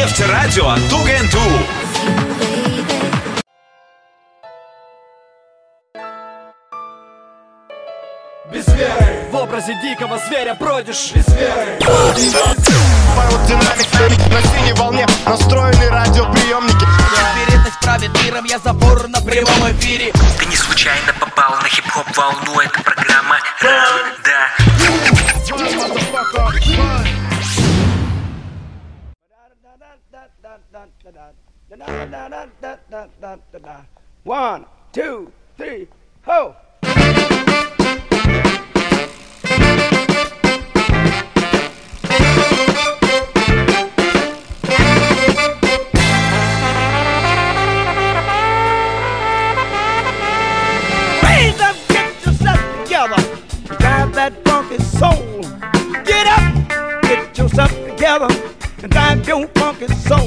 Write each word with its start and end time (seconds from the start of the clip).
Нефтерадио 0.00 0.76
Тугенту. 0.88 1.38
Без 8.50 8.66
веры. 8.68 9.28
В 9.30 9.36
образе 9.36 9.78
дикого 9.82 10.18
зверя 10.26 10.54
бродишь. 10.54 11.12
Без 11.14 11.28
веры. 11.34 11.78
Динамик 13.46 14.26
на 14.32 14.42
синей 14.42 14.72
волне. 14.72 15.06
Настроены 15.26 15.90
радиоприемники. 15.90 16.86
Вероятность 17.36 17.80
правит 17.82 18.24
миром 18.24 18.46
Я 18.46 18.58
забор 18.58 19.06
на 19.06 19.20
прямом 19.20 19.70
эфире. 19.72 20.14
Ты 20.38 20.46
не 20.46 20.56
случайно 20.56 21.12
попал 21.20 21.56
на 21.60 21.68
хип-хоп 21.68 22.06
волну. 22.16 22.58
Это 22.58 22.82
программа 22.82 23.36
Ран, 23.60 24.16
One, 34.24 34.66
two, 34.92 35.30
three, 35.58 35.88
ho! 36.22 36.56
That 54.12 54.34
funky 54.44 54.76
soul. 54.82 55.40
Get 56.04 56.26
up, 56.26 57.02
get 57.02 57.38
yourself 57.38 57.70
together. 57.70 58.59
And 58.82 58.90
drive 58.90 59.28
your 59.28 59.46
funky 59.48 59.88
soul. 59.88 60.26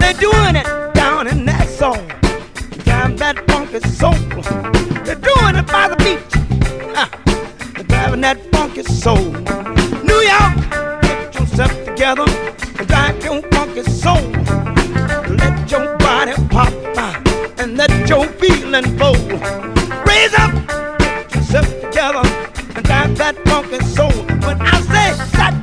They're 0.00 0.14
doing 0.14 0.56
it 0.56 0.66
down 0.94 1.26
in 1.26 1.44
that 1.44 1.68
soul. 1.68 2.00
Drive 2.84 3.18
that 3.18 3.44
funky 3.46 3.80
soul. 3.80 4.14
They're 5.04 5.14
doing 5.16 5.56
it 5.56 5.66
by 5.66 5.88
the 5.88 5.96
beach. 5.96 6.32
Ah, 6.96 7.10
they're 7.74 7.84
driving 7.84 8.22
that 8.22 8.38
funky 8.52 8.82
soul. 8.84 9.18
New 10.02 10.20
York, 10.32 10.54
get 11.02 11.34
yourself 11.34 11.72
together. 11.84 12.24
And 12.78 12.88
drive 12.88 13.22
your 13.22 13.42
funky 13.52 13.82
soul. 13.82 14.24
Let 15.36 15.70
your 15.70 15.98
body 15.98 16.32
pop 16.48 16.72
ah, 16.96 17.20
and 17.58 17.76
let 17.76 18.08
your 18.08 18.26
feeling 18.40 18.96
flow. 18.96 19.12
Raise 20.06 20.32
up, 20.38 20.52
get 20.98 21.34
yourself 21.34 21.68
together, 21.82 22.24
and 22.74 22.84
drive 22.84 23.18
that 23.18 23.36
funky 23.44 23.78
soul. 23.84 24.12
When 24.46 24.58
I 24.62 24.80
say 24.80 25.10
uh, 25.10 25.26
drive 25.32 25.57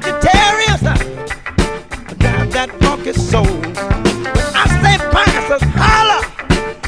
that 2.56 2.72
funky 2.80 3.12
soul. 3.12 3.44
When 3.44 4.48
I 4.56 4.66
say 4.82 4.96
Pisces, 5.12 5.64
holla, 5.76 6.20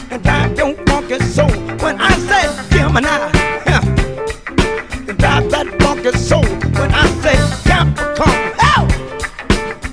and 0.09 0.23
drive 0.23 0.57
your 0.57 0.73
funky 0.85 1.19
soul. 1.19 1.51
When 1.83 1.99
I 1.99 2.11
say 2.29 2.43
Gemini, 2.71 3.07
yeah, 3.67 3.83
and 5.09 5.17
drive 5.17 5.51
that 5.51 5.67
funky 5.81 6.17
soul. 6.17 6.45
When 6.79 6.91
I 6.93 7.05
say 7.19 7.35
Capricorn, 7.67 8.39
hell, 8.63 8.87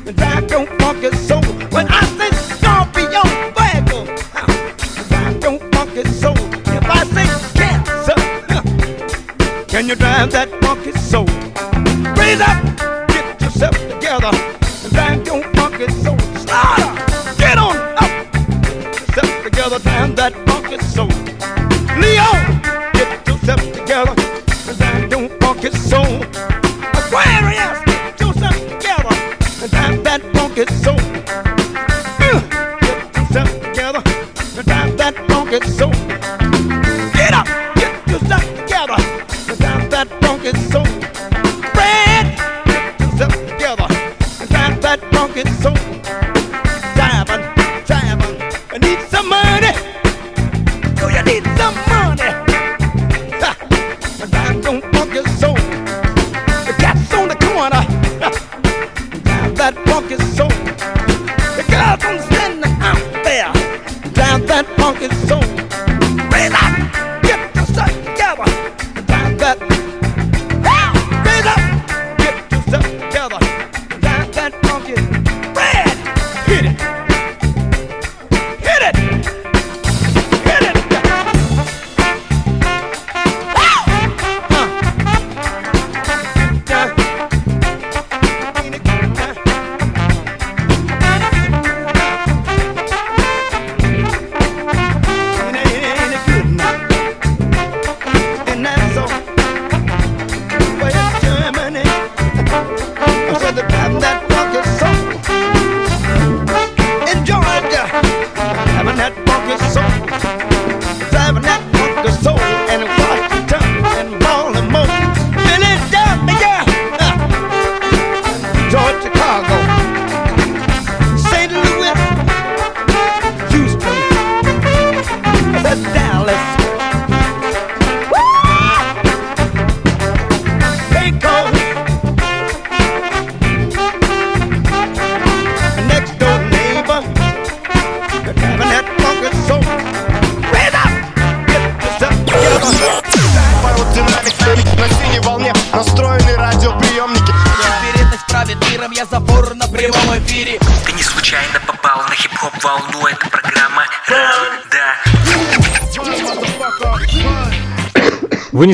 and 0.06 0.16
drive 0.16 0.48
your 0.48 0.64
funky 0.78 1.10
soul. 1.16 1.42
When 1.74 1.88
I 1.90 2.02
say 2.18 2.30
Scorpio, 2.54 3.22
Virgo, 3.56 3.98
huh, 4.30 4.46
and 4.98 5.08
drive 5.10 5.42
your 5.42 5.58
funky 5.72 6.04
soul. 6.08 6.38
If 6.70 6.86
I 6.86 7.02
say 7.14 7.26
Cancer, 7.58 8.20
huh, 8.48 8.62
can 9.66 9.88
you 9.88 9.96
drive 9.96 10.30
that 10.30 10.48
funky 10.62 10.92
soul? 10.92 11.26
Raise 12.14 12.40
up, 12.40 12.62
get 13.08 13.40
yourself 13.42 13.76
together, 13.90 14.53
that 20.16 20.32
funky 20.46 20.78
soul. 20.78 21.08
Leo, 21.98 22.53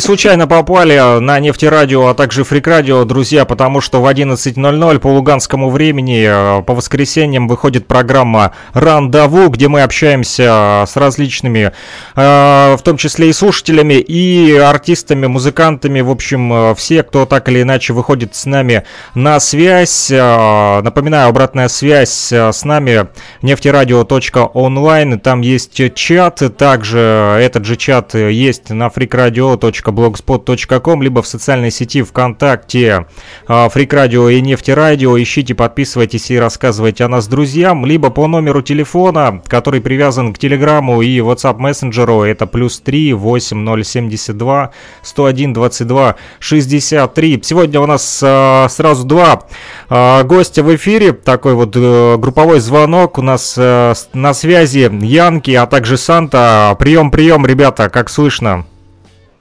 не 0.00 0.02
случайно 0.02 0.47
попали 0.47 1.20
на 1.20 1.38
нефтерадио, 1.41 2.06
а 2.06 2.14
также 2.14 2.43
фрик-радио, 2.43 3.05
друзья, 3.05 3.44
потому 3.44 3.82
что 3.82 4.00
в 4.00 4.06
11.00 4.06 4.99
по 4.99 5.08
луганскому 5.08 5.69
времени 5.69 6.25
э, 6.26 6.62
по 6.62 6.75
воскресеньям 6.75 7.47
выходит 7.47 7.87
программа 7.87 8.55
«Рандаву», 8.73 9.50
где 9.50 9.69
мы 9.69 9.82
общаемся 9.82 10.87
с 10.88 10.97
различными, 10.97 11.73
э, 12.17 12.76
в 12.79 12.81
том 12.82 12.97
числе 12.97 13.29
и 13.29 13.35
слушателями, 13.35 14.00
и 14.00 14.56
артистами, 14.56 15.26
музыкантами, 15.26 16.00
в 16.00 16.11
общем, 16.11 16.50
э, 16.50 16.75
все, 16.76 17.03
кто 17.03 17.26
так 17.26 17.50
или 17.50 17.61
иначе 17.61 17.93
выходит 17.93 18.35
с 18.35 18.46
нами 18.46 18.85
на 19.14 19.38
связь. 19.38 20.11
Э, 20.11 20.81
Напоминаю, 20.81 21.29
обратная 21.29 21.69
связь 21.69 22.32
э, 22.32 22.53
с 22.53 22.64
нами 22.64 23.08
нефтерадио.онлайн, 23.43 25.20
там 25.20 25.43
есть 25.43 25.94
чат, 25.94 26.41
также 26.56 27.37
этот 27.38 27.67
же 27.67 27.76
чат 27.76 28.14
есть 28.14 28.70
на 28.70 28.87
freakradio.ru 28.87 29.90
freakradio.blogspot.com, 29.91 31.03
либо 31.03 31.23
в 31.23 31.27
социальной 31.27 31.71
сети 31.71 32.03
ВКонтакте 32.03 33.07
Фрик 33.47 33.93
Радио 33.93 34.29
и 34.29 34.41
Нефтерадио. 34.41 35.21
Ищите, 35.21 35.55
подписывайтесь 35.55 36.31
и 36.31 36.39
рассказывайте 36.39 37.05
о 37.05 37.09
нас 37.09 37.29
друзьям, 37.29 37.85
либо 37.87 38.11
по 38.11 38.27
номеру 38.27 38.63
телефона, 38.63 39.43
который 39.47 39.81
привязан 39.81 40.33
к 40.33 40.39
Телеграму 40.39 41.03
и 41.03 41.19
WhatsApp 41.19 41.59
мессенджеру. 41.59 42.23
Это 42.23 42.47
плюс 42.47 42.81
3 42.81 43.15
8072 43.15 44.71
101 45.03 45.53
22 45.53 46.17
63. 46.39 47.41
Сегодня 47.43 47.81
у 47.81 47.87
нас 47.87 48.21
а, 48.23 48.69
сразу 48.69 49.05
два 49.05 49.43
а, 49.89 50.23
гостя 50.23 50.63
в 50.63 50.75
эфире. 50.75 51.13
Такой 51.13 51.55
вот 51.55 51.75
а, 51.77 52.17
групповой 52.17 52.61
звонок. 52.61 53.19
У 53.19 53.23
нас 53.23 53.55
а, 53.59 53.95
на 54.13 54.35
связи 54.35 54.91
Янки, 55.05 55.53
а 55.53 55.67
также 55.67 55.97
Санта. 55.97 56.77
Прием, 56.79 57.11
прием, 57.11 57.47
ребята, 57.47 57.89
как 57.89 58.09
слышно? 58.09 58.67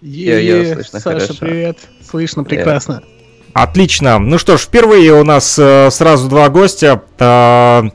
Е-е, 0.01 0.74
слышно 0.74 1.00
Саша, 1.00 1.19
хорошо. 1.19 1.40
привет. 1.40 1.78
Слышно 2.10 2.44
прекрасно. 2.44 3.01
Отлично. 3.54 4.19
Ну 4.19 4.38
что 4.38 4.57
ж, 4.57 4.62
впервые 4.62 5.13
у 5.13 5.24
нас 5.24 5.57
э, 5.60 5.90
сразу 5.92 6.30
два 6.30 6.50
гостя. 6.50 7.01
Э, 7.19 7.90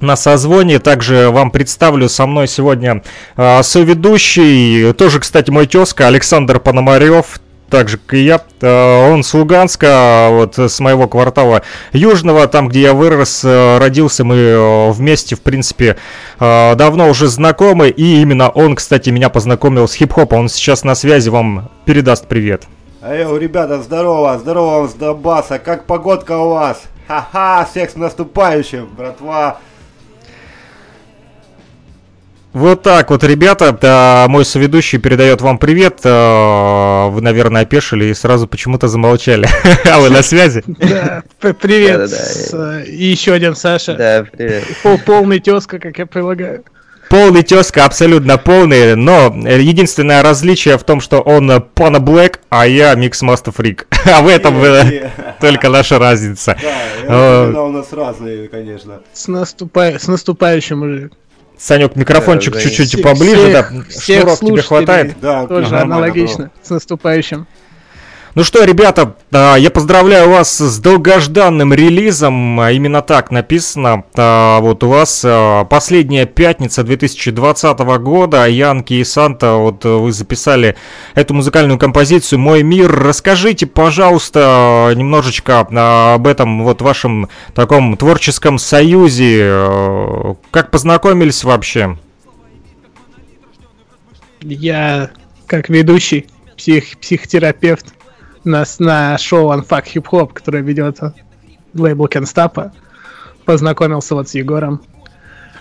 на 0.00 0.16
созвоне. 0.16 0.78
Также 0.78 1.30
вам 1.30 1.50
представлю 1.50 2.08
со 2.08 2.26
мной 2.26 2.48
сегодня 2.48 3.02
э, 3.36 3.62
соведущий, 3.62 4.92
тоже, 4.94 5.20
кстати, 5.20 5.50
мой 5.50 5.66
тезка 5.66 6.06
Александр 6.06 6.58
Пономарев, 6.58 7.38
так 7.70 7.88
же, 7.88 7.96
как 7.96 8.14
и 8.14 8.22
я. 8.22 8.40
Э, 8.60 9.12
он 9.12 9.22
с 9.22 9.32
Луганска, 9.32 10.28
вот 10.30 10.58
с 10.58 10.80
моего 10.80 11.08
квартала 11.08 11.62
Южного, 11.92 12.46
там, 12.48 12.68
где 12.68 12.82
я 12.82 12.94
вырос, 12.94 13.42
э, 13.44 13.78
родился, 13.78 14.24
мы 14.24 14.36
э, 14.36 14.90
вместе, 14.90 15.36
в 15.36 15.40
принципе, 15.40 15.96
давно 16.38 17.08
уже 17.08 17.28
знакомы. 17.28 17.88
И 17.88 18.20
именно 18.20 18.50
он, 18.50 18.74
кстати, 18.74 19.10
меня 19.10 19.28
познакомил 19.28 19.88
с 19.88 19.94
хип-хопом. 19.94 20.40
Он 20.40 20.48
сейчас 20.48 20.84
на 20.84 20.94
связи, 20.94 21.28
вам 21.28 21.70
передаст 21.84 22.26
привет. 22.26 22.64
Эй, 23.02 23.24
ребята, 23.38 23.80
здорово, 23.82 24.38
здорово 24.38 24.80
вам 24.80 24.88
с 24.88 24.94
Донбасса. 24.94 25.58
Как 25.58 25.86
погодка 25.86 26.36
у 26.38 26.50
вас? 26.50 26.82
Ха-ха, 27.08 27.66
всех 27.70 27.90
с 27.90 27.96
наступающим, 27.96 28.88
братва. 28.96 29.58
Вот 32.52 32.82
так 32.82 33.10
вот, 33.10 33.22
ребята, 33.22 33.76
да, 33.80 34.26
мой 34.28 34.44
соведущий 34.44 34.98
передает 34.98 35.40
вам 35.40 35.56
привет. 35.58 36.00
Э, 36.02 37.08
вы, 37.08 37.20
наверное, 37.20 37.62
опешили 37.62 38.06
и 38.06 38.14
сразу 38.14 38.48
почему-то 38.48 38.88
замолчали. 38.88 39.48
А 39.90 40.00
вы 40.00 40.10
на 40.10 40.22
связи? 40.22 40.64
Да, 40.66 41.22
привет. 41.40 42.10
И 42.88 43.04
еще 43.04 43.32
один 43.32 43.54
Саша. 43.54 43.94
Да, 43.94 44.26
привет. 44.30 44.64
Полный 45.06 45.38
тезка, 45.38 45.78
как 45.78 45.98
я 45.98 46.06
предлагаю. 46.06 46.64
Полный 47.08 47.42
тезка, 47.42 47.84
абсолютно 47.84 48.38
полный, 48.38 48.94
но 48.94 49.34
единственное 49.34 50.22
различие 50.22 50.78
в 50.78 50.84
том, 50.84 51.00
что 51.00 51.20
он 51.20 51.50
Пана 51.74 51.98
Блэк, 51.98 52.38
а 52.50 52.66
я 52.68 52.94
Микс 52.94 53.22
Master 53.22 53.54
Freak. 53.54 53.86
А 54.06 54.22
в 54.22 54.28
этом 54.28 54.54
только 55.40 55.68
наша 55.68 55.98
разница. 55.98 56.56
Да, 57.06 57.62
у 57.62 57.70
нас 57.70 57.92
разные, 57.92 58.48
конечно. 58.48 59.00
С 59.12 59.28
наступающим, 59.28 60.78
мужик. 60.78 61.12
Санек, 61.60 61.94
микрофончик 61.94 62.54
да, 62.54 62.60
чуть-чуть 62.60 62.88
всех, 62.88 63.02
поближе, 63.02 63.36
всех, 63.36 63.52
да. 63.52 63.84
Всех 63.90 64.20
Шнуров 64.22 64.40
тебе 64.40 64.62
хватает? 64.62 65.20
Да, 65.20 65.46
тоже 65.46 65.76
аналогично. 65.76 66.44
Было. 66.44 66.50
С 66.62 66.70
наступающим. 66.70 67.46
Ну 68.36 68.44
что, 68.44 68.62
ребята, 68.62 69.16
я 69.32 69.70
поздравляю 69.74 70.30
вас 70.30 70.56
с 70.56 70.78
долгожданным 70.78 71.74
релизом. 71.74 72.60
А 72.60 72.70
именно 72.70 73.02
так 73.02 73.32
написано. 73.32 74.04
А, 74.14 74.60
вот 74.60 74.84
у 74.84 74.88
вас 74.88 75.22
а, 75.24 75.64
последняя 75.64 76.26
пятница 76.26 76.84
2020 76.84 77.78
года. 77.98 78.46
Янки 78.46 78.94
и 78.94 79.02
Санта, 79.02 79.54
вот 79.54 79.84
вы 79.84 80.12
записали 80.12 80.76
эту 81.16 81.34
музыкальную 81.34 81.76
композицию 81.76 82.38
«Мой 82.38 82.62
мир». 82.62 82.92
Расскажите, 82.92 83.66
пожалуйста, 83.66 84.92
немножечко 84.94 85.60
об 85.60 86.26
этом 86.26 86.62
вот 86.62 86.82
вашем 86.82 87.28
таком 87.52 87.96
творческом 87.96 88.58
союзе. 88.58 90.36
Как 90.52 90.70
познакомились 90.70 91.42
вообще? 91.42 91.98
Я 94.40 95.10
как 95.46 95.68
ведущий, 95.68 96.26
псих, 96.56 96.96
психотерапевт, 96.98 97.92
на, 98.44 98.64
на 98.78 99.18
шоу 99.18 99.52
Unfuck 99.52 99.84
Hip 99.94 100.06
Hop, 100.10 100.32
которое 100.32 100.62
ведет 100.62 100.98
лейбл 101.74 102.08
Кенстапа. 102.08 102.72
Познакомился 103.44 104.14
вот 104.14 104.28
с 104.28 104.34
Егором. 104.34 104.82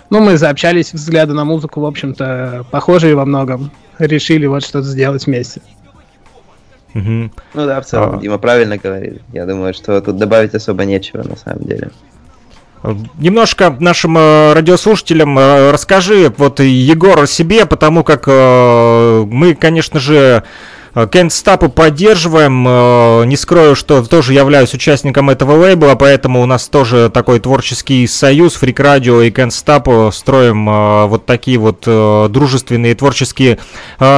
Ну, 0.10 0.20
мы 0.20 0.38
заобщались, 0.38 0.94
взгляды 0.94 1.34
на 1.34 1.46
музыку, 1.46 1.82
в 1.82 1.86
общем-то, 1.86 2.66
похожие 2.72 3.16
во 3.16 3.26
многом. 3.26 3.72
Решили 4.00 4.48
вот 4.48 4.64
что-то 4.64 4.88
сделать 4.88 5.26
вместе. 5.26 5.62
Угу. 6.96 7.04
Ну 7.04 7.32
да, 7.54 7.80
в 7.82 7.86
целом, 7.86 8.18
а... 8.18 8.20
Дима 8.20 8.40
правильно 8.40 8.78
говорит. 8.78 9.22
Я 9.32 9.46
думаю, 9.46 9.74
что 9.74 10.02
тут 10.02 10.18
добавить 10.18 10.56
особо 10.56 10.86
нечего 10.86 11.24
на 11.24 11.36
самом 11.36 11.64
деле. 11.64 11.92
Немножко 13.18 13.76
нашим 13.80 14.18
э, 14.18 14.54
радиослушателям 14.54 15.38
э, 15.38 15.72
расскажи, 15.72 16.34
вот 16.38 16.62
Егор 16.62 17.20
о 17.20 17.28
себе, 17.28 17.66
потому 17.66 18.06
как 18.06 18.24
э, 18.28 19.26
мы, 19.28 19.54
конечно 19.54 20.00
же, 20.00 20.44
Э, 20.96 21.08
Кентстапы 21.12 21.70
поддерживаем. 21.70 22.66
Э, 22.68 23.26
не 23.26 23.38
скрою, 23.38 23.76
что 23.76 24.04
тоже 24.04 24.34
являюсь 24.34 24.74
участником 24.74 25.30
этого 25.30 25.54
лейбла, 25.54 25.96
поэтому 25.96 26.42
у 26.42 26.46
нас 26.46 26.68
тоже 26.68 27.10
такой 27.14 27.40
творческий 27.40 28.08
союз. 28.08 28.56
Фрик 28.56 28.80
Радио 28.80 29.22
и 29.22 29.32
Кентстап 29.32 29.88
строим 30.14 30.70
э, 30.70 31.06
вот 31.06 31.26
такие 31.26 31.58
вот 31.58 31.82
дружественные 32.32 32.96
творческие 32.96 33.60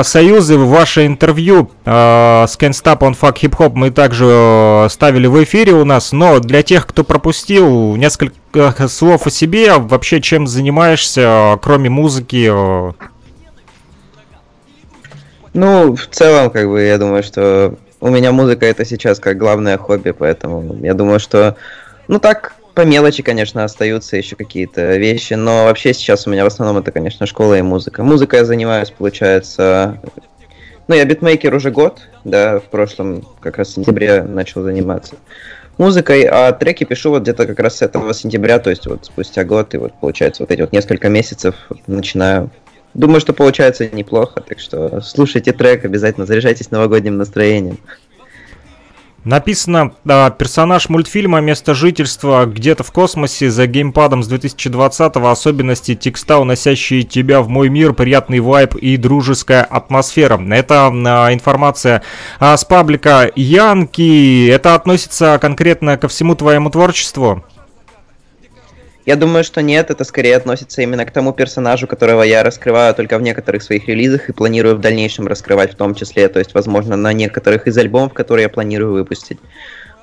союзы. 0.03 0.57
Ваше 0.57 1.05
интервью 1.05 1.71
с 1.85 2.57
Кентстап 2.59 3.03
on 3.03 3.15
Fuck 3.19 3.37
Hip 3.41 3.57
Hop 3.57 3.71
мы 3.75 3.91
также 3.91 4.87
ставили 4.89 5.27
в 5.27 5.43
эфире 5.43 5.73
у 5.73 5.85
нас, 5.85 6.11
но 6.11 6.39
для 6.39 6.63
тех, 6.63 6.87
кто 6.87 7.03
пропустил, 7.03 7.95
несколько 7.95 8.87
слов 8.87 9.27
о 9.27 9.31
себе, 9.31 9.77
вообще 9.77 10.21
чем 10.21 10.47
занимаешься, 10.47 11.57
кроме 11.61 11.89
музыки, 11.89 12.51
ну, 15.53 15.95
в 15.95 16.07
целом, 16.07 16.49
как 16.49 16.67
бы, 16.67 16.81
я 16.81 16.97
думаю, 16.97 17.23
что 17.23 17.75
у 17.99 18.09
меня 18.09 18.31
музыка 18.31 18.65
это 18.65 18.85
сейчас 18.85 19.19
как 19.19 19.37
главное 19.37 19.77
хобби, 19.77 20.11
поэтому 20.11 20.77
я 20.83 20.93
думаю, 20.93 21.19
что, 21.19 21.55
ну 22.07 22.19
так, 22.19 22.55
по 22.73 22.81
мелочи, 22.81 23.21
конечно, 23.21 23.63
остаются 23.63 24.17
еще 24.17 24.35
какие-то 24.35 24.95
вещи, 24.97 25.33
но 25.33 25.65
вообще 25.65 25.93
сейчас 25.93 26.25
у 26.25 26.29
меня 26.29 26.43
в 26.43 26.47
основном 26.47 26.77
это, 26.77 26.91
конечно, 26.91 27.25
школа 27.25 27.57
и 27.57 27.61
музыка. 27.61 28.03
Музыка 28.03 28.37
я 28.37 28.45
занимаюсь, 28.45 28.91
получается, 28.91 29.99
ну, 30.87 30.95
я 30.95 31.05
битмейкер 31.05 31.53
уже 31.53 31.69
год, 31.69 32.01
да, 32.23 32.59
в 32.59 32.63
прошлом, 32.63 33.27
как 33.39 33.57
раз 33.57 33.69
в 33.69 33.73
сентябре 33.73 34.23
начал 34.23 34.63
заниматься 34.63 35.15
музыкой, 35.77 36.23
а 36.23 36.51
треки 36.51 36.83
пишу 36.83 37.09
вот 37.09 37.23
где-то 37.23 37.47
как 37.47 37.59
раз 37.59 37.77
с 37.77 37.81
этого 37.81 38.13
сентября, 38.13 38.59
то 38.59 38.69
есть 38.69 38.85
вот 38.85 39.05
спустя 39.05 39.43
год, 39.43 39.73
и 39.73 39.77
вот 39.77 39.93
получается 39.99 40.43
вот 40.43 40.51
эти 40.51 40.61
вот 40.61 40.71
несколько 40.71 41.09
месяцев 41.09 41.55
начинаю 41.87 42.51
Думаю, 42.93 43.21
что 43.21 43.33
получается 43.33 43.87
неплохо, 43.87 44.41
так 44.41 44.59
что 44.59 45.01
слушайте 45.01 45.53
трек, 45.53 45.85
обязательно 45.85 46.25
заряжайтесь 46.25 46.71
новогодним 46.71 47.17
настроением. 47.17 47.77
Написано 49.23 49.93
да, 50.03 50.31
персонаж 50.31 50.89
мультфильма 50.89 51.41
«Место 51.41 51.75
жительства» 51.75 52.47
где-то 52.47 52.83
в 52.83 52.91
космосе 52.91 53.51
за 53.51 53.67
геймпадом 53.67 54.23
с 54.23 54.31
2020-го 54.31 55.27
особенности 55.27 55.93
текста, 55.93 56.39
уносящие 56.39 57.03
тебя 57.03 57.41
в 57.41 57.47
мой 57.47 57.69
мир, 57.69 57.93
приятный 57.93 58.39
вайб 58.39 58.73
и 58.75 58.97
дружеская 58.97 59.63
атмосфера. 59.63 60.41
Это 60.51 60.87
а, 60.87 61.31
информация 61.31 62.01
а, 62.39 62.57
с 62.57 62.65
паблика 62.65 63.31
Янки. 63.35 64.47
Это 64.47 64.73
относится 64.73 65.37
конкретно 65.39 65.97
ко 65.97 66.07
всему 66.07 66.33
твоему 66.33 66.71
творчеству? 66.71 67.43
Я 69.05 69.15
думаю, 69.15 69.43
что 69.43 69.61
нет, 69.61 69.89
это 69.89 70.03
скорее 70.03 70.37
относится 70.37 70.81
именно 70.81 71.05
к 71.05 71.11
тому 71.11 71.33
персонажу, 71.33 71.87
которого 71.87 72.21
я 72.21 72.43
раскрываю 72.43 72.93
только 72.93 73.17
в 73.17 73.21
некоторых 73.21 73.63
своих 73.63 73.87
релизах 73.87 74.29
и 74.29 74.33
планирую 74.33 74.75
в 74.75 74.79
дальнейшем 74.79 75.27
раскрывать 75.27 75.73
в 75.73 75.75
том 75.75 75.95
числе, 75.95 76.27
то 76.29 76.37
есть, 76.37 76.53
возможно, 76.53 76.95
на 76.95 77.11
некоторых 77.11 77.67
из 77.67 77.77
альбомов, 77.77 78.13
которые 78.13 78.43
я 78.43 78.49
планирую 78.49 78.93
выпустить. 78.93 79.39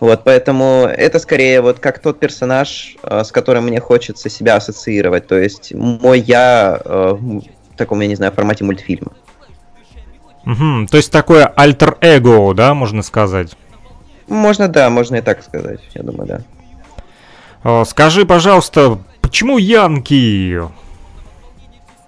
Вот, 0.00 0.22
поэтому 0.24 0.86
это 0.86 1.18
скорее 1.18 1.60
вот 1.60 1.78
как 1.80 2.00
тот 2.00 2.18
персонаж, 2.20 2.96
э, 3.02 3.24
с 3.24 3.32
которым 3.32 3.66
мне 3.66 3.80
хочется 3.80 4.28
себя 4.28 4.56
ассоциировать, 4.56 5.26
то 5.26 5.36
есть 5.36 5.74
мой 5.74 6.20
я 6.20 6.80
э, 6.84 7.16
в 7.20 7.76
таком, 7.76 8.00
я 8.00 8.08
не 8.08 8.14
знаю, 8.14 8.32
формате 8.32 8.64
мультфильма. 8.64 9.12
Угу, 10.46 10.86
то 10.90 10.96
есть 10.96 11.12
такое 11.12 11.46
альтер-эго, 11.46 12.54
да, 12.54 12.74
можно 12.74 13.02
сказать? 13.02 13.56
Можно, 14.28 14.68
да, 14.68 14.88
можно 14.90 15.16
и 15.16 15.20
так 15.20 15.42
сказать, 15.42 15.80
я 15.94 16.02
думаю, 16.02 16.28
да. 16.28 16.40
Скажи, 17.86 18.24
пожалуйста, 18.24 18.98
почему 19.20 19.58
Янки? 19.58 20.60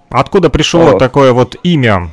Откуда 0.08 0.50
пришло 0.50 0.96
О. 0.96 0.98
такое 0.98 1.32
вот 1.32 1.56
имя? 1.62 2.10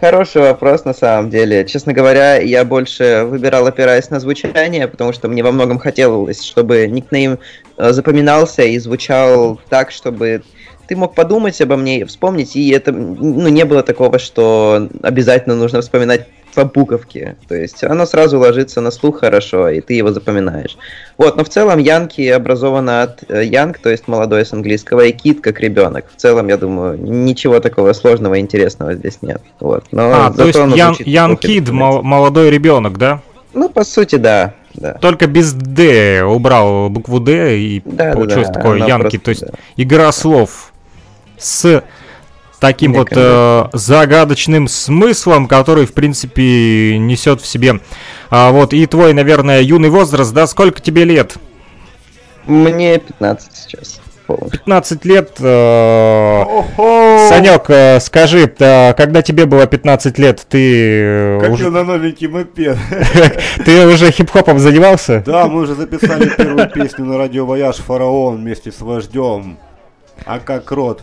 Хороший 0.00 0.40
вопрос 0.40 0.86
на 0.86 0.94
самом 0.94 1.28
деле. 1.28 1.66
Честно 1.66 1.92
говоря, 1.92 2.36
я 2.36 2.64
больше 2.64 3.24
выбирал, 3.26 3.66
опираясь 3.66 4.08
на 4.08 4.18
звучание, 4.18 4.88
потому 4.88 5.12
что 5.12 5.28
мне 5.28 5.42
во 5.42 5.52
многом 5.52 5.78
хотелось, 5.78 6.42
чтобы 6.42 6.86
никнейм 6.86 7.38
э, 7.76 7.92
запоминался 7.92 8.62
и 8.62 8.78
звучал 8.78 9.60
так, 9.68 9.90
чтобы 9.90 10.42
ты 10.86 10.96
мог 10.96 11.14
подумать 11.14 11.60
обо 11.60 11.76
мне, 11.76 12.04
вспомнить, 12.06 12.56
и 12.56 12.70
это, 12.70 12.92
ну, 12.92 13.48
не 13.48 13.64
было 13.64 13.82
такого, 13.82 14.18
что 14.18 14.88
обязательно 15.02 15.54
нужно 15.54 15.82
вспоминать 15.82 16.26
по 16.54 16.64
буковке. 16.64 17.36
То 17.48 17.54
есть 17.54 17.82
оно 17.84 18.06
сразу 18.06 18.38
ложится 18.38 18.80
на 18.80 18.90
слух 18.90 19.20
хорошо, 19.20 19.68
и 19.68 19.80
ты 19.80 19.94
его 19.94 20.12
запоминаешь. 20.12 20.76
Вот, 21.16 21.36
но 21.36 21.44
в 21.44 21.48
целом 21.48 21.78
Янки 21.78 22.26
образована 22.28 23.02
от 23.02 23.24
э, 23.28 23.44
Янг, 23.44 23.78
то 23.78 23.90
есть 23.90 24.08
молодой 24.08 24.44
с 24.44 24.52
английского, 24.52 25.02
и 25.06 25.12
Кит 25.12 25.40
как 25.40 25.60
ребенок. 25.60 26.06
В 26.14 26.20
целом, 26.20 26.48
я 26.48 26.56
думаю, 26.56 26.98
ничего 27.00 27.60
такого 27.60 27.92
сложного 27.92 28.34
и 28.34 28.40
интересного 28.40 28.94
здесь 28.94 29.18
нет. 29.22 29.42
Вот. 29.60 29.84
Но 29.92 30.26
А, 30.26 30.32
то 30.32 30.44
есть 30.46 30.58
Ян, 31.06 31.36
Кид, 31.36 31.68
мол- 31.70 32.02
молодой 32.02 32.50
ребенок, 32.50 32.98
да? 32.98 33.20
Ну, 33.52 33.68
по 33.68 33.84
сути, 33.84 34.16
да. 34.16 34.54
да. 34.74 34.94
Только 34.94 35.26
без 35.26 35.52
Д 35.52 36.22
убрал 36.22 36.88
букву 36.88 37.18
Д 37.20 37.58
и 37.58 37.82
Да, 37.84 38.12
получилось 38.12 38.48
да, 38.48 38.54
такое 38.54 38.78
Янки. 38.78 39.18
просто, 39.18 39.20
То 39.20 39.30
есть 39.30 39.40
да. 39.42 39.52
игра 39.76 40.12
слов 40.12 40.72
с 41.36 41.82
таким 42.60 42.92
вот 42.92 43.08
э, 43.12 43.64
загадочным 43.72 44.68
смыслом, 44.68 45.48
который, 45.48 45.86
в 45.86 45.92
принципе, 45.94 46.98
несет 46.98 47.40
в 47.40 47.46
себе. 47.46 47.80
А, 48.30 48.52
вот, 48.52 48.72
и 48.72 48.86
твой, 48.86 49.12
наверное, 49.14 49.60
юный 49.62 49.88
возраст, 49.88 50.32
да, 50.32 50.46
сколько 50.46 50.80
тебе 50.80 51.04
лет? 51.04 51.34
Мне 52.46 52.98
15 52.98 53.52
сейчас. 53.56 54.00
полностью. 54.26 54.60
15 54.60 55.04
лет. 55.04 55.32
Э, 55.40 56.44
Санек, 57.28 57.64
э, 57.68 58.00
скажи, 58.00 58.52
э, 58.58 58.94
когда 58.94 59.22
тебе 59.22 59.46
было 59.46 59.66
15 59.66 60.18
лет, 60.18 60.46
ты, 60.48 61.02
э, 61.02 61.38
Копил 61.40 61.54
уже, 61.54 61.70
на 61.70 61.82
новенький 61.84 62.28
мопед. 62.28 62.76
ты 63.64 63.86
уже 63.86 64.10
хип-хопом 64.10 64.58
занимался? 64.58 65.22
Да, 65.26 65.46
мы 65.46 65.62
уже 65.62 65.74
записали 65.74 66.28
первую 66.28 66.70
песню 66.70 67.04
на 67.04 67.18
радио 67.18 67.46
Вояж 67.46 67.76
Фараон 67.76 68.36
вместе 68.36 68.70
с 68.70 68.80
вождем. 68.80 69.58
А 70.26 70.38
как 70.38 70.70
рот. 70.70 71.02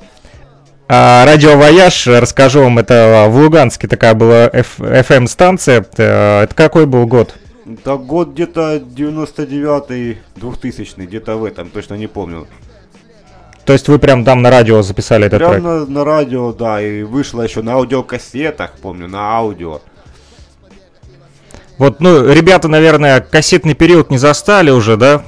А, 0.89 1.25
Радио 1.25 1.57
Вояж, 1.57 2.07
расскажу 2.07 2.61
вам, 2.61 2.79
это 2.79 3.25
в 3.29 3.35
Луганске 3.37 3.89
такая 3.89 4.13
была 4.13 4.47
FM-станция. 4.47 5.85
Это 5.97 6.49
какой 6.55 6.85
был 6.85 7.05
год? 7.05 7.35
Да 7.65 7.97
год 7.97 8.29
где-то 8.29 8.77
99-й, 8.77 10.17
2000 10.37 10.93
где-то 11.01 11.35
в 11.35 11.43
этом, 11.43 11.69
точно 11.69 11.95
не 11.95 12.07
помню. 12.07 12.47
То 13.65 13.73
есть 13.73 13.89
вы 13.89 13.99
прям 13.99 14.23
там 14.23 14.41
на 14.41 14.49
радио 14.49 14.81
записали 14.81 15.25
этот 15.27 15.39
Прям 15.39 15.51
трек? 15.51 15.63
на, 15.63 15.85
на 15.85 16.05
радио, 16.05 16.53
да, 16.53 16.81
и 16.81 17.03
вышло 17.03 17.41
еще 17.41 17.61
на 17.61 17.73
аудиокассетах, 17.73 18.71
помню, 18.81 19.09
на 19.09 19.35
аудио. 19.35 19.81
Вот, 21.77 21.99
ну, 21.99 22.31
ребята, 22.31 22.69
наверное, 22.69 23.19
кассетный 23.19 23.73
период 23.73 24.09
не 24.09 24.17
застали 24.17 24.71
уже, 24.71 24.95
да? 24.95 25.23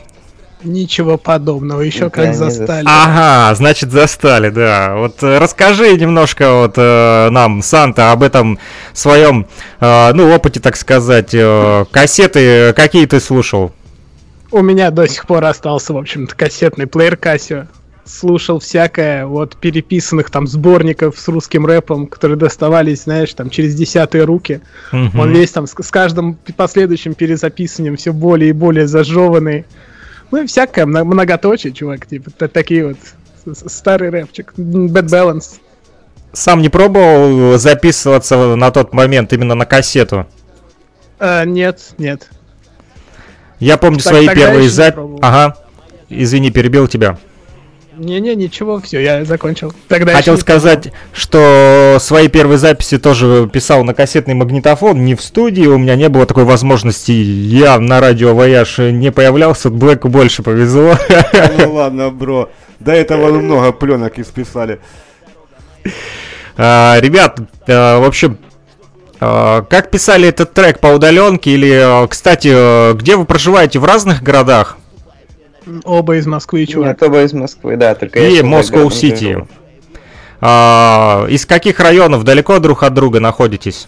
Ничего 0.64 1.18
подобного, 1.18 1.82
еще 1.82 2.06
Да, 2.06 2.10
как 2.10 2.28
не 2.28 2.34
застали. 2.34 2.86
Ага, 2.86 3.56
значит 3.56 3.92
застали, 3.92 4.50
да. 4.50 4.96
Вот 4.98 5.24
э, 5.24 5.38
расскажи 5.38 5.96
немножко 5.96 6.54
вот 6.54 6.74
э, 6.76 7.30
нам, 7.30 7.62
Санта, 7.62 8.12
об 8.12 8.24
этом 8.24 8.60
своем, 8.92 9.48
э, 9.80 10.12
ну, 10.14 10.34
опыте, 10.34 10.60
так 10.60 10.76
сказать. 10.76 11.30
Э, 11.34 11.86
кассеты 11.92 12.74
какие 12.74 13.06
ты 13.06 13.22
слушал? 13.22 13.72
У 14.52 14.62
меня 14.62 14.92
до 14.92 15.08
сих 15.08 15.28
пор 15.28 15.46
остался, 15.46 15.94
в 15.94 15.98
общем-то, 15.98 16.36
кассетный 16.36 16.88
плеер 16.88 17.14
Casio. 17.14 17.68
Слушал 18.04 18.60
всякое, 18.60 19.28
вот 19.28 19.56
переписанных 19.56 20.30
там 20.32 20.48
сборников 20.48 21.18
с 21.20 21.28
русским 21.28 21.66
рэпом, 21.66 22.08
которые 22.08 22.38
доставались, 22.38 23.04
знаешь, 23.04 23.34
там 23.34 23.50
через 23.50 23.76
десятые 23.76 24.24
руки. 24.24 24.62
Мгм. 24.92 25.20
Он 25.20 25.32
весь 25.32 25.52
там 25.52 25.68
с, 25.68 25.76
с 25.80 25.92
каждым 25.92 26.38
последующим 26.58 27.14
перезаписыванием 27.14 27.96
все 27.96 28.12
более 28.12 28.50
и 28.50 28.54
более 28.54 28.88
зажеванный. 28.88 29.66
Ну 30.32 30.44
и 30.44 30.46
всякое, 30.46 30.86
мно- 30.86 31.04
многоточие, 31.04 31.74
чувак, 31.74 32.06
типа, 32.06 32.32
такие 32.48 32.88
вот 32.88 32.98
старый 33.68 34.10
рэпчик. 34.10 34.54
Bad 34.58 35.06
Balance. 35.08 35.60
Сам 36.34 36.62
не 36.62 36.70
пробовал 36.70 37.58
записываться 37.58 38.56
на 38.56 38.70
тот 38.72 38.94
момент 38.94 39.34
именно 39.34 39.56
на 39.56 39.66
кассету? 39.66 40.28
А, 41.20 41.44
нет, 41.46 41.94
нет. 41.98 42.30
Я 43.60 43.78
помню 43.78 44.00
Так- 44.00 44.14
свои 44.14 44.28
первые 44.30 44.70
записи. 44.70 45.18
Ага. 45.22 45.58
Извини, 46.10 46.52
перебил 46.52 46.88
тебя. 46.88 47.18
Не-не, 48.00 48.36
ничего, 48.36 48.80
все, 48.80 49.02
я 49.02 49.26
закончил. 49.26 49.74
Тогда 49.88 50.14
Хотел 50.14 50.38
сказать, 50.38 50.92
что 51.12 51.98
свои 52.00 52.30
первые 52.30 52.58
записи 52.58 52.98
тоже 52.98 53.50
писал 53.52 53.84
на 53.84 53.94
кассетный 53.94 54.34
магнитофон, 54.34 55.04
не 55.04 55.16
в 55.16 55.22
студии, 55.22 55.66
у 55.66 55.78
меня 55.78 55.96
не 55.96 56.08
было 56.08 56.26
такой 56.26 56.46
возможности, 56.46 57.12
я 57.12 57.78
на 57.78 58.00
радио 58.00 58.34
Вояж 58.34 58.78
не 58.78 59.12
появлялся, 59.12 59.70
Блэку 59.70 60.08
больше 60.08 60.44
повезло. 60.44 60.96
Ну 61.60 61.74
ладно, 61.74 62.10
бро. 62.10 62.50
До 62.80 62.94
этого 62.94 63.32
много 63.34 63.72
пленок 63.74 64.18
исписали. 64.18 64.80
А, 66.58 66.98
Ребят, 67.00 67.40
а, 67.68 68.00
в 68.00 68.06
общем, 68.06 68.38
а, 69.20 69.64
как 69.64 69.92
писали 69.92 70.30
этот 70.30 70.54
трек 70.54 70.80
по 70.80 70.88
удаленке 70.88 71.52
или, 71.52 71.72
а, 71.74 72.08
кстати, 72.08 72.94
где 72.94 73.16
вы 73.18 73.26
проживаете, 73.26 73.80
в 73.80 73.86
разных 73.86 74.24
городах? 74.24 74.78
Оба 75.84 76.16
из 76.18 76.26
Москвы, 76.28 76.66
чувак. 76.66 76.90
Нет, 76.90 77.04
оба 77.04 77.24
из 77.24 77.34
Москвы, 77.34 77.76
да, 77.78 77.96
только 77.96 78.20
И 78.20 78.30
сейчас 78.32 78.38
за 78.42 78.46
Москва 78.46 78.78
городом 78.80 78.98
Сити. 78.98 79.24
живу. 79.34 79.48
А, 80.42 81.26
Из 81.30 81.46
каких 81.46 81.80
районов 81.80 82.24
далеко 82.24 82.60
друг 82.60 82.84
от 82.84 82.94
друга 82.94 83.20
находитесь? 83.20 83.88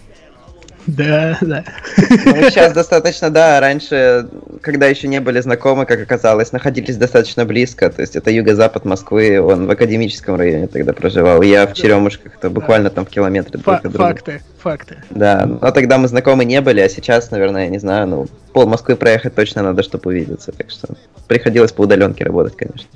Да, 0.86 1.38
да. 1.40 1.64
Ну, 1.96 2.34
сейчас 2.50 2.72
достаточно, 2.72 3.30
да, 3.30 3.60
раньше, 3.60 4.28
когда 4.60 4.86
еще 4.86 5.06
не 5.08 5.20
были 5.20 5.40
знакомы, 5.40 5.86
как 5.86 6.00
оказалось, 6.00 6.52
находились 6.52 6.96
достаточно 6.96 7.44
близко, 7.44 7.88
то 7.90 8.00
есть 8.00 8.16
это 8.16 8.30
юго-запад 8.30 8.84
Москвы, 8.84 9.40
он 9.40 9.66
в 9.66 9.70
академическом 9.70 10.36
районе 10.36 10.66
тогда 10.66 10.92
проживал, 10.92 11.42
я 11.42 11.66
в 11.66 11.74
Черемушках, 11.74 12.36
то 12.40 12.50
буквально 12.50 12.90
там 12.90 13.06
в 13.06 13.10
километре 13.10 13.52
друг 13.52 13.64
Фа- 13.64 13.76
от 13.76 13.82
друга. 13.82 13.98
факты, 13.98 14.42
факты. 14.58 14.96
Да, 15.10 15.46
но 15.46 15.70
тогда 15.70 15.98
мы 15.98 16.08
знакомы 16.08 16.44
не 16.44 16.60
были, 16.60 16.80
а 16.80 16.88
сейчас, 16.88 17.30
наверное, 17.30 17.64
я 17.64 17.68
не 17.68 17.78
знаю, 17.78 18.08
ну, 18.08 18.26
пол 18.52 18.66
Москвы 18.66 18.96
проехать 18.96 19.34
точно 19.34 19.62
надо, 19.62 19.82
чтобы 19.82 20.10
увидеться, 20.10 20.52
так 20.52 20.70
что 20.70 20.88
приходилось 21.28 21.72
по 21.72 21.82
удаленке 21.82 22.24
работать, 22.24 22.56
конечно. 22.56 22.88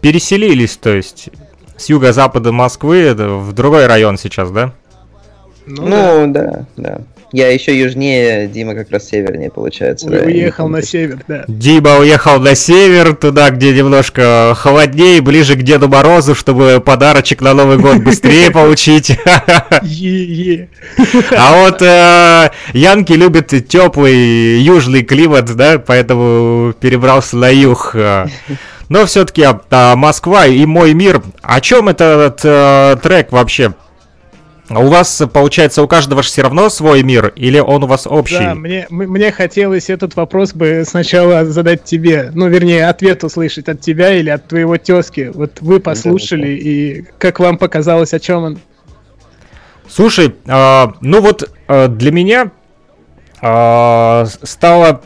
Переселились, 0.00 0.76
то 0.76 0.94
есть, 0.94 1.28
с 1.76 1.88
юго-запада 1.88 2.52
Москвы 2.52 3.14
да, 3.14 3.28
в 3.28 3.52
другой 3.52 3.86
район 3.86 4.16
сейчас, 4.16 4.50
да? 4.50 4.72
Ну, 5.66 5.88
да. 5.88 6.26
Ну, 6.26 6.32
да, 6.32 6.66
да. 6.76 7.00
Я 7.34 7.52
еще 7.52 7.76
южнее, 7.76 8.46
Дима 8.46 8.76
как 8.76 8.92
раз 8.92 9.08
севернее, 9.08 9.50
получается. 9.50 10.08
да, 10.08 10.18
уехал 10.18 10.68
на 10.68 10.82
север, 10.82 11.18
да. 11.26 11.44
Дима 11.48 11.96
уехал 11.96 12.38
на 12.38 12.54
север, 12.54 13.16
туда, 13.16 13.50
где 13.50 13.72
немножко 13.72 14.54
холоднее, 14.56 15.20
ближе 15.20 15.56
к 15.56 15.62
Деду 15.62 15.88
Морозу, 15.88 16.36
чтобы 16.36 16.80
подарочек 16.80 17.40
на 17.40 17.52
Новый 17.52 17.78
год 17.78 17.96
быстрее 18.04 18.50
получить. 18.52 19.18
Е-е. 19.82 20.68
А 21.36 21.64
вот 21.64 21.82
э, 21.82 22.50
Янки 22.72 23.14
любят 23.14 23.48
теплый 23.66 24.60
южный 24.60 25.02
климат, 25.02 25.46
да, 25.56 25.80
поэтому 25.84 26.72
перебрался 26.78 27.36
на 27.36 27.48
юг. 27.48 27.96
Но 28.88 29.06
все-таки 29.06 29.44
Москва 29.72 30.46
и 30.46 30.64
мой 30.66 30.94
мир. 30.94 31.20
О 31.42 31.60
чем 31.60 31.88
этот 31.88 32.42
э, 32.44 32.96
трек 33.02 33.32
вообще? 33.32 33.74
У 34.70 34.86
вас, 34.86 35.22
получается, 35.32 35.82
у 35.82 35.86
каждого 35.88 36.22
же 36.22 36.28
все 36.28 36.40
равно 36.42 36.70
свой 36.70 37.02
мир, 37.02 37.32
или 37.36 37.58
он 37.58 37.84
у 37.84 37.86
вас 37.86 38.06
общий? 38.06 38.38
Да, 38.38 38.54
мне, 38.54 38.86
м- 38.90 38.96
мне 38.96 39.30
хотелось 39.30 39.90
этот 39.90 40.16
вопрос 40.16 40.54
бы 40.54 40.84
сначала 40.86 41.44
задать 41.44 41.84
тебе. 41.84 42.30
Ну, 42.34 42.48
вернее, 42.48 42.88
ответ 42.88 43.24
услышать 43.24 43.68
от 43.68 43.80
тебя 43.82 44.14
или 44.14 44.30
от 44.30 44.48
твоего 44.48 44.78
тезки. 44.78 45.30
Вот 45.34 45.60
вы 45.60 45.80
послушали, 45.80 46.48
и 46.48 47.04
как 47.18 47.40
вам 47.40 47.58
показалось, 47.58 48.14
о 48.14 48.20
чем 48.20 48.42
он? 48.44 48.58
Слушай, 49.86 50.34
а, 50.48 50.94
ну 51.02 51.20
вот 51.20 51.50
а, 51.68 51.88
для 51.88 52.10
меня 52.10 52.50
а, 53.42 54.24
с- 54.26 54.38
стало 54.48 55.02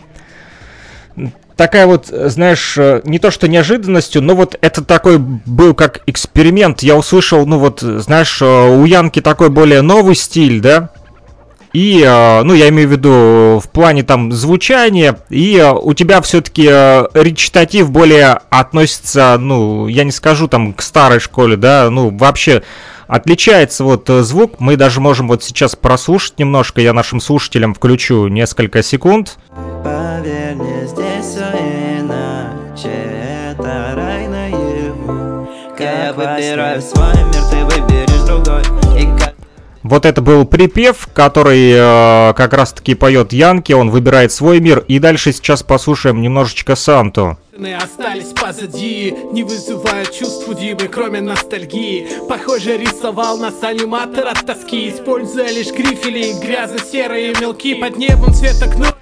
такая 1.58 1.86
вот, 1.86 2.06
знаешь, 2.06 2.78
э, 2.78 3.02
не 3.04 3.18
то 3.18 3.30
что 3.30 3.48
неожиданностью, 3.48 4.22
но 4.22 4.34
вот 4.34 4.56
это 4.60 4.82
такой 4.82 5.18
был 5.18 5.74
как 5.74 6.00
эксперимент. 6.06 6.82
Я 6.82 6.96
услышал, 6.96 7.44
ну 7.46 7.58
вот, 7.58 7.80
знаешь, 7.80 8.40
э, 8.40 8.44
у 8.44 8.84
Янки 8.86 9.20
такой 9.20 9.50
более 9.50 9.82
новый 9.82 10.14
стиль, 10.14 10.60
да? 10.60 10.90
И, 11.72 12.02
э, 12.06 12.42
ну, 12.44 12.54
я 12.54 12.68
имею 12.68 12.88
в 12.88 12.92
виду 12.92 13.60
в 13.62 13.68
плане 13.72 14.04
там 14.04 14.30
звучания, 14.30 15.18
и 15.30 15.60
у 15.82 15.92
тебя 15.94 16.22
все-таки 16.22 16.62
речитатив 16.62 17.90
более 17.90 18.38
относится, 18.50 19.36
ну, 19.38 19.88
я 19.88 20.04
не 20.04 20.12
скажу 20.12 20.46
там 20.46 20.72
к 20.72 20.80
старой 20.80 21.18
школе, 21.18 21.56
да, 21.56 21.90
ну, 21.90 22.16
вообще 22.16 22.62
отличается 23.08 23.82
вот 23.82 24.08
звук. 24.08 24.60
Мы 24.60 24.76
даже 24.76 25.00
можем 25.00 25.26
вот 25.26 25.42
сейчас 25.42 25.74
прослушать 25.74 26.38
немножко, 26.38 26.80
я 26.80 26.92
нашим 26.92 27.20
слушателям 27.20 27.74
включу 27.74 28.28
несколько 28.28 28.84
секунд. 28.84 29.38
Поверь 29.84 30.54
мне, 30.56 30.86
здесь 30.86 31.24
все 31.24 31.50
иначе. 32.00 32.92
Это 33.50 33.92
рай 33.94 34.26
наяву. 34.26 35.48
Я 35.78 36.12
выбираю 36.12 36.82
свой 36.82 37.14
мир, 37.14 37.42
ты 37.50 37.64
выберешь 37.64 38.26
другой. 38.26 38.62
И 39.00 39.06
как 39.18 39.34
Вот 39.84 40.04
это 40.04 40.20
был 40.20 40.44
припев, 40.44 41.08
который 41.14 41.72
э, 41.72 42.34
как 42.34 42.52
раз 42.52 42.72
таки 42.72 42.94
поет 42.94 43.32
Янки, 43.32 43.72
он 43.72 43.90
выбирает 43.90 44.32
свой 44.32 44.58
мир. 44.60 44.84
И 44.88 44.98
дальше 44.98 45.32
сейчас 45.32 45.62
послушаем 45.62 46.20
немножечко 46.20 46.74
Санту. 46.74 47.38
остались 47.56 48.32
позади 48.32 49.14
Не 49.32 49.44
вызывают 49.44 50.12
чувств 50.12 50.48
у 50.48 50.54
Димы, 50.54 50.88
кроме 50.88 51.20
ностальгии. 51.20 52.08
Похоже, 52.28 52.76
рисовал 52.76 53.38
нас 53.38 53.62
аниматор 53.62 54.26
от 54.26 54.44
тоски 54.44 54.90
Используя 54.90 55.50
лишь 55.50 55.70
грифели, 55.70 56.32
грязно-серые 56.40 57.34
мелки 57.40 57.74
Под 57.74 57.96
небом 57.96 58.34
цвета 58.34 58.68
кнут 58.68 58.96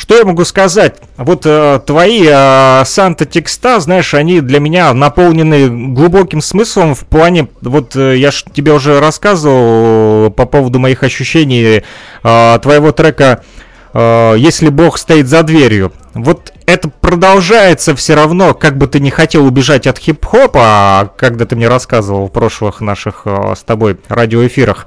Что 0.00 0.16
я 0.16 0.24
могу 0.24 0.46
сказать? 0.46 0.96
Вот 1.18 1.42
э, 1.44 1.78
твои 1.84 2.26
э, 2.26 2.84
Санта 2.86 3.26
текста, 3.26 3.80
знаешь, 3.80 4.14
они 4.14 4.40
для 4.40 4.58
меня 4.58 4.94
наполнены 4.94 5.92
глубоким 5.92 6.40
смыслом 6.40 6.94
в 6.94 7.00
плане, 7.00 7.48
вот 7.60 7.94
э, 7.96 8.16
я 8.16 8.30
ж 8.30 8.44
тебе 8.50 8.72
уже 8.72 8.98
рассказывал 8.98 10.30
по 10.30 10.46
поводу 10.46 10.78
моих 10.78 11.02
ощущений 11.02 11.82
э, 12.24 12.58
твоего 12.62 12.92
трека 12.92 13.44
э, 13.92 14.36
«Если 14.38 14.70
Бог 14.70 14.96
стоит 14.96 15.28
за 15.28 15.42
дверью». 15.42 15.92
Вот 16.14 16.50
это 16.64 16.88
продолжается 16.88 17.94
все 17.94 18.14
равно, 18.14 18.54
как 18.54 18.78
бы 18.78 18.86
ты 18.86 19.00
не 19.00 19.10
хотел 19.10 19.44
убежать 19.44 19.86
от 19.86 19.98
хип-хопа, 19.98 21.12
когда 21.18 21.44
ты 21.44 21.56
мне 21.56 21.68
рассказывал 21.68 22.28
в 22.28 22.32
прошлых 22.32 22.80
наших 22.80 23.24
э, 23.26 23.52
с 23.54 23.62
тобой 23.64 23.98
радиоэфирах 24.08 24.86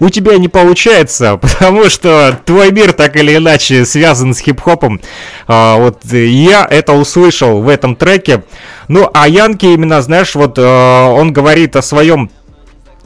у 0.00 0.08
тебя 0.08 0.38
не 0.38 0.48
получается, 0.48 1.36
потому 1.40 1.88
что 1.88 2.40
твой 2.44 2.72
мир 2.72 2.92
так 2.92 3.16
или 3.16 3.36
иначе 3.36 3.84
связан 3.84 4.34
с 4.34 4.40
хип-хопом. 4.40 5.00
А, 5.46 5.76
вот 5.76 6.04
я 6.04 6.66
это 6.68 6.94
услышал 6.94 7.62
в 7.62 7.68
этом 7.68 7.94
треке. 7.94 8.42
Ну, 8.88 9.08
а 9.14 9.28
Янки 9.28 9.66
именно, 9.66 10.02
знаешь, 10.02 10.34
вот 10.34 10.56
а, 10.58 11.10
он 11.10 11.32
говорит 11.32 11.76
о 11.76 11.82
своем 11.82 12.30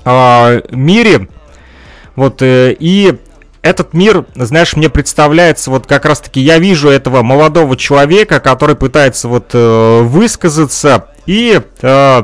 а, 0.05 0.63
мире. 0.71 1.29
Вот, 2.17 2.43
э, 2.43 2.77
и 2.79 3.17
этот 3.63 3.95
мир, 3.95 4.27
знаешь, 4.35 4.77
мне 4.77 4.89
представляется, 4.89 5.71
вот 5.71 5.87
как 5.87 6.05
раз-таки 6.05 6.41
я 6.41 6.59
вижу 6.59 6.91
этого 6.91 7.23
молодого 7.23 7.77
человека, 7.77 8.39
который 8.39 8.77
пытается 8.77 9.27
вот 9.27 9.51
э, 9.53 10.01
высказаться 10.03 11.09
и 11.27 11.61
э, 11.81 12.23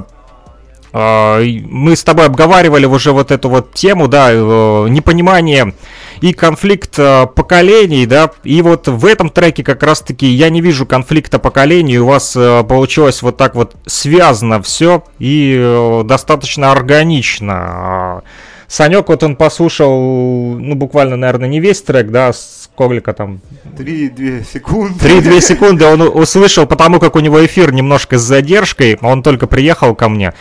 мы 0.92 1.94
с 1.94 2.02
тобой 2.02 2.26
обговаривали 2.26 2.87
уже 2.87 3.12
вот 3.12 3.30
эту 3.30 3.49
вот 3.49 3.75
тему, 3.75 4.09
да, 4.09 4.30
э, 4.32 4.88
непонимание 4.88 5.75
и 6.20 6.32
конфликт 6.32 6.99
э, 6.99 7.26
поколений, 7.26 8.06
да, 8.06 8.30
и 8.42 8.61
вот 8.62 8.88
в 8.88 9.06
этом 9.06 9.30
треке 9.30 9.62
как 9.62 9.82
раз-таки 9.82 10.26
я 10.26 10.50
не 10.50 10.61
вижу 10.61 10.87
конфликта 10.87 11.38
поколений, 11.38 11.99
у 11.99 12.06
вас 12.06 12.35
э, 12.37 12.64
получилось 12.64 13.23
вот 13.23 13.37
так 13.37 13.54
вот 13.54 13.76
связано 13.87 14.61
все 14.62 15.04
и 15.18 16.02
достаточно 16.04 16.73
органично. 16.73 17.54
А, 17.54 18.23
Санек, 18.66 19.09
вот 19.09 19.23
он 19.25 19.35
послушал, 19.35 20.56
ну, 20.59 20.75
буквально, 20.76 21.16
наверное, 21.16 21.49
не 21.49 21.59
весь 21.59 21.82
трек, 21.82 22.11
да, 22.11 22.32
сколько 22.32 23.12
там? 23.12 23.40
Три-две 23.76 24.44
секунды. 24.44 24.99
Три-две 25.00 25.40
секунды 25.40 25.85
он 25.85 26.02
услышал, 26.02 26.66
потому 26.66 27.00
как 27.00 27.16
у 27.16 27.20
него 27.20 27.44
эфир 27.44 27.73
немножко 27.73 28.16
с 28.16 28.23
задержкой, 28.23 28.97
он 29.02 29.23
только 29.23 29.47
приехал 29.47 29.94
ко 29.94 30.09
мне. 30.09 30.35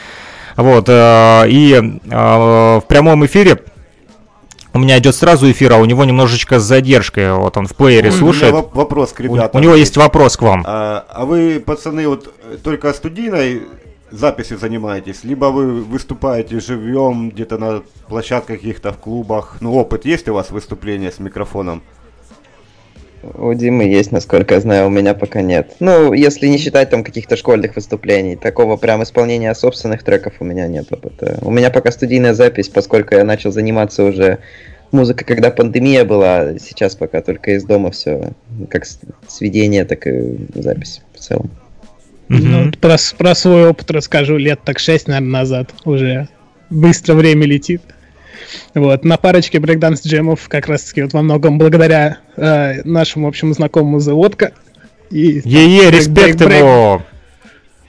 Вот, 0.59 0.89
э, 0.89 1.45
и 1.47 1.73
э, 1.73 1.79
в 2.11 2.83
прямом 2.87 3.25
эфире 3.25 3.59
у 4.73 4.79
меня 4.79 4.99
идет 4.99 5.15
сразу 5.15 5.49
эфир, 5.49 5.71
а 5.71 5.77
у 5.77 5.85
него 5.85 6.03
немножечко 6.03 6.59
с 6.59 6.63
задержкой. 6.63 7.33
Вот 7.33 7.55
он 7.55 7.65
в 7.65 7.75
плеере 7.75 8.11
слушает. 8.11 8.53
У 8.53 8.57
меня 8.57 8.67
вопрос 8.73 9.13
к 9.13 9.21
ребятам. 9.21 9.51
У, 9.53 9.57
у 9.57 9.61
него 9.61 9.75
есть 9.75 9.95
вопрос 9.95 10.35
к 10.35 10.41
вам. 10.41 10.65
А, 10.67 11.05
а 11.07 11.25
вы, 11.25 11.63
пацаны, 11.65 12.09
вот 12.09 12.33
только 12.61 12.91
студийной 12.91 13.61
записи 14.11 14.57
занимаетесь, 14.57 15.23
либо 15.23 15.45
вы 15.45 15.81
выступаете 15.81 16.59
живьем 16.59 17.29
где-то 17.29 17.57
на 17.57 17.81
площадках 18.09 18.57
каких-то 18.57 18.91
в 18.91 18.97
клубах? 18.97 19.57
Ну, 19.61 19.73
опыт 19.73 20.03
есть 20.03 20.27
у 20.27 20.33
вас 20.33 20.51
выступления 20.51 21.11
с 21.11 21.19
микрофоном? 21.19 21.83
У 23.21 23.53
Димы 23.53 23.83
есть, 23.83 24.11
насколько 24.11 24.55
я 24.55 24.61
знаю, 24.61 24.87
у 24.87 24.89
меня 24.89 25.13
пока 25.13 25.41
нет. 25.41 25.75
Ну, 25.79 26.13
если 26.13 26.47
не 26.47 26.57
считать 26.57 26.89
там 26.89 27.03
каких-то 27.03 27.35
школьных 27.35 27.75
выступлений, 27.75 28.35
такого 28.35 28.77
прям 28.77 29.03
исполнения 29.03 29.53
собственных 29.53 30.03
треков 30.03 30.35
у 30.39 30.45
меня 30.45 30.67
нет 30.67 30.91
опыта. 30.91 31.37
У 31.41 31.51
меня 31.51 31.69
пока 31.69 31.91
студийная 31.91 32.33
запись, 32.33 32.69
поскольку 32.69 33.15
я 33.15 33.23
начал 33.23 33.51
заниматься 33.51 34.03
уже 34.03 34.39
музыкой, 34.91 35.25
когда 35.25 35.51
пандемия 35.51 36.05
была, 36.05 36.57
сейчас 36.59 36.95
пока 36.95 37.21
только 37.21 37.51
из 37.51 37.63
дома 37.65 37.91
все, 37.91 38.31
как 38.69 38.85
сведение, 39.27 39.85
так 39.85 40.07
и 40.07 40.37
запись 40.55 41.01
в 41.13 41.19
целом. 41.19 41.49
Ну, 42.29 42.71
про, 42.79 42.97
про 43.17 43.35
свой 43.35 43.69
опыт 43.69 43.89
расскажу 43.91 44.37
лет 44.37 44.59
так 44.63 44.79
шесть, 44.79 45.07
наверное, 45.07 45.31
назад 45.31 45.73
уже. 45.83 46.27
Быстро 46.69 47.15
время 47.15 47.47
летит. 47.47 47.81
Вот, 48.73 49.03
на 49.03 49.17
парочке 49.17 49.59
брейкданс 49.59 50.05
джемов 50.05 50.47
как 50.47 50.67
раз 50.67 50.83
таки 50.83 51.01
вот 51.01 51.13
во 51.13 51.21
многом 51.21 51.57
благодаря 51.57 52.19
э, 52.35 52.83
нашему 52.83 53.27
общему 53.27 53.53
знакомому 53.53 53.99
Заводка. 53.99 54.51
И 55.09 55.41
Е-е, 55.43 55.91
респект 55.91 56.41
ему! 56.41 57.01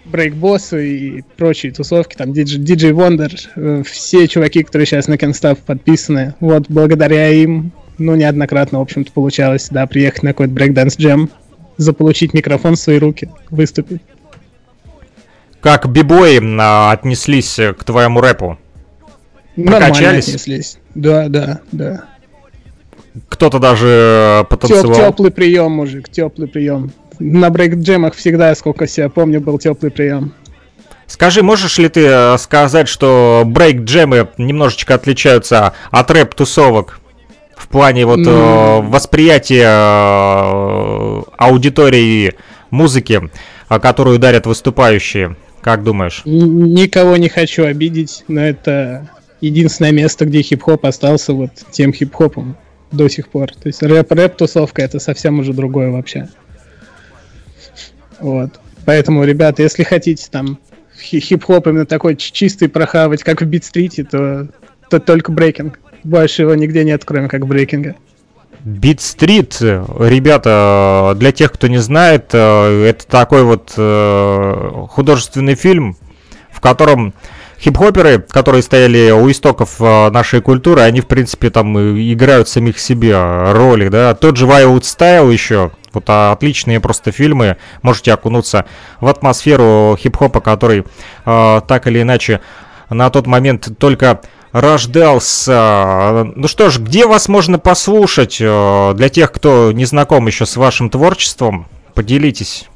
Брейкбоссу 0.07 0.79
и 0.79 1.23
прочие 1.37 1.73
тусовки, 1.73 2.17
там 2.17 2.33
DJ 2.33 2.91
Wonder, 2.91 3.31
э, 3.55 3.83
все 3.85 4.27
чуваки, 4.27 4.63
которые 4.63 4.87
сейчас 4.87 5.07
на 5.07 5.19
Кенстап 5.19 5.59
подписаны, 5.61 6.35
вот 6.41 6.65
благодаря 6.69 7.29
им, 7.29 7.73
ну, 7.99 8.17
неоднократно, 8.17 8.79
в 8.79 8.83
общем-то, 8.83 9.13
получалось, 9.13 9.69
да, 9.71 9.87
приехать 9.87 10.23
на 10.23 10.31
какой-то 10.31 10.53
брейкданс 10.53 10.97
джем, 10.97 11.31
заполучить 11.77 12.35
микрофон 12.35 12.75
в 12.75 12.79
свои 12.79 12.99
руки, 12.99 13.29
выступить. 13.51 14.01
Как 15.61 15.89
бибои 15.89 16.41
а, 16.59 16.93
отнеслись 16.93 17.61
к 17.79 17.85
твоему 17.85 18.21
рэпу? 18.21 18.59
Прокачались? 19.67 20.29
отнеслись. 20.29 20.79
Да, 20.95 21.29
да, 21.29 21.61
да. 21.73 22.05
Кто-то 23.29 23.59
даже 23.59 24.43
э, 24.43 24.45
потанцевал. 24.49 24.95
Теп, 24.95 25.07
теплый 25.07 25.31
прием, 25.31 25.73
мужик, 25.73 26.09
теплый 26.09 26.49
прием. 26.49 26.93
На 27.19 27.51
брейк-джемах 27.51 28.15
всегда, 28.15 28.55
сколько 28.55 28.87
себя 28.87 29.09
помню, 29.09 29.41
был 29.41 29.59
теплый 29.59 29.91
прием. 29.91 30.33
Скажи, 31.07 31.43
можешь 31.43 31.79
ли 31.79 31.89
ты 31.89 32.07
э, 32.07 32.39
сказать, 32.39 32.89
что 32.89 33.43
брейк-джемы 33.45 34.29
немножечко 34.39 34.95
отличаются 34.95 35.75
от 35.91 36.11
рэп-тусовок 36.11 37.01
в 37.57 37.69
плане 37.69 38.07
вот 38.07 38.21
mm. 38.21 38.89
восприятия 38.89 39.67
аудитории 41.37 42.35
музыки, 42.71 43.29
которую 43.69 44.19
дарят 44.21 44.47
выступающие? 44.47 45.37
Как 45.61 45.83
думаешь? 45.83 46.23
Никого 46.25 47.17
не 47.17 47.29
хочу 47.29 47.67
обидеть, 47.67 48.25
но 48.29 48.41
это 48.41 49.11
единственное 49.41 49.93
место, 49.93 50.27
где 50.27 50.43
хип-хоп 50.43 50.85
остался 50.85 51.33
вот 51.33 51.51
тем 51.71 51.93
хип-хопом 51.93 52.57
до 52.93 53.09
сих 53.09 53.29
пор. 53.29 53.53
То 53.53 53.69
есть 53.69 53.83
рэп-рэп 53.83 54.37
тусовка 54.37 54.83
это 54.83 54.99
совсем 54.99 55.39
уже 55.39 55.53
другое 55.53 55.91
вообще. 55.91 56.29
Вот. 58.19 58.61
Поэтому, 58.85 59.25
ребята, 59.25 59.63
если 59.63 59.83
хотите 59.83 60.29
там 60.31 60.59
хип-хоп 61.01 61.67
именно 61.67 61.87
такой 61.87 62.17
чистый 62.17 62.69
прохавать, 62.69 63.23
как 63.23 63.41
в 63.43 63.47
Бит-стрите, 63.47 64.05
то, 64.05 64.49
то 64.91 65.01
только 65.01 65.33
брейкинг. 65.33 65.79
Больше 66.05 66.43
его 66.43 66.55
нигде 66.55 66.85
нет, 66.85 67.05
кроме 67.05 67.29
как 67.29 67.47
брейкинга. 67.47 67.95
Street, 68.65 70.09
ребята, 70.09 71.15
для 71.17 71.33
тех, 71.33 71.53
кто 71.53 71.67
не 71.67 71.79
знает, 71.79 72.31
э, 72.33 72.85
это 72.85 73.07
такой 73.07 73.43
вот 73.43 73.73
э, 73.77 74.87
художественный 74.91 75.55
фильм, 75.55 75.97
в 76.51 76.61
котором 76.61 77.15
хип-хоперы, 77.63 78.19
которые 78.19 78.63
стояли 78.63 79.11
у 79.11 79.31
истоков 79.31 79.81
э, 79.81 80.11
нашей 80.11 80.41
культуры, 80.41 80.81
они, 80.81 81.01
в 81.01 81.07
принципе, 81.07 81.51
там 81.51 81.79
играют 81.79 82.49
самих 82.49 82.79
себе 82.79 83.17
роли, 83.53 83.89
да. 83.89 84.15
Тот 84.15 84.37
же 84.37 84.47
Wild 84.47 84.81
Style 84.81 85.31
еще, 85.33 85.71
вот 85.93 86.05
а, 86.09 86.33
отличные 86.33 86.81
просто 86.81 87.13
фильмы, 87.13 87.59
можете 87.83 88.13
окунуться 88.13 88.65
в 89.01 89.09
атмосферу 89.09 89.97
хип-хопа, 90.01 90.41
который 90.41 90.85
э, 91.27 91.61
так 91.67 91.87
или 91.87 92.03
иначе 92.03 92.41
на 92.89 93.11
тот 93.11 93.27
момент 93.27 93.69
только 93.79 94.21
рождался. 94.53 96.33
Ну 96.35 96.49
что 96.49 96.71
ж, 96.71 96.79
где 96.79 97.07
вас 97.07 97.29
можно 97.29 97.59
послушать? 97.59 98.39
Э, 98.41 98.95
для 98.95 99.11
тех, 99.11 99.31
кто 99.33 99.71
не 99.73 99.85
знаком 99.85 100.27
еще 100.27 100.47
с 100.47 100.57
вашим 100.57 100.89
творчеством, 100.89 101.69
поделитесь. 101.95 102.69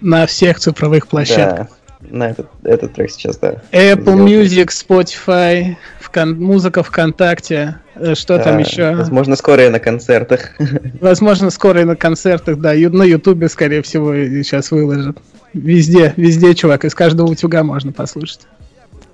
На 0.00 0.26
всех 0.26 0.60
цифровых 0.60 1.08
площадках. 1.08 1.68
Да 1.68 1.85
на 2.10 2.30
этот, 2.30 2.48
этот 2.64 2.94
трек 2.94 3.10
сейчас, 3.10 3.38
да. 3.38 3.62
Apple 3.72 4.16
Music, 4.16 4.68
Spotify, 4.68 5.76
вкон, 6.00 6.40
музыка 6.40 6.82
ВКонтакте, 6.82 7.76
э, 7.94 8.14
что 8.14 8.38
да, 8.38 8.44
там 8.44 8.58
еще? 8.58 8.94
Возможно, 8.94 9.36
скоро 9.36 9.66
и 9.66 9.68
на 9.68 9.78
концертах. 9.78 10.52
Возможно, 11.00 11.50
скоро 11.50 11.82
и 11.82 11.84
на 11.84 11.96
концертах, 11.96 12.58
да. 12.58 12.72
На 12.74 13.04
Ютубе, 13.04 13.48
скорее 13.48 13.82
всего, 13.82 14.14
сейчас 14.14 14.70
выложат. 14.70 15.18
Везде, 15.52 16.12
везде, 16.16 16.54
чувак, 16.54 16.84
из 16.84 16.94
каждого 16.94 17.28
утюга 17.28 17.62
можно 17.62 17.92
послушать. 17.92 18.40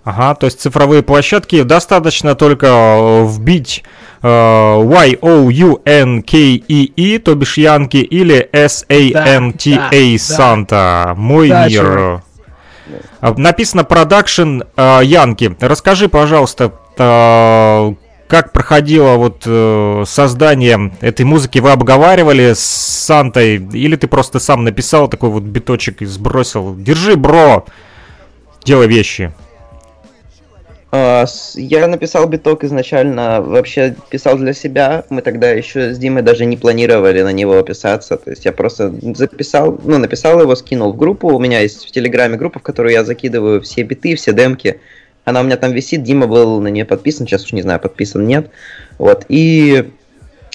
Ага, 0.05 0.35
то 0.35 0.47
есть 0.47 0.61
цифровые 0.61 1.03
площадки 1.05 1.63
достаточно 1.63 2.35
только 2.35 2.67
э, 2.67 3.25
вбить 3.29 3.85
э, 4.21 4.27
Y-O-U-N-K-E-E, 4.27 5.89
то 7.21 7.35
бишь 7.37 7.57
Янки, 7.57 7.99
или 7.99 8.49
S-A-N-T-A, 8.53 10.19
Санта, 10.19 11.15
мой 11.17 11.49
да, 11.49 11.69
мир. 11.69 11.83
Чувак. 11.85 12.25
А, 13.21 13.35
написано 13.35 13.85
продакшн 13.85 14.62
Янки. 14.77 15.57
Расскажи, 15.61 16.09
пожалуйста, 16.09 16.73
а, 16.99 17.95
как 18.33 18.53
проходило 18.53 19.16
вот 19.16 19.42
э, 19.45 20.05
создание 20.07 20.95
этой 21.03 21.27
музыки? 21.27 21.59
Вы 21.59 21.71
обговаривали 21.71 22.55
с 22.55 22.61
Сантой? 22.61 23.57
Или 23.57 23.95
ты 23.97 24.09
просто 24.09 24.38
сам 24.38 24.64
написал 24.64 25.09
такой 25.09 25.29
вот 25.29 25.42
биточек 25.42 26.01
и 26.01 26.07
сбросил? 26.07 26.75
Держи, 26.75 27.16
бро! 27.16 27.66
Делай 28.64 28.87
вещи. 28.87 29.35
А, 30.95 31.25
Я 31.55 31.89
написал 31.89 32.29
биток 32.29 32.65
изначально, 32.65 33.41
вообще 33.41 33.97
писал 34.11 34.37
для 34.37 34.53
себя. 34.53 35.05
Мы 35.09 35.23
тогда 35.23 35.51
еще 35.51 35.95
с 35.95 35.99
Димой 35.99 36.23
даже 36.23 36.45
не 36.45 36.59
планировали 36.59 37.23
на 37.23 37.33
него 37.33 37.63
писаться. 37.63 38.19
То 38.19 38.29
есть 38.29 38.45
я 38.45 38.53
просто 38.53 38.95
записал, 39.15 39.81
ну, 39.83 39.97
написал 39.97 40.39
его, 40.43 40.55
скинул 40.55 40.93
в 40.93 40.99
группу. 40.99 41.29
У 41.29 41.39
меня 41.39 41.61
есть 41.61 41.87
в 41.87 41.91
Телеграме 41.91 42.37
группа, 42.37 42.59
в 42.59 42.63
которую 42.63 42.93
я 42.93 43.05
закидываю 43.05 43.63
все 43.63 43.85
биты, 43.85 44.17
все 44.17 44.35
демки. 44.35 44.81
Она 45.25 45.41
у 45.41 45.45
меня 45.45 45.57
там 45.57 45.73
висит, 45.73 46.03
Дима 46.03 46.27
был 46.27 46.61
на 46.61 46.69
нее 46.69 46.85
подписан, 46.85 47.27
сейчас 47.27 47.45
уж 47.47 47.53
не 47.53 47.63
знаю, 47.63 47.81
подписан, 47.81 48.27
нет. 48.27 48.51
Вот, 48.99 49.25
и 49.29 49.93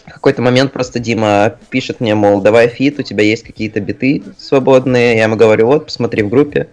в 0.05 0.11
какой-то 0.11 0.41
момент 0.41 0.71
просто 0.71 0.99
Дима 0.99 1.57
пишет 1.69 1.99
мне, 1.99 2.15
мол, 2.15 2.41
давай 2.41 2.67
фит, 2.67 2.99
у 2.99 3.03
тебя 3.03 3.23
есть 3.23 3.43
какие-то 3.43 3.79
биты 3.79 4.23
свободные. 4.37 5.15
Я 5.15 5.23
ему 5.23 5.35
говорю, 5.35 5.67
вот, 5.67 5.85
посмотри 5.85 6.21
в 6.21 6.29
группе. 6.29 6.67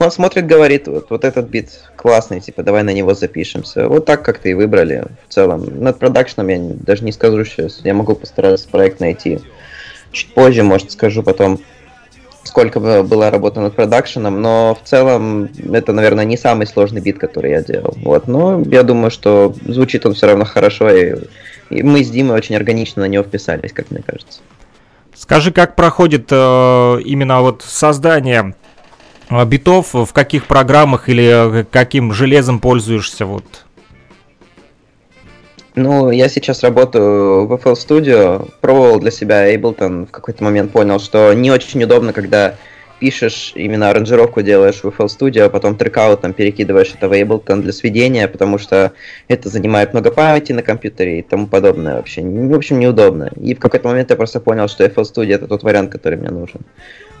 Он 0.00 0.10
смотрит, 0.10 0.46
говорит, 0.46 0.88
вот, 0.88 1.10
вот 1.10 1.26
этот 1.26 1.50
бит 1.50 1.68
классный, 1.94 2.40
типа, 2.40 2.62
давай 2.62 2.82
на 2.82 2.90
него 2.94 3.12
запишемся. 3.12 3.86
Вот 3.86 4.06
так 4.06 4.24
как-то 4.24 4.48
и 4.48 4.54
выбрали 4.54 5.04
в 5.28 5.34
целом. 5.34 5.82
Над 5.82 5.98
продакшном 5.98 6.48
я 6.48 6.58
даже 6.58 7.04
не 7.04 7.12
скажу 7.12 7.44
сейчас. 7.44 7.82
Я 7.84 7.92
могу 7.92 8.14
постараться 8.14 8.66
проект 8.66 9.00
найти. 9.00 9.40
Чуть 10.10 10.32
позже, 10.32 10.62
может, 10.62 10.90
скажу 10.90 11.22
потом, 11.22 11.60
сколько 12.44 12.80
бы 12.80 13.02
была 13.02 13.30
работа 13.30 13.60
над 13.60 13.76
продакшеном, 13.76 14.40
но 14.40 14.74
в 14.82 14.88
целом 14.88 15.50
это, 15.70 15.92
наверное, 15.92 16.24
не 16.24 16.38
самый 16.38 16.66
сложный 16.66 17.02
бит, 17.02 17.18
который 17.18 17.50
я 17.50 17.62
делал. 17.62 17.94
Вот, 17.98 18.26
но 18.26 18.62
я 18.62 18.82
думаю, 18.84 19.10
что 19.10 19.54
звучит 19.66 20.06
он 20.06 20.14
все 20.14 20.28
равно 20.28 20.46
хорошо, 20.46 20.88
и, 20.88 21.16
и 21.68 21.82
мы 21.82 22.02
с 22.02 22.08
Димой 22.08 22.38
очень 22.38 22.56
органично 22.56 23.02
на 23.02 23.06
него 23.06 23.22
вписались, 23.22 23.74
как 23.74 23.90
мне 23.90 24.00
кажется. 24.00 24.40
Скажи, 25.14 25.52
как 25.52 25.76
проходит 25.76 26.28
э, 26.30 27.00
именно 27.04 27.42
вот 27.42 27.62
создание 27.62 28.54
битов, 29.44 29.94
в 29.94 30.12
каких 30.12 30.46
программах 30.46 31.08
или 31.08 31.60
э, 31.60 31.64
каким 31.70 32.12
железом 32.12 32.58
пользуешься? 32.58 33.26
Вот. 33.26 33.44
Ну, 35.76 36.10
я 36.10 36.28
сейчас 36.28 36.62
работаю 36.62 37.46
в 37.46 37.52
FL 37.52 37.74
Studio, 37.74 38.50
пробовал 38.60 38.98
для 38.98 39.10
себя 39.10 39.54
Ableton, 39.54 40.06
в 40.06 40.10
какой-то 40.10 40.42
момент 40.42 40.72
понял, 40.72 40.98
что 40.98 41.32
не 41.32 41.50
очень 41.50 41.82
удобно, 41.82 42.12
когда 42.12 42.56
пишешь, 43.00 43.52
именно 43.56 43.90
аранжировку 43.90 44.42
делаешь 44.42 44.80
в 44.82 44.86
FL 44.86 45.06
Studio, 45.06 45.44
а 45.44 45.48
потом 45.48 45.76
трекаутом 45.76 46.34
перекидываешь 46.34 46.92
это 46.94 47.08
в 47.08 47.12
Ableton 47.12 47.62
для 47.62 47.72
сведения, 47.72 48.28
потому 48.28 48.58
что 48.58 48.92
это 49.26 49.48
занимает 49.48 49.92
много 49.94 50.10
памяти 50.10 50.52
на 50.52 50.62
компьютере 50.62 51.18
и 51.18 51.22
тому 51.22 51.46
подобное 51.46 51.96
вообще. 51.96 52.22
В 52.22 52.54
общем, 52.54 52.78
неудобно. 52.78 53.30
И 53.40 53.54
в 53.54 53.58
какой-то 53.58 53.88
момент 53.88 54.10
я 54.10 54.16
просто 54.16 54.38
понял, 54.38 54.68
что 54.68 54.84
FL 54.84 55.02
Studio 55.02 55.34
это 55.34 55.48
тот 55.48 55.62
вариант, 55.62 55.90
который 55.90 56.18
мне 56.18 56.30
нужен. 56.30 56.60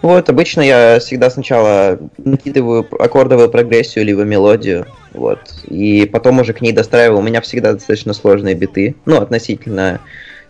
Вот, 0.02 0.28
обычно 0.30 0.62
я 0.62 0.98
всегда 0.98 1.28
сначала 1.28 1.98
накидываю 2.16 2.86
аккордовую 2.98 3.50
прогрессию 3.50 4.04
либо 4.04 4.22
мелодию, 4.22 4.86
вот, 5.12 5.40
и 5.68 6.08
потом 6.10 6.40
уже 6.40 6.54
к 6.54 6.62
ней 6.62 6.72
достраиваю. 6.72 7.18
У 7.18 7.22
меня 7.22 7.42
всегда 7.42 7.74
достаточно 7.74 8.14
сложные 8.14 8.54
биты, 8.54 8.94
ну, 9.04 9.20
относительно, 9.20 10.00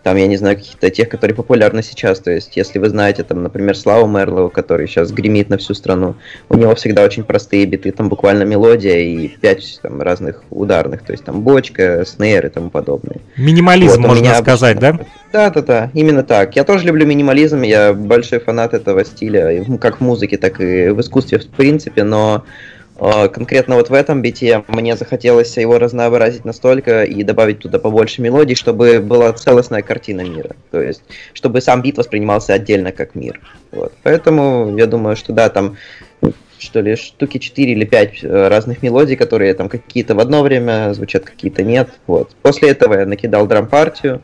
там, 0.03 0.17
я 0.17 0.27
не 0.27 0.35
знаю, 0.37 0.55
каких-то 0.57 0.89
тех, 0.89 1.09
которые 1.09 1.35
популярны 1.35 1.83
сейчас, 1.83 2.19
то 2.19 2.31
есть, 2.31 2.57
если 2.57 2.79
вы 2.79 2.89
знаете, 2.89 3.23
там, 3.23 3.43
например, 3.43 3.77
Славу 3.77 4.07
Мерлоу, 4.07 4.49
который 4.49 4.87
сейчас 4.87 5.11
гремит 5.11 5.49
на 5.49 5.57
всю 5.57 5.73
страну, 5.73 6.15
у 6.49 6.57
него 6.57 6.73
всегда 6.75 7.03
очень 7.03 7.23
простые 7.23 7.65
биты, 7.65 7.91
там 7.91 8.09
буквально 8.09 8.43
мелодия 8.43 8.97
и 8.97 9.27
пять 9.27 9.79
там, 9.83 10.01
разных 10.01 10.43
ударных, 10.49 11.03
то 11.03 11.11
есть, 11.11 11.23
там, 11.23 11.41
бочка, 11.41 12.03
снейр 12.05 12.47
и 12.47 12.49
тому 12.49 12.69
подобное. 12.69 13.17
Минимализм, 13.37 14.01
Вот, 14.01 14.07
можно 14.07 14.21
меня 14.23 14.35
сказать, 14.35 14.79
да? 14.79 14.89
обычно- 14.89 15.07
Да, 15.31 15.49
да, 15.49 15.61
да, 15.61 15.91
именно 15.93 16.23
так. 16.23 16.55
Я 16.55 16.63
тоже 16.63 16.85
люблю 16.85 17.05
минимализм, 17.05 17.61
я 17.61 17.93
большой 17.93 18.39
фанат 18.39 18.73
этого 18.73 19.05
стиля, 19.05 19.63
как 19.79 19.97
в 19.97 20.01
музыке, 20.01 20.37
так 20.37 20.59
и 20.59 20.89
в 20.89 20.99
искусстве 20.99 21.39
в 21.39 21.47
принципе, 21.47 22.03
но 22.03 22.43
конкретно 23.01 23.75
вот 23.75 23.89
в 23.89 23.93
этом 23.93 24.21
бите 24.21 24.63
мне 24.67 24.95
захотелось 24.95 25.57
его 25.57 25.79
разнообразить 25.79 26.45
настолько 26.45 27.03
и 27.03 27.23
добавить 27.23 27.59
туда 27.59 27.79
побольше 27.79 28.21
мелодий, 28.21 28.55
чтобы 28.55 28.99
была 28.99 29.33
целостная 29.33 29.81
картина 29.81 30.21
мира. 30.21 30.55
То 30.69 30.79
есть, 30.81 31.01
чтобы 31.33 31.61
сам 31.61 31.81
бит 31.81 31.97
воспринимался 31.97 32.53
отдельно 32.53 32.91
как 32.91 33.15
мир. 33.15 33.39
Вот. 33.71 33.93
Поэтому 34.03 34.77
я 34.77 34.85
думаю, 34.85 35.15
что 35.15 35.33
да, 35.33 35.49
там 35.49 35.77
что 36.59 36.79
ли, 36.81 36.95
штуки 36.95 37.39
4 37.39 37.71
или 37.71 37.85
5 37.85 38.23
разных 38.23 38.83
мелодий, 38.83 39.15
которые 39.15 39.53
там 39.55 39.67
какие-то 39.67 40.13
в 40.13 40.19
одно 40.19 40.43
время 40.43 40.93
звучат, 40.93 41.25
какие-то 41.25 41.63
нет. 41.63 41.89
Вот. 42.05 42.35
После 42.43 42.69
этого 42.69 42.99
я 42.99 43.05
накидал 43.05 43.47
драм-партию. 43.47 44.21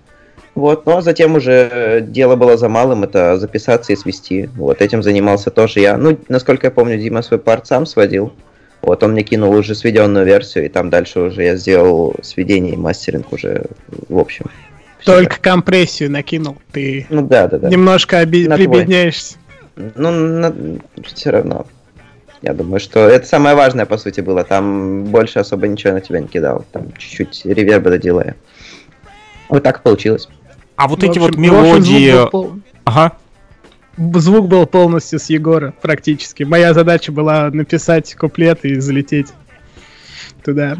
Вот, 0.53 0.87
ну 0.87 0.97
а 0.97 1.01
затем 1.03 1.35
уже 1.35 1.69
э, 1.71 2.01
дело 2.01 2.35
было 2.35 2.57
за 2.57 2.67
малым, 2.67 3.03
это 3.03 3.37
записаться 3.37 3.93
и 3.93 3.95
свести. 3.95 4.49
Вот, 4.55 4.81
этим 4.81 5.03
занимался 5.03 5.51
тоже 5.51 5.81
я. 5.81 5.97
Ну, 5.97 6.17
насколько 6.29 6.65
я 6.65 6.71
помню, 6.71 6.97
Дима 6.97 7.21
свой 7.21 7.39
парт 7.39 7.67
сам 7.67 7.85
сводил. 7.85 8.33
Вот, 8.81 9.03
он 9.03 9.11
мне 9.11 9.23
кинул 9.23 9.53
уже 9.53 9.75
сведенную 9.75 10.25
версию, 10.25 10.65
и 10.65 10.69
там 10.69 10.89
дальше 10.89 11.19
уже 11.19 11.43
я 11.43 11.55
сделал 11.55 12.15
сведение 12.21 12.73
и 12.73 12.77
мастеринг 12.77 13.31
уже, 13.33 13.65
в 14.07 14.17
общем. 14.17 14.45
Только 15.03 15.39
компрессию 15.39 16.11
накинул. 16.11 16.57
Ты. 16.71 17.05
Ну 17.09 17.21
да, 17.21 17.47
да, 17.47 17.57
да. 17.59 17.69
немножко 17.69 18.21
оби- 18.21 18.47
На 18.47 18.55
твой. 18.55 18.67
прибедняешься. 18.67 19.37
Ну, 19.75 20.77
все 21.03 21.29
равно. 21.29 21.65
Я 22.41 22.53
думаю, 22.53 22.79
что 22.79 22.99
это 23.07 23.25
самое 23.25 23.55
важное, 23.55 23.85
по 23.85 23.97
сути, 23.97 24.21
было. 24.21 24.43
Там 24.43 25.05
больше 25.05 25.39
особо 25.39 25.67
ничего 25.67 25.93
на 25.93 26.01
тебя 26.01 26.19
не 26.19 26.27
кидал. 26.27 26.65
Там 26.71 26.91
чуть-чуть 26.97 27.45
реверба 27.45 27.89
доделая. 27.89 28.35
Вот 29.49 29.63
так 29.63 29.81
получилось. 29.81 30.27
А 30.75 30.87
вот 30.87 30.99
В 30.99 31.03
эти 31.03 31.09
общем, 31.17 31.21
вот 31.23 31.35
мелодии... 31.37 32.11
звук 32.11 32.31
был 32.31 32.59
Ага. 32.85 33.17
Звук 33.97 34.47
был 34.47 34.65
полностью 34.67 35.19
с 35.19 35.29
Егора, 35.29 35.73
практически. 35.81 36.43
Моя 36.43 36.73
задача 36.73 37.11
была 37.11 37.49
написать 37.49 38.13
куплет 38.15 38.63
и 38.63 38.79
залететь 38.79 39.27
туда. 40.43 40.77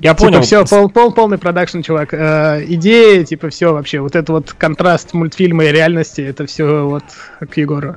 Я 0.00 0.12
Типа, 0.12 0.24
понял. 0.24 0.42
все, 0.42 0.64
пол, 0.66 0.90
пол- 0.90 1.12
полный 1.12 1.38
продакшн, 1.38 1.80
чувак. 1.80 2.12
Э, 2.12 2.62
идея, 2.66 3.24
типа, 3.24 3.48
все 3.48 3.72
вообще. 3.72 4.00
Вот 4.00 4.14
это 4.14 4.30
вот 4.32 4.52
контраст 4.52 5.14
мультфильма 5.14 5.64
и 5.64 5.72
реальности, 5.72 6.20
это 6.20 6.44
все 6.46 6.86
вот 6.86 7.04
к 7.38 7.56
Егору. 7.56 7.96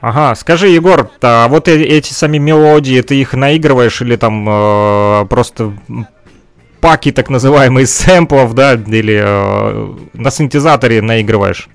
Ага, 0.00 0.34
скажи, 0.36 0.68
Егор, 0.68 1.10
а 1.22 1.48
вот 1.48 1.66
э- 1.66 1.82
эти 1.82 2.12
сами 2.12 2.38
мелодии, 2.38 3.00
ты 3.00 3.16
их 3.20 3.32
наигрываешь 3.32 4.00
или 4.02 4.14
там 4.16 4.46
э, 4.48 5.26
просто 5.28 5.72
паки 6.80 7.10
так 7.10 7.30
называемые 7.30 7.86
сэмплов, 7.86 8.54
да, 8.54 8.74
или 8.74 9.20
э, 9.24 9.94
на 10.12 10.30
синтезаторе 10.30 11.00
наигрываешь? 11.02 11.68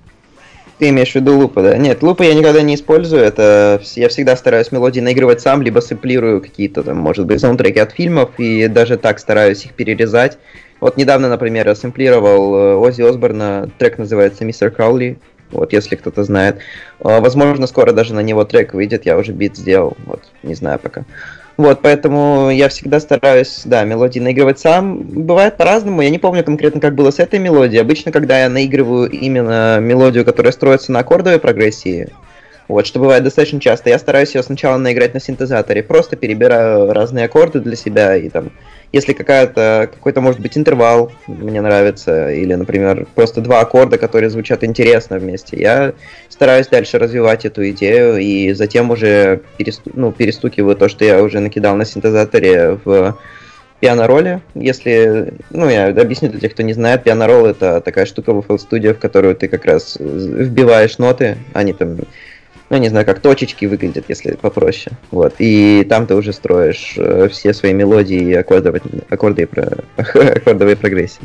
Ты 0.80 0.90
имеешь 0.90 1.12
в 1.12 1.16
виду 1.16 1.38
лупы, 1.38 1.62
да? 1.62 1.78
Нет, 1.78 2.02
лупы 2.02 2.24
я 2.24 2.34
никогда 2.34 2.62
не 2.62 2.76
использую. 2.76 3.22
Это 3.22 3.82
я 3.96 4.08
всегда 4.08 4.38
стараюсь 4.38 4.72
мелодии 4.72 5.02
наигрывать 5.02 5.42
сам, 5.42 5.62
либо 5.62 5.82
сэмплирую 5.82 6.40
какие-то 6.42 6.84
там, 6.84 6.98
может 6.98 7.26
быть, 7.26 7.42
саундтреки 7.42 7.80
от 7.80 7.92
фильмов, 7.92 8.32
и 8.38 8.68
даже 8.70 8.98
так 8.98 9.20
стараюсь 9.20 9.66
их 9.66 9.74
перерезать. 9.74 10.38
Вот 10.80 10.96
недавно, 10.96 11.28
например, 11.28 11.68
я 11.68 11.76
сэмплировал 11.76 12.56
э, 12.56 12.76
Оззи 12.76 13.02
Осборна, 13.02 13.70
трек 13.78 13.98
называется 13.98 14.46
«Мистер 14.46 14.72
Краули», 14.72 15.20
вот, 15.52 15.74
если 15.74 15.98
кто-то 15.98 16.24
знает. 16.24 16.60
А, 17.02 17.20
Возможно, 17.20 17.68
скоро 17.68 17.92
даже 17.92 18.14
на 18.14 18.22
него 18.22 18.46
трек 18.46 18.74
выйдет, 18.74 19.06
я 19.06 19.18
уже 19.18 19.34
бит 19.34 19.58
сделал, 19.58 19.98
вот, 20.06 20.22
не 20.44 20.56
знаю 20.56 20.80
пока. 20.80 21.04
Вот, 21.60 21.82
поэтому 21.82 22.52
я 22.52 22.70
всегда 22.70 23.02
стараюсь, 23.02 23.64
да, 23.66 23.84
мелодии 23.84 24.22
наигрывать 24.22 24.60
сам. 24.60 25.00
Бывает 25.00 25.58
по-разному, 25.58 26.02
я 26.02 26.10
не 26.10 26.18
помню 26.18 26.42
конкретно, 26.42 26.80
как 26.80 26.96
было 26.96 27.12
с 27.12 27.20
этой 27.20 27.38
мелодией. 27.38 27.82
Обычно, 27.82 28.14
когда 28.14 28.40
я 28.40 28.48
наигрываю 28.48 29.10
именно 29.10 29.78
мелодию, 29.82 30.24
которая 30.24 30.54
строится 30.54 30.94
на 30.94 31.00
аккордовой 31.00 31.38
прогрессии, 31.38 32.14
вот, 32.70 32.88
что 32.88 33.00
бывает 33.00 33.26
достаточно 33.26 33.60
часто, 33.60 33.90
я 33.90 34.00
стараюсь 34.00 34.36
ее 34.36 34.44
сначала 34.44 34.78
наиграть 34.78 35.14
на 35.14 35.20
синтезаторе, 35.20 35.84
просто 35.84 36.16
перебираю 36.16 36.94
разные 36.94 37.26
аккорды 37.26 37.60
для 37.60 37.76
себя, 37.76 38.16
и 38.16 38.30
там, 38.30 38.52
если 38.92 39.14
какая-то, 39.14 39.90
какой-то, 39.94 40.22
может 40.22 40.40
быть, 40.40 40.58
интервал 40.58 41.12
мне 41.28 41.62
нравится, 41.62 42.32
или, 42.32 42.54
например, 42.56 43.08
просто 43.16 43.42
два 43.42 43.62
аккорда, 43.62 43.98
которые 43.98 44.30
звучат 44.30 44.64
интересно 44.64 45.20
вместе, 45.20 45.58
я 45.60 45.94
стараюсь 46.28 46.68
дальше 46.68 46.98
развивать 46.98 47.46
эту 47.46 47.70
идею, 47.70 48.18
и 48.18 48.54
затем 48.54 48.90
уже 48.90 49.42
пересту- 49.58 49.92
ну, 49.94 50.12
перестукиваю 50.12 50.76
то, 50.76 50.90
что 50.90 51.06
я 51.06 51.22
уже 51.22 51.40
накидал 51.40 51.76
на 51.76 51.86
синтезаторе 51.86 52.80
в 52.84 53.18
пиано-роле. 53.80 54.42
Если, 54.56 55.34
ну, 55.52 55.70
я 55.70 55.88
объясню 55.88 56.30
для 56.30 56.40
тех, 56.40 56.54
кто 56.54 56.64
не 56.64 56.74
знает, 56.74 57.04
пиано-ролл 57.04 57.46
это 57.46 57.82
такая 57.82 58.06
штука 58.06 58.34
в 58.34 58.40
FL 58.40 58.58
Studio, 58.58 58.94
в 58.94 59.00
которую 59.00 59.36
ты 59.36 59.48
как 59.48 59.66
раз 59.66 59.98
вбиваешь 60.00 60.98
ноты, 60.98 61.38
они 61.54 61.74
там, 61.74 61.98
ну, 62.70 62.78
не 62.78 62.90
знаю, 62.90 63.06
как 63.06 63.20
точечки 63.20 63.66
выглядят, 63.66 64.06
если 64.10 64.34
попроще. 64.34 64.96
Вот. 65.12 65.36
И 65.40 65.86
там 65.90 66.06
ты 66.06 66.16
уже 66.16 66.34
строишь 66.34 66.94
э, 66.98 67.28
все 67.30 67.54
свои 67.54 67.74
мелодии 67.74 68.20
и 68.20 68.34
аккордовые, 68.34 68.82
аккорды 69.10 69.44
и 69.44 69.46
про- 69.46 69.84
аккордовые 69.98 70.76
прогрессии. 70.76 71.24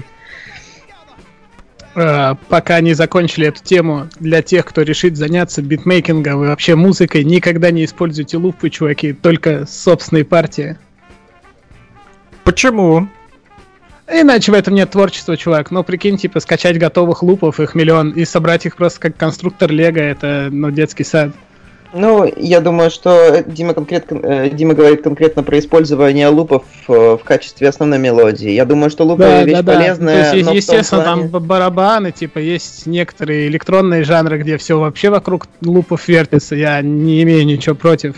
Э, 1.95 2.35
пока 2.49 2.81
не 2.81 2.95
закончили 2.95 3.49
эту 3.49 3.63
тему, 3.63 4.09
для 4.19 4.43
тех, 4.43 4.65
кто 4.65 4.83
решит 4.83 5.17
заняться 5.17 5.61
битмейкингом 5.61 6.45
и 6.45 6.49
вообще 6.49 6.75
музыкой, 6.77 7.25
никогда 7.25 7.71
не 7.71 7.85
используйте 7.85 8.39
лупы, 8.39 8.71
чуваки, 8.71 9.13
только 9.13 9.67
собственные 9.67 10.25
партии. 10.25 10.79
Почему? 12.43 13.09
Иначе 14.07 14.53
в 14.53 14.55
этом 14.55 14.75
нет 14.75 14.91
творчества, 14.91 15.37
чувак. 15.37 15.71
Ну, 15.71 15.83
прикинь, 15.83 16.19
типа, 16.19 16.41
скачать 16.41 16.79
готовых 16.79 17.23
лупов, 17.23 17.59
их 17.59 17.75
миллион, 17.75 18.11
и 18.11 18.25
собрать 18.25 18.67
их 18.67 18.77
просто 18.77 19.01
как 19.01 19.17
конструктор 19.17 19.71
Лего, 19.71 19.99
это, 19.99 20.49
ну, 20.51 20.71
детский 20.71 21.05
сад. 21.05 21.31
Ну, 21.97 22.31
я 22.37 22.61
думаю, 22.61 22.91
что 22.91 23.45
Дима, 23.47 23.73
конкретно, 23.73 24.19
э, 24.21 24.51
Дима 24.51 24.75
говорит 24.75 25.03
конкретно 25.05 25.45
про 25.45 25.61
использование 25.61 26.27
лупов 26.27 26.65
э, 26.89 26.93
в 26.93 27.21
качестве 27.25 27.69
основной 27.69 28.01
мелодии. 28.01 28.51
Я 28.51 28.65
думаю, 28.65 28.91
что 28.91 29.05
лупы 29.05 29.23
Да, 29.23 29.45
вещь 29.45 29.55
да, 29.55 29.63
да. 29.63 29.73
полезная. 29.75 30.31
То 30.31 30.37
есть, 30.37 30.49
но 30.49 30.55
естественно, 30.55 31.03
плане- 31.03 31.29
там 31.29 31.43
барабаны, 31.45 32.11
типа, 32.11 32.41
есть 32.41 32.87
некоторые 32.87 33.47
электронные 33.47 34.03
жанры, 34.03 34.39
где 34.39 34.59
все 34.59 34.77
вообще 34.79 35.09
вокруг 35.09 35.47
лупов 35.63 36.09
вертится. 36.09 36.57
Я 36.57 36.83
не 36.83 37.23
имею 37.23 37.47
ничего 37.47 37.77
против. 37.77 38.17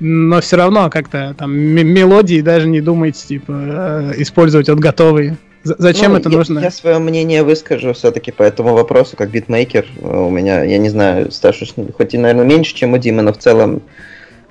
Но 0.00 0.40
все 0.40 0.56
равно 0.56 0.90
как-то 0.90 1.34
там 1.38 1.52
мелодии 1.54 2.40
даже 2.40 2.68
не 2.68 2.80
думайте, 2.80 3.26
типа, 3.26 3.52
э, 3.52 4.12
использовать 4.18 4.68
вот 4.68 4.78
готовые. 4.78 5.36
Зачем 5.62 6.12
Ну, 6.12 6.18
это 6.18 6.28
я, 6.28 6.36
нужно? 6.36 6.58
Я 6.58 6.70
свое 6.70 6.98
мнение 6.98 7.42
выскажу 7.42 7.94
все-таки 7.94 8.30
по 8.32 8.42
этому 8.42 8.74
вопросу, 8.74 9.16
как 9.16 9.30
битмейкер. 9.30 9.86
Э, 10.02 10.18
У 10.26 10.30
меня, 10.30 10.62
я 10.62 10.78
не 10.78 10.90
знаю, 10.90 11.30
стаж 11.30 11.62
уж, 11.62 11.74
хоть 11.96 12.12
и, 12.14 12.18
наверное, 12.18 12.44
меньше, 12.44 12.74
чем 12.74 12.92
у 12.92 12.98
Димы, 12.98 13.22
но 13.22 13.32
в 13.32 13.38
целом 13.38 13.80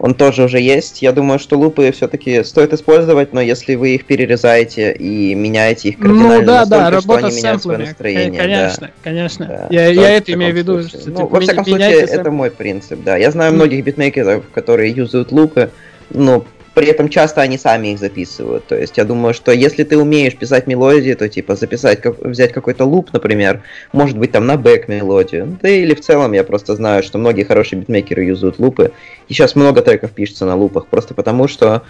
он 0.04 0.16
тоже 0.16 0.44
уже 0.44 0.60
есть. 0.60 1.02
Я 1.02 1.14
думаю, 1.14 1.40
что 1.40 1.58
лупы 1.58 1.90
все-таки 1.94 2.44
стоит 2.44 2.74
использовать, 2.74 3.32
но 3.32 3.40
если 3.40 3.76
вы 3.76 3.96
их 3.96 4.04
перерезаете 4.04 4.92
и 4.92 5.34
меняете 5.34 5.88
их 5.88 5.98
кардинально 5.98 6.40
Ну 6.40 6.46
да, 6.46 6.66
да, 6.66 6.90
настолько, 6.90 7.02
что 7.02 7.08
работа 7.08 7.28
они 7.28 7.32
с 7.32 7.38
меняют 7.38 7.62
свое 7.62 7.78
настроение. 7.78 8.42
Кон- 8.42 8.50
да. 8.50 8.58
Конечно, 8.58 8.92
конечно. 9.02 9.46
Да, 9.46 9.68
Я, 9.70 9.88
я 9.88 10.10
это 10.18 10.34
имею 10.34 10.52
в 10.52 10.58
виду. 10.58 10.84
что, 10.84 10.98
Ну, 11.06 11.16
типа, 11.16 11.26
во 11.28 11.40
всяком 11.40 11.64
случае, 11.64 11.88
меняйте 11.88 12.14
это 12.16 12.32
мой 12.32 12.52
принцип, 12.52 13.02
да. 13.02 13.16
Я 13.16 13.32
знаю 13.32 13.54
многих 13.54 13.82
битмейкеров, 13.86 14.44
которые 14.54 14.92
юзают 14.92 15.32
лупы, 15.32 15.72
но 16.10 16.46
при 16.74 16.88
этом 16.88 17.10
часто 17.10 17.42
они 17.42 17.58
сами 17.58 17.90
их 17.90 18.00
записывают. 18.00 18.66
То 18.68 18.76
есть 18.76 18.98
я 18.98 19.06
думаю, 19.06 19.34
что 19.34 19.52
если 19.52 19.84
ты 19.84 19.98
умеешь 19.98 20.36
писать 20.36 20.68
мелодии, 20.68 21.14
то 21.14 21.30
типа 21.30 21.56
записать, 21.56 22.02
как, 22.02 22.20
взять 22.20 22.52
какой-то 22.52 22.86
луп, 22.86 23.14
например, 23.14 23.62
может 23.92 24.18
быть 24.18 24.32
там 24.32 24.46
на 24.46 24.58
бэк 24.58 24.88
мелодию. 24.88 25.58
Да 25.62 25.70
или 25.70 25.94
в 25.94 26.02
целом 26.02 26.34
я 26.34 26.44
просто 26.44 26.76
знаю, 26.76 27.04
что 27.04 27.18
многие 27.18 27.44
хорошие 27.44 27.80
битмейкеры 27.80 28.24
юзают 28.24 28.60
лупы. 28.60 28.92
И 29.28 29.34
сейчас 29.34 29.56
много 29.56 29.82
треков 29.82 30.12
пишется 30.12 30.46
на 30.46 30.56
лупах, 30.56 30.88
просто 30.88 31.14
потому 31.14 31.48
что 31.48 31.84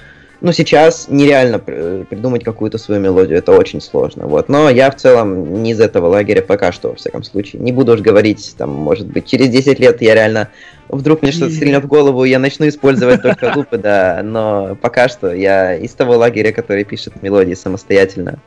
ну, 0.43 0.51
сейчас 0.51 1.08
нереально 1.08 1.58
пр- 1.58 2.06
придумать 2.10 2.43
какую-то 2.43 2.77
свою 2.77 2.99
мелодию, 2.99 3.38
это 3.38 3.53
очень 3.53 3.79
сложно, 3.79 4.27
вот. 4.27 4.49
Но 4.49 4.69
я 4.69 4.91
в 4.91 4.97
целом 4.97 5.63
не 5.63 5.71
из 5.71 5.79
этого 5.79 6.08
лагеря 6.08 6.41
пока 6.41 6.73
что, 6.73 6.89
во 6.89 6.95
всяком 6.95 7.23
случае. 7.23 7.62
Не 7.62 7.71
буду 7.71 7.93
уж 7.93 8.01
говорить, 8.01 8.53
там, 8.58 8.69
может 8.69 9.08
быть, 9.08 9.25
через 9.25 9.47
10 9.47 9.79
лет 9.79 10.01
я 10.01 10.13
реально 10.13 10.49
вдруг 10.89 11.21
мне 11.21 11.32
что-то 11.32 11.53
стрельнет 11.53 11.86
в 11.86 11.88
голову, 11.88 12.25
я 12.25 12.39
начну 12.39 12.67
использовать 12.67 13.21
только 13.21 13.53
лупы, 13.56 13.77
да, 13.77 14.19
но 14.21 14.77
пока 14.82 15.08
что 15.08 15.34
я 15.34 15.75
из 15.75 15.91
того 15.91 16.17
лагеря, 16.17 16.51
который 16.51 16.84
пишет 16.84 17.23
мелодии 17.23 17.53
самостоятельно, 17.53 18.39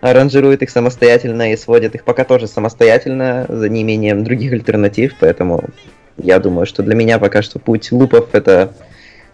аранжирует 0.00 0.62
их 0.62 0.70
самостоятельно 0.70 1.52
и 1.52 1.56
сводит 1.56 1.94
их 1.94 2.02
пока 2.02 2.24
тоже 2.24 2.48
самостоятельно, 2.48 3.46
за 3.48 3.68
неимением 3.68 4.24
других 4.24 4.52
альтернатив, 4.52 5.14
поэтому 5.20 5.62
я 6.16 6.40
думаю, 6.40 6.66
что 6.66 6.82
для 6.82 6.96
меня 6.96 7.20
пока 7.20 7.40
что 7.40 7.60
путь 7.60 7.92
лупов 7.92 8.30
это 8.32 8.74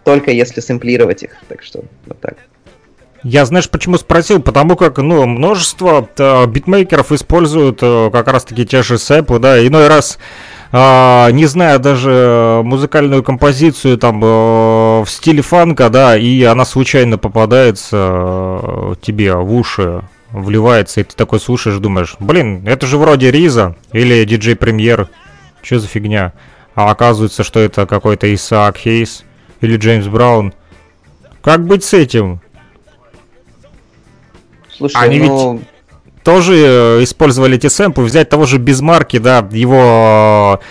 только 0.07 0.31
если 0.31 0.61
сэмплировать 0.61 1.23
их, 1.23 1.31
так 1.49 1.61
что 1.61 1.83
вот 2.05 2.17
так. 2.21 2.37
Я, 3.23 3.43
знаешь, 3.43 3.69
почему 3.69 3.97
спросил? 3.97 4.41
Потому 4.41 4.77
как, 4.77 4.99
ну, 4.99 5.25
множество 5.25 6.07
э, 6.17 6.45
битмейкеров 6.45 7.11
используют 7.11 7.79
э, 7.81 8.09
как 8.09 8.29
раз-таки 8.29 8.65
те 8.65 8.83
же 8.83 8.97
сэплы, 8.97 9.39
да, 9.39 9.67
иной 9.67 9.89
раз, 9.89 10.17
а, 10.71 11.29
не 11.31 11.45
зная 11.45 11.77
даже 11.77 12.61
музыкальную 12.63 13.21
композицию 13.21 13.97
там 13.97 14.23
э, 14.23 15.01
в 15.01 15.07
стиле 15.07 15.41
фанка, 15.41 15.89
да, 15.89 16.15
и 16.15 16.41
она 16.43 16.63
случайно 16.63 17.17
попадается 17.17 17.97
э, 18.61 18.93
тебе 19.01 19.35
в 19.35 19.53
уши, 19.53 20.03
вливается, 20.31 21.01
и 21.01 21.03
ты 21.03 21.17
такой 21.17 21.41
слушаешь, 21.41 21.79
думаешь, 21.79 22.15
блин, 22.21 22.65
это 22.65 22.87
же 22.87 22.97
вроде 22.97 23.29
Риза 23.29 23.75
или 23.91 24.23
диджей 24.23 24.55
Премьер, 24.55 25.09
что 25.61 25.79
за 25.79 25.87
фигня? 25.87 26.31
А 26.75 26.91
оказывается, 26.91 27.43
что 27.43 27.59
это 27.59 27.85
какой-то 27.85 28.33
Исаак 28.33 28.77
Хейс 28.77 29.25
или 29.61 29.77
Джеймс 29.77 30.07
Браун. 30.07 30.53
Как 31.41 31.65
быть 31.65 31.83
с 31.83 31.93
этим? 31.93 32.41
Слушай, 34.69 34.97
Они 34.97 35.19
ну, 35.19 35.61
тоже 36.23 36.55
э, 36.55 37.03
использовали 37.03 37.55
эти 37.55 37.67
сэмплы, 37.67 38.03
взять 38.03 38.29
того 38.29 38.45
же 38.45 38.57
Безмарки, 38.57 39.17
да, 39.17 39.47
его 39.51 40.59
э, 40.61 40.65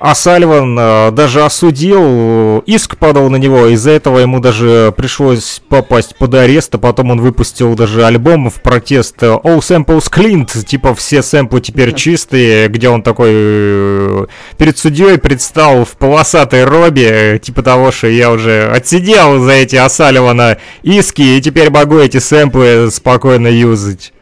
а 0.00 0.14
Сальван 0.14 0.76
э, 0.78 1.10
даже 1.10 1.44
осудил, 1.44 2.60
иск 2.60 2.96
подал 2.96 3.28
на 3.28 3.36
него, 3.36 3.66
из-за 3.66 3.90
этого 3.90 4.18
ему 4.18 4.40
даже 4.40 4.94
пришлось 4.96 5.60
попасть 5.68 6.16
под 6.16 6.34
арест, 6.34 6.74
а 6.74 6.78
потом 6.78 7.10
он 7.10 7.20
выпустил 7.20 7.74
даже 7.74 8.06
альбом 8.06 8.48
в 8.48 8.62
протест. 8.62 9.22
All 9.22 9.58
Samples 9.58 10.10
Cleaned, 10.10 10.64
типа 10.64 10.94
все 10.94 11.22
сэмплы 11.22 11.60
теперь 11.60 11.94
чистые, 11.94 12.68
где 12.68 12.88
он 12.88 13.02
такой 13.02 13.30
э, 13.32 14.26
перед 14.56 14.78
судьей 14.78 15.18
предстал 15.18 15.84
в 15.84 15.90
полосатой 15.98 16.64
робе, 16.64 17.38
типа 17.38 17.62
того, 17.62 17.92
что 17.92 18.06
я 18.06 18.32
уже 18.32 18.70
отсидел 18.74 19.40
за 19.40 19.52
эти 19.52 19.76
Асаливана 19.76 20.56
иски, 20.82 21.20
и 21.20 21.42
теперь 21.42 21.68
могу 21.68 21.98
эти 21.98 22.16
сэмплы 22.16 22.90
спокойно 22.90 23.48
юзать. 23.48 24.14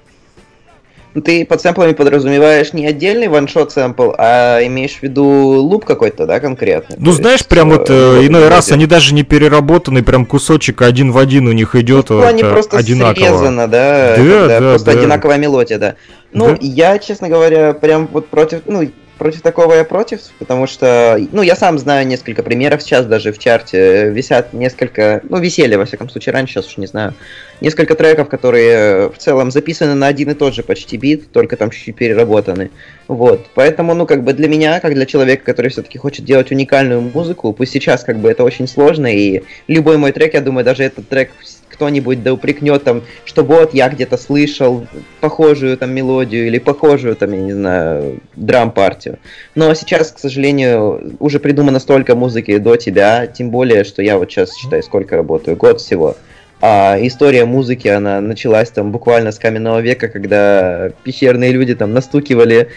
Ты 1.24 1.44
под 1.44 1.60
сэмплами 1.60 1.92
подразумеваешь 1.92 2.72
не 2.72 2.86
отдельный 2.86 3.28
ваншот 3.28 3.72
сэмпл, 3.72 4.12
а 4.18 4.60
имеешь 4.64 4.96
в 4.96 5.02
виду 5.02 5.24
луп 5.24 5.84
какой-то, 5.84 6.26
да, 6.26 6.40
конкретный? 6.40 6.96
Ну, 6.98 7.06
То 7.06 7.12
знаешь, 7.12 7.38
есть, 7.40 7.48
прям 7.48 7.70
вот 7.70 7.88
э, 7.90 8.26
иной 8.26 8.48
раз 8.48 8.70
они 8.72 8.86
даже 8.86 9.14
не 9.14 9.22
переработаны, 9.22 10.02
прям 10.02 10.26
кусочек 10.26 10.82
один 10.82 11.12
в 11.12 11.18
один 11.18 11.48
у 11.48 11.52
них 11.52 11.74
идет 11.74 12.10
Ну, 12.10 12.22
они 12.22 12.42
вот, 12.42 12.50
э, 12.50 12.52
просто 12.52 12.76
одинаково. 12.76 13.24
срезано, 13.24 13.68
да, 13.68 14.16
Да, 14.16 14.46
да, 14.48 14.58
просто 14.58 14.92
да. 14.92 14.98
одинаковая 15.00 15.38
мелодия, 15.38 15.78
да. 15.78 15.94
Ну, 16.32 16.48
Да. 16.50 16.56
я, 16.60 16.98
честно 16.98 17.28
говоря, 17.28 17.72
прям 17.72 18.08
вот 18.12 18.28
против, 18.28 18.62
ну, 18.66 18.88
против 19.18 19.42
такого 19.42 19.74
я 19.74 19.84
против, 19.84 20.20
потому 20.38 20.66
что, 20.66 21.18
ну, 21.32 21.42
я 21.42 21.56
сам 21.56 21.78
знаю 21.78 22.06
несколько 22.06 22.42
примеров, 22.42 22.82
сейчас 22.82 23.04
даже 23.06 23.32
в 23.32 23.38
чарте 23.38 23.78
э, 23.78 24.10
висят 24.10 24.52
несколько, 24.52 25.20
ну, 25.28 25.38
висели, 25.38 25.74
во 25.74 25.84
всяком 25.84 26.08
случае, 26.08 26.32
раньше, 26.32 26.54
сейчас 26.54 26.68
уж 26.68 26.76
не 26.78 26.86
знаю, 26.86 27.14
несколько 27.60 27.94
треков, 27.94 28.28
которые 28.28 28.70
э, 28.70 29.08
в 29.08 29.18
целом 29.18 29.50
записаны 29.50 29.94
на 29.94 30.06
один 30.06 30.30
и 30.30 30.34
тот 30.34 30.54
же 30.54 30.62
почти 30.62 30.96
бит, 30.96 31.30
только 31.32 31.56
там 31.56 31.70
чуть-чуть 31.70 31.96
переработаны. 31.96 32.70
Вот, 33.08 33.46
поэтому, 33.54 33.94
ну, 33.94 34.06
как 34.06 34.22
бы 34.22 34.32
для 34.32 34.48
меня, 34.48 34.80
как 34.80 34.94
для 34.94 35.04
человека, 35.04 35.44
который 35.44 35.70
все-таки 35.70 35.98
хочет 35.98 36.24
делать 36.24 36.50
уникальную 36.50 37.00
музыку, 37.00 37.52
пусть 37.52 37.72
сейчас 37.72 38.04
как 38.04 38.18
бы 38.18 38.30
это 38.30 38.44
очень 38.44 38.68
сложно, 38.68 39.06
и 39.12 39.42
любой 39.66 39.98
мой 39.98 40.12
трек, 40.12 40.34
я 40.34 40.40
думаю, 40.40 40.64
даже 40.64 40.84
этот 40.84 41.08
трек 41.08 41.30
кто-нибудь 41.70 42.22
да 42.22 42.32
упрекнет 42.32 42.84
там, 42.84 43.02
что 43.24 43.44
вот 43.44 43.74
я 43.74 43.88
где-то 43.88 44.16
слышал 44.16 44.86
похожую 45.20 45.76
там 45.76 45.94
мелодию 45.94 46.46
или 46.46 46.58
похожую 46.58 47.16
там, 47.16 47.32
я 47.32 47.40
не 47.40 47.52
знаю, 47.52 48.20
драм-партию. 48.36 49.18
Но 49.54 49.72
сейчас, 49.74 50.12
к 50.12 50.18
сожалению, 50.18 51.16
уже 51.18 51.40
придумано 51.40 51.78
столько 51.78 52.14
музыки 52.14 52.58
до 52.58 52.76
тебя, 52.76 53.26
тем 53.26 53.50
более, 53.50 53.84
что 53.84 54.02
я 54.02 54.18
вот 54.18 54.30
сейчас, 54.30 54.54
считай, 54.56 54.82
сколько 54.82 55.16
работаю, 55.16 55.56
год 55.56 55.80
всего. 55.80 56.16
А 56.60 56.98
история 57.00 57.44
музыки, 57.44 57.86
она 57.86 58.20
началась 58.20 58.70
там 58.70 58.90
буквально 58.90 59.30
с 59.30 59.38
каменного 59.38 59.78
века, 59.78 60.08
когда 60.08 60.90
пещерные 61.04 61.52
люди 61.52 61.74
там 61.74 61.92
настукивали 61.92 62.68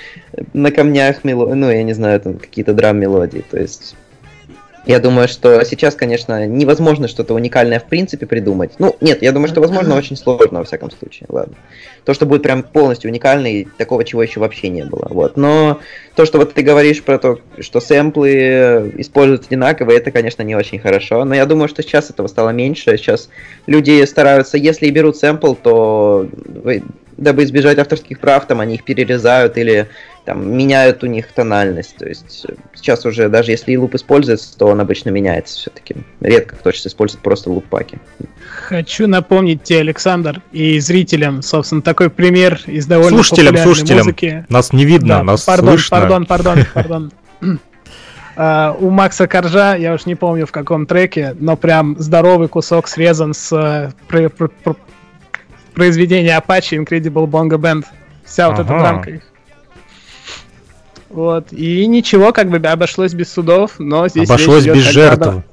на 0.54 0.72
камнях, 0.72 1.24
мело... 1.24 1.54
ну, 1.56 1.72
я 1.72 1.82
не 1.82 1.94
знаю, 1.94 2.20
там 2.20 2.38
какие-то 2.38 2.74
драм-мелодии, 2.74 3.44
то 3.50 3.60
есть... 3.60 3.96
Я 4.86 5.00
думаю, 5.00 5.28
что 5.28 5.64
сейчас, 5.64 5.96
конечно, 5.96 6.48
невозможно 6.48 7.08
что-то 7.08 7.36
уникальное 7.36 7.80
в 7.80 7.86
принципе 7.86 8.26
придумать. 8.26 8.72
Ну, 8.80 8.96
нет, 9.00 9.22
я 9.22 9.32
думаю, 9.32 9.48
что 9.48 9.62
возможно 9.62 9.96
очень 9.96 10.18
сложно, 10.18 10.60
во 10.60 10.66
всяком 10.66 10.90
случае, 10.90 11.28
ладно. 11.30 11.54
То, 12.04 12.16
что 12.16 12.26
будет 12.26 12.42
прям 12.42 12.64
полностью 12.64 13.12
уникально, 13.12 13.48
и 13.48 13.66
такого, 13.78 14.04
чего 14.04 14.24
еще 14.24 14.40
вообще 14.40 14.70
не 14.70 14.84
было, 14.84 15.08
вот. 15.10 15.38
Но 15.38 15.80
то, 16.16 16.26
что 16.26 16.40
вот 16.40 16.54
ты 16.54 16.64
говоришь 16.64 17.04
про 17.04 17.20
то, 17.20 17.40
что 17.60 17.80
сэмплы 17.80 18.94
используют 18.98 19.46
одинаково, 19.46 19.92
это, 19.92 20.10
конечно, 20.10 20.42
не 20.42 20.56
очень 20.56 20.80
хорошо. 20.80 21.24
Но 21.26 21.36
я 21.36 21.46
думаю, 21.46 21.70
что 21.70 21.84
сейчас 21.84 22.10
этого 22.10 22.28
стало 22.28 22.50
меньше. 22.50 22.98
Сейчас 22.98 23.30
люди 23.68 24.04
стараются, 24.06 24.58
если 24.58 24.88
и 24.88 24.92
берут 24.92 25.16
сэмпл, 25.18 25.54
то 25.54 26.28
дабы 27.22 27.44
избежать 27.44 27.78
авторских 27.78 28.20
прав, 28.20 28.48
там 28.48 28.60
они 28.60 28.76
их 28.76 28.84
перерезают 28.84 29.58
или 29.58 29.88
там 30.26 30.56
меняют 30.58 31.04
у 31.04 31.08
них 31.08 31.28
тональность. 31.28 31.96
То 31.98 32.08
есть 32.08 32.46
э, 32.50 32.54
сейчас 32.74 33.06
уже 33.06 33.30
даже 33.30 33.52
если 33.52 33.72
и 33.72 33.78
луп 33.78 33.96
используется, 33.96 34.58
то 34.58 34.68
он 34.68 34.82
обычно 34.82 35.10
меняется 35.10 35.56
все-таки. 35.56 35.96
Редко 36.20 36.56
кто 36.56 36.72
сейчас 36.72 36.88
использует 36.88 37.24
просто 37.24 37.50
луп-паки. 37.50 38.00
Хочу 38.68 39.08
напомнить 39.08 39.64
тебе, 39.64 39.80
Александр, 39.80 40.42
и 40.52 40.80
зрителям, 40.80 41.42
собственно, 41.42 41.82
такой 41.82 42.10
пример 42.10 42.60
из 42.66 42.86
довольно 42.88 43.18
Слушателям, 43.18 43.54
популярной 43.54 43.76
слушателям, 43.76 44.06
музыки. 44.06 44.46
нас 44.50 44.74
не 44.74 44.86
видно, 44.86 45.18
Да, 45.18 45.24
нас 45.24 45.44
пардон, 45.44 45.70
слышно. 45.78 46.00
пардон, 46.00 46.26
пардон, 46.26 46.66
пардон. 46.74 47.12
А, 48.36 48.76
у 48.80 48.90
Макса 48.90 49.28
Коржа, 49.28 49.76
я 49.76 49.94
уж 49.94 50.06
не 50.06 50.16
помню 50.16 50.48
в 50.48 50.52
каком 50.52 50.86
треке, 50.88 51.36
но 51.40 51.56
прям 51.56 51.96
здоровый 52.00 52.48
кусок 52.48 52.88
срезан 52.88 53.34
с 53.34 53.52
э, 53.52 53.92
про- 55.74 55.84
про- 55.84 55.92
про- 55.92 55.92
произведения 55.92 56.38
Apache 56.38 56.84
Incredible 56.84 57.28
Bongo 57.28 57.58
Band. 57.58 57.86
Вся 58.26 58.50
вот 58.50 58.60
эта 58.60 58.76
Ага. 58.76 59.10
их. 59.10 59.22
Вот. 61.10 61.52
И 61.52 61.86
ничего, 61.88 62.32
как 62.32 62.50
бы 62.50 62.58
обошлось 62.58 63.14
без 63.14 63.32
судов, 63.32 63.80
но 63.80 64.08
здесь 64.08 64.30
Обошлось 64.30 64.66
без 64.66 64.84
жертв. 64.84 65.44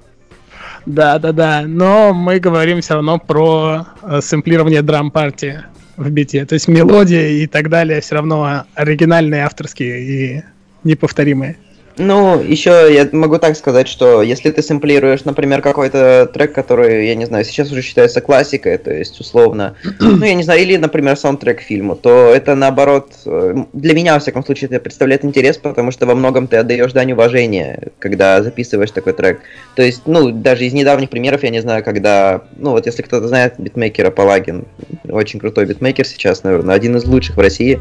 Да, 0.86 1.18
да, 1.18 1.32
да. 1.32 1.64
Но 1.66 2.14
мы 2.14 2.38
говорим 2.38 2.80
все 2.80 2.94
равно 2.94 3.18
про 3.18 3.86
э, 4.02 4.20
сэмплирование 4.22 4.82
драм-партии. 4.82 5.62
в 5.96 6.10
бите. 6.10 6.46
То 6.46 6.54
есть 6.54 6.68
мелодия 6.68 7.28
и 7.28 7.46
так 7.48 7.68
далее 7.68 8.00
все 8.00 8.14
равно 8.14 8.64
оригинальные, 8.74 9.44
авторские 9.44 10.00
и 10.00 10.42
неповторимые. 10.84 11.56
Ну, 11.98 12.40
еще 12.40 12.88
я 12.90 13.08
могу 13.12 13.38
так 13.38 13.56
сказать, 13.56 13.88
что 13.88 14.22
если 14.22 14.50
ты 14.50 14.62
сэмплируешь, 14.62 15.24
например, 15.24 15.60
какой-то 15.62 16.30
трек, 16.32 16.52
который, 16.52 17.06
я 17.06 17.14
не 17.14 17.26
знаю, 17.26 17.44
сейчас 17.44 17.72
уже 17.72 17.82
считается 17.82 18.20
классикой, 18.20 18.78
то 18.78 18.92
есть 18.92 19.18
условно, 19.20 19.74
ну, 20.00 20.24
я 20.24 20.34
не 20.34 20.42
знаю, 20.44 20.60
или, 20.60 20.76
например, 20.76 21.16
саундтрек 21.16 21.60
фильму, 21.60 21.96
то 21.96 22.32
это 22.32 22.54
наоборот, 22.54 23.12
э, 23.26 23.54
для 23.72 23.94
меня, 23.94 24.14
во 24.14 24.20
всяком 24.20 24.44
случае, 24.44 24.68
это 24.68 24.80
представляет 24.80 25.24
интерес, 25.24 25.58
потому 25.58 25.90
что 25.90 26.06
во 26.06 26.14
многом 26.14 26.46
ты 26.46 26.56
отдаешь 26.56 26.92
дань 26.92 27.12
уважения, 27.12 27.88
когда 27.98 28.42
записываешь 28.42 28.92
такой 28.92 29.12
трек. 29.12 29.40
То 29.74 29.82
есть, 29.82 30.02
ну, 30.06 30.30
даже 30.30 30.64
из 30.64 30.72
недавних 30.72 31.10
примеров, 31.10 31.42
я 31.42 31.50
не 31.50 31.60
знаю, 31.60 31.82
когда, 31.82 32.42
ну, 32.56 32.70
вот 32.70 32.86
если 32.86 33.02
кто-то 33.02 33.26
знает 33.28 33.54
битмейкера 33.58 34.10
Палагин, 34.10 34.66
очень 35.08 35.40
крутой 35.40 35.66
битмейкер 35.66 36.06
сейчас, 36.06 36.44
наверное, 36.44 36.74
один 36.74 36.96
из 36.96 37.04
лучших 37.04 37.36
в 37.36 37.40
России, 37.40 37.80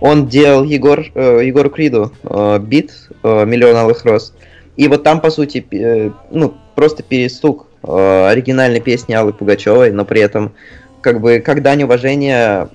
он 0.00 0.26
делал 0.28 0.64
Егор, 0.64 1.04
э, 1.14 1.40
Егору 1.44 1.70
Криду 1.70 2.12
э, 2.24 2.58
бит 2.58 2.92
э, 3.22 3.44
«Миллион 3.44 3.76
алых 3.76 4.04
роз». 4.04 4.34
И 4.76 4.88
вот 4.88 5.02
там, 5.02 5.20
по 5.20 5.30
сути, 5.30 5.64
э, 5.70 6.10
ну, 6.30 6.54
просто 6.74 7.02
перестук 7.02 7.66
э, 7.82 8.26
оригинальной 8.28 8.80
песни 8.80 9.14
Аллы 9.14 9.32
Пугачевой, 9.32 9.92
но 9.92 10.04
при 10.04 10.20
этом, 10.20 10.52
как 11.00 11.20
бы, 11.20 11.38
как 11.38 11.62
дань 11.62 11.84
уважения, 11.84 12.68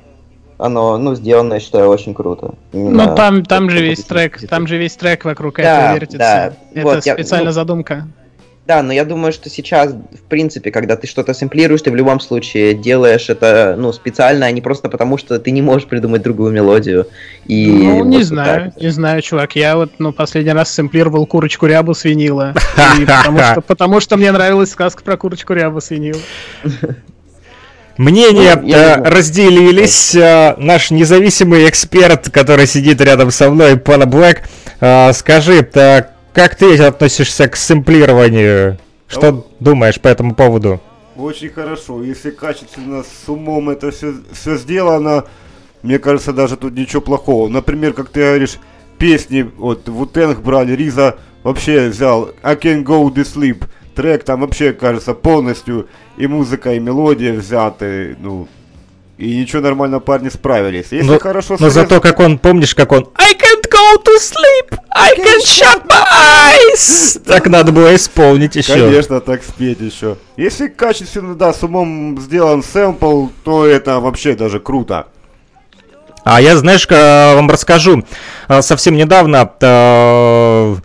оно, 0.58 0.98
ну, 0.98 1.16
сделано, 1.16 1.56
я 1.56 1.60
считаю, 1.60 1.90
очень 1.90 2.14
круто. 2.14 2.56
Именно 2.74 3.08
Ну 3.08 3.16
там, 3.16 3.46
там 3.46 3.70
же 3.70 3.82
весь 3.82 4.04
трек, 4.04 4.40
там 4.50 4.68
же 4.68 4.78
весь 4.78 4.96
трек 4.96 5.26
вокруг 5.26 5.58
Да, 5.58 5.82
этого 5.82 5.96
вертится. 5.96 6.18
да. 6.18 6.54
Это 6.74 6.82
Вот, 6.88 7.06
я- 7.06 7.14
специальная 7.14 7.48
ну, 7.48 7.52
задумка. 7.54 8.08
Да, 8.70 8.84
но 8.84 8.94
я 8.94 9.04
думаю, 9.04 9.34
что 9.34 9.50
сейчас, 9.50 9.94
в 9.94 10.22
принципе, 10.30 10.70
когда 10.70 10.96
ты 10.96 11.08
что-то 11.08 11.34
сэмплируешь, 11.34 11.82
ты 11.82 11.90
в 11.90 11.96
любом 11.96 12.20
случае 12.20 12.76
делаешь 12.76 13.28
это, 13.28 13.74
ну, 13.76 13.92
специально, 13.92 14.46
а 14.46 14.52
не 14.52 14.62
просто 14.62 14.90
потому, 14.90 15.18
что 15.18 15.40
ты 15.40 15.50
не 15.50 15.64
можешь 15.64 15.88
придумать 15.88 16.22
другую 16.22 16.52
мелодию. 16.52 17.08
И 17.48 17.68
ну, 17.68 17.98
вот 17.98 18.06
не 18.06 18.18
вот 18.18 18.26
знаю, 18.28 18.72
так. 18.72 18.80
не 18.80 18.90
знаю, 18.90 19.24
чувак. 19.24 19.56
Я 19.56 19.76
вот, 19.76 19.94
ну, 19.98 20.14
последний 20.14 20.52
раз 20.52 20.72
сэмплировал 20.72 21.26
курочку 21.26 21.66
рябу 21.66 21.96
с 21.96 22.04
винила. 22.04 22.54
Потому, 23.08 23.40
что, 23.40 23.62
потому 23.62 24.00
что 24.02 24.18
мне 24.18 24.32
нравилась 24.32 24.70
сказка 24.70 25.04
про 25.04 25.18
курочку 25.18 25.54
рябу 25.54 25.82
с 25.82 25.90
винила. 25.90 26.20
Мнения 27.98 28.56
Ну, 28.56 28.70
э, 28.70 29.02
разделились. 29.04 30.14
Э, 30.14 30.54
Наш 30.60 30.92
независимый 30.92 31.68
эксперт, 31.68 32.30
который 32.30 32.68
сидит 32.68 33.02
рядом 33.02 33.32
со 33.32 33.50
мной, 33.50 33.78
Пана 33.78 34.06
Блэк, 34.06 34.44
э, 34.80 35.12
скажи, 35.14 35.68
э, 35.74 36.04
как 36.34 36.56
ты 36.56 36.78
относишься 36.82 37.48
к 37.48 37.56
сэмплированию? 37.56 38.78
Что 39.08 39.32
Ну. 39.32 39.48
думаешь 39.60 40.00
по 40.00 40.08
этому 40.08 40.36
поводу? 40.36 40.80
Очень 41.16 41.50
хорошо. 41.50 42.04
Если 42.04 42.32
качественно, 42.32 43.04
с 43.04 43.28
умом 43.28 43.70
это 43.70 43.92
все, 43.92 44.14
все 44.32 44.56
сделано, 44.58 45.26
мне 45.82 46.00
кажется, 46.00 46.32
даже 46.32 46.56
тут 46.58 46.74
ничего 46.74 47.02
плохого. 47.02 47.48
Например, 47.50 47.94
как 47.94 48.10
ты 48.10 48.22
говоришь, 48.22 48.58
песни, 48.98 49.50
вот 49.58 49.90
Вутенг 49.90 50.40
брали, 50.40 50.74
Риза 50.74 51.18
вообще 51.44 51.90
взял 51.90 52.30
I 52.44 52.56
Can 52.56 52.84
Go 52.84 53.08
To 53.14 53.24
Sleep. 53.24 53.64
Трек 53.96 54.24
там 54.24 54.42
вообще, 54.42 54.72
кажется, 54.72 55.14
полностью 55.14 55.88
и 56.16 56.28
музыка, 56.28 56.74
и 56.74 56.80
мелодия 56.80 57.34
взяты, 57.34 58.16
ну, 58.20 58.48
и 59.20 59.36
ничего 59.38 59.62
нормально 59.62 60.00
парни 60.00 60.30
справились. 60.30 60.88
Если 60.92 61.06
Но, 61.06 61.20
хорошо 61.20 61.54
но 61.60 61.70
срезать- 61.70 61.74
зато 61.90 62.00
как 62.00 62.20
он, 62.22 62.40
помнишь, 62.40 62.74
как 62.74 62.92
он 62.94 63.10
I 63.16 63.34
can't 63.34 63.70
go 63.70 64.02
to 64.04 64.18
sleep, 64.18 64.78
I 64.92 65.12
can 65.18 65.40
shut 65.46 65.86
my 65.88 66.06
eyes. 66.74 67.22
Так 67.26 67.48
надо 67.48 67.72
было 67.74 67.94
исполнить 67.96 68.56
еще. 68.56 68.74
Конечно, 68.74 69.20
так 69.20 69.44
спеть 69.44 69.82
еще. 69.82 70.16
Если 70.38 70.68
качественно, 70.70 71.36
да, 71.36 71.52
с 71.54 71.62
умом 71.64 72.18
сделан 72.22 72.64
сэмпл, 72.64 73.28
то 73.44 73.66
это 73.66 74.00
вообще 74.00 74.36
даже 74.36 74.60
круто. 74.62 75.08
А 76.24 76.42
я, 76.42 76.56
знаешь, 76.58 76.88
ка- 76.88 77.34
вам 77.36 77.50
расскажу. 77.50 78.04
А, 78.48 78.62
Совсем 78.62 78.96
недавно 78.96 79.52
э, 79.62 80.76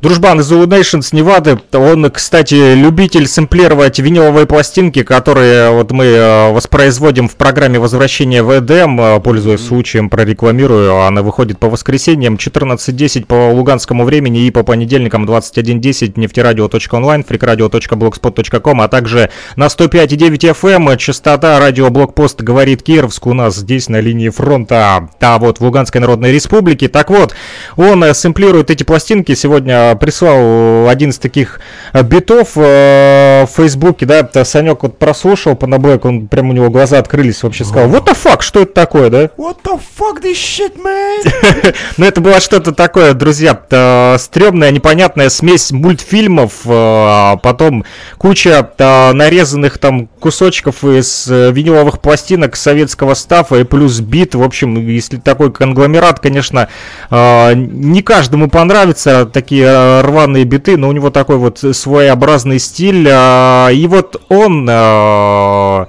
дружбан 0.00 0.40
из 0.40 0.50
Nation 0.50 1.02
с 1.02 1.12
Невады, 1.12 1.58
он, 1.72 2.10
кстати, 2.10 2.74
любитель 2.74 3.26
сэмплировать 3.26 3.98
виниловые 3.98 4.46
пластинки, 4.46 5.02
которые 5.02 5.70
вот 5.70 5.90
мы 5.90 6.04
э, 6.04 6.52
воспроизводим 6.52 7.28
в 7.28 7.36
программе 7.36 7.78
возвращения 7.78 8.42
в 8.42 8.56
Эдем, 8.56 9.00
э, 9.00 9.20
пользуясь 9.20 9.66
случаем, 9.66 10.08
прорекламирую. 10.08 11.00
Она 11.02 11.22
выходит 11.22 11.58
по 11.58 11.68
воскресеньям 11.68 12.36
14.10 12.36 13.26
по 13.26 13.50
луганскому 13.50 14.04
времени 14.04 14.46
и 14.46 14.50
по 14.50 14.62
понедельникам 14.62 15.24
21.10 15.24 16.12
нефтерадио.онлайн, 16.16 17.24
фрикрадио.блогспот.ком, 17.24 18.80
а 18.80 18.88
также 18.88 19.30
на 19.56 19.66
105.9 19.66 20.54
FM, 20.54 20.96
частота 20.96 21.58
радиоблокпост 21.58 22.42
говорит 22.42 22.82
Кировск 22.82 23.26
у 23.26 23.34
нас 23.34 23.56
здесь 23.56 23.88
на 23.88 24.00
линии 24.00 24.28
фронта, 24.28 25.08
а 25.20 25.38
вот 25.38 25.58
в 25.58 25.64
Луганской 25.64 26.00
Народной 26.00 26.32
Республике. 26.32 26.88
Так 26.88 27.10
вот, 27.10 27.34
он 27.76 28.04
э, 28.04 28.14
сэмплирует 28.14 28.70
эти 28.70 28.84
пластинки, 28.84 29.34
сегодня 29.34 29.87
прислал 29.94 30.88
один 30.88 31.10
из 31.10 31.18
таких 31.18 31.60
э, 31.92 32.02
битов 32.02 32.50
э, 32.56 33.44
в 33.44 33.50
Фейсбуке, 33.56 34.06
да, 34.06 34.28
Санек 34.44 34.82
вот 34.82 34.98
прослушал 34.98 35.54
по 35.56 35.66
Блэк, 35.66 36.06
он 36.06 36.28
прям 36.28 36.50
у 36.50 36.52
него 36.52 36.70
глаза 36.70 36.98
открылись, 36.98 37.42
вообще 37.42 37.64
сказал, 37.64 37.88
what 37.88 38.04
the 38.04 38.16
fuck, 38.16 38.42
что 38.42 38.60
это 38.60 38.72
такое, 38.72 39.10
да? 39.10 39.24
What 39.36 39.58
the 39.64 39.80
fuck 39.98 40.22
this 40.22 40.34
shit, 40.34 40.76
man? 40.76 41.74
Ну, 41.96 42.04
это 42.06 42.20
было 42.20 42.40
что-то 42.40 42.72
такое, 42.72 43.14
друзья, 43.14 43.60
э, 43.70 44.16
стрёмная, 44.18 44.70
непонятная 44.70 45.28
смесь 45.28 45.70
мультфильмов, 45.70 46.52
э, 46.64 47.36
потом 47.42 47.84
куча 48.18 48.70
нарезанных 48.78 49.78
там 49.78 50.06
кусочков 50.06 50.84
из 50.84 51.26
виниловых 51.26 52.00
пластинок 52.00 52.56
советского 52.56 53.14
стафа 53.14 53.56
и 53.56 53.64
плюс 53.64 54.00
бит. 54.00 54.34
В 54.34 54.42
общем, 54.42 54.86
если 54.88 55.16
такой 55.16 55.52
конгломерат, 55.52 56.20
конечно, 56.20 56.68
не 57.10 58.02
каждому 58.02 58.48
понравится 58.48 59.26
такие 59.26 59.68
э, 59.78 60.00
рваные 60.02 60.44
биты, 60.44 60.76
но 60.76 60.88
у 60.88 60.92
него 60.92 61.10
такой 61.10 61.36
вот 61.36 61.58
своеобразный 61.72 62.58
стиль. 62.58 63.06
э, 63.08 63.72
И 63.74 63.86
вот 63.86 64.20
он... 64.28 64.66
э, 64.68 65.86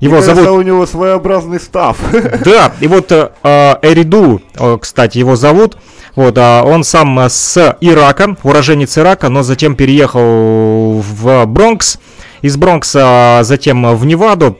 Его 0.00 0.16
Мне 0.16 0.22
зовут 0.24 0.46
у 0.48 0.62
него 0.62 0.86
своеобразный 0.86 1.60
став. 1.60 1.96
да, 2.44 2.72
и 2.80 2.86
вот 2.88 3.12
э, 3.12 3.28
Эриду, 3.82 4.40
кстати, 4.80 5.18
его 5.18 5.36
зовут. 5.36 5.76
Вот, 6.16 6.34
а 6.38 6.64
он 6.64 6.82
сам 6.84 7.18
с 7.28 7.76
Ирака, 7.80 8.36
уроженец 8.42 8.98
Ирака, 8.98 9.28
но 9.28 9.42
затем 9.42 9.76
переехал 9.76 11.00
в 11.00 11.46
Бронкс. 11.46 11.98
Из 12.42 12.56
Бронкса 12.56 13.40
затем 13.42 13.94
в 13.94 14.04
Неваду. 14.06 14.56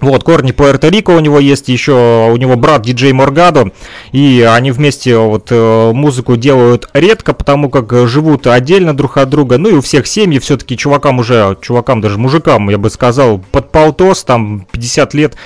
Э, 0.00 0.06
вот, 0.06 0.24
корни 0.24 0.52
Пуэрто-Рико 0.52 1.16
у 1.16 1.20
него 1.20 1.38
есть, 1.38 1.68
еще 1.68 2.30
у 2.32 2.36
него 2.36 2.56
брат 2.56 2.82
диджей 2.82 3.12
Моргадо, 3.12 3.70
и 4.12 4.46
они 4.50 4.70
вместе 4.70 5.16
вот 5.16 5.48
э, 5.50 5.92
музыку 5.92 6.36
делают 6.36 6.88
редко, 6.94 7.32
потому 7.34 7.70
как 7.70 7.92
э, 7.92 8.06
живут 8.06 8.46
отдельно 8.46 8.96
друг 8.96 9.16
от 9.18 9.28
друга, 9.28 9.58
ну 9.58 9.68
и 9.68 9.74
у 9.74 9.80
всех 9.80 10.06
семьи 10.06 10.38
все-таки 10.38 10.76
чувакам 10.76 11.18
уже, 11.18 11.56
чувакам 11.60 12.00
даже 12.00 12.18
мужикам, 12.18 12.70
я 12.70 12.78
бы 12.78 12.90
сказал, 12.90 13.38
под 13.50 13.70
полтос, 13.70 14.24
там 14.24 14.66
50 14.72 15.14
лет 15.14 15.36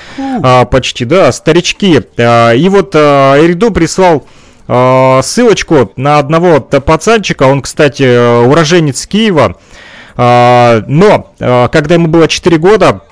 а, 0.43 0.65
почти, 0.65 1.05
да, 1.05 1.33
старички. 1.33 2.03
А, 2.19 2.53
и 2.53 2.69
вот 2.69 2.93
а, 2.95 3.37
Эриду 3.39 3.71
прислал 3.71 4.27
а, 4.67 5.21
ссылочку 5.23 5.93
на 5.97 6.19
одного 6.19 6.61
пацанчика, 6.61 7.45
он, 7.45 7.63
кстати, 7.63 8.03
э, 8.03 8.47
уроженец 8.47 9.07
Киева, 9.07 9.57
а, 10.17 10.83
но 10.87 11.33
а, 11.41 11.69
когда 11.69 11.95
ему 11.95 12.09
было 12.09 12.29
4 12.29 12.59
года, 12.59 13.03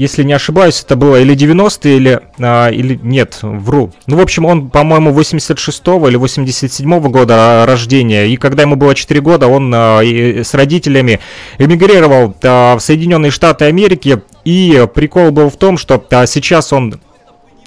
если 0.00 0.22
не 0.22 0.32
ошибаюсь, 0.32 0.82
это 0.82 0.96
было 0.96 1.20
или 1.20 1.36
90-е, 1.36 1.96
или, 1.96 2.20
а, 2.40 2.70
или 2.70 2.98
нет, 3.02 3.38
вру. 3.42 3.92
Ну, 4.06 4.16
в 4.16 4.20
общем, 4.20 4.46
он, 4.46 4.70
по-моему, 4.70 5.12
86-го 5.12 6.08
или 6.08 6.18
87-го 6.18 7.10
года 7.10 7.62
а, 7.62 7.66
рождения. 7.66 8.26
И 8.26 8.36
когда 8.36 8.62
ему 8.62 8.76
было 8.76 8.94
4 8.94 9.20
года, 9.20 9.46
он 9.46 9.70
а, 9.74 10.00
и 10.00 10.42
с 10.42 10.54
родителями 10.54 11.20
эмигрировал 11.58 12.34
а, 12.42 12.76
в 12.76 12.80
Соединенные 12.80 13.30
Штаты 13.30 13.66
Америки. 13.66 14.22
И 14.44 14.88
прикол 14.94 15.30
был 15.32 15.50
в 15.50 15.56
том, 15.56 15.76
что 15.76 16.02
а, 16.10 16.26
сейчас 16.26 16.72
он 16.72 16.98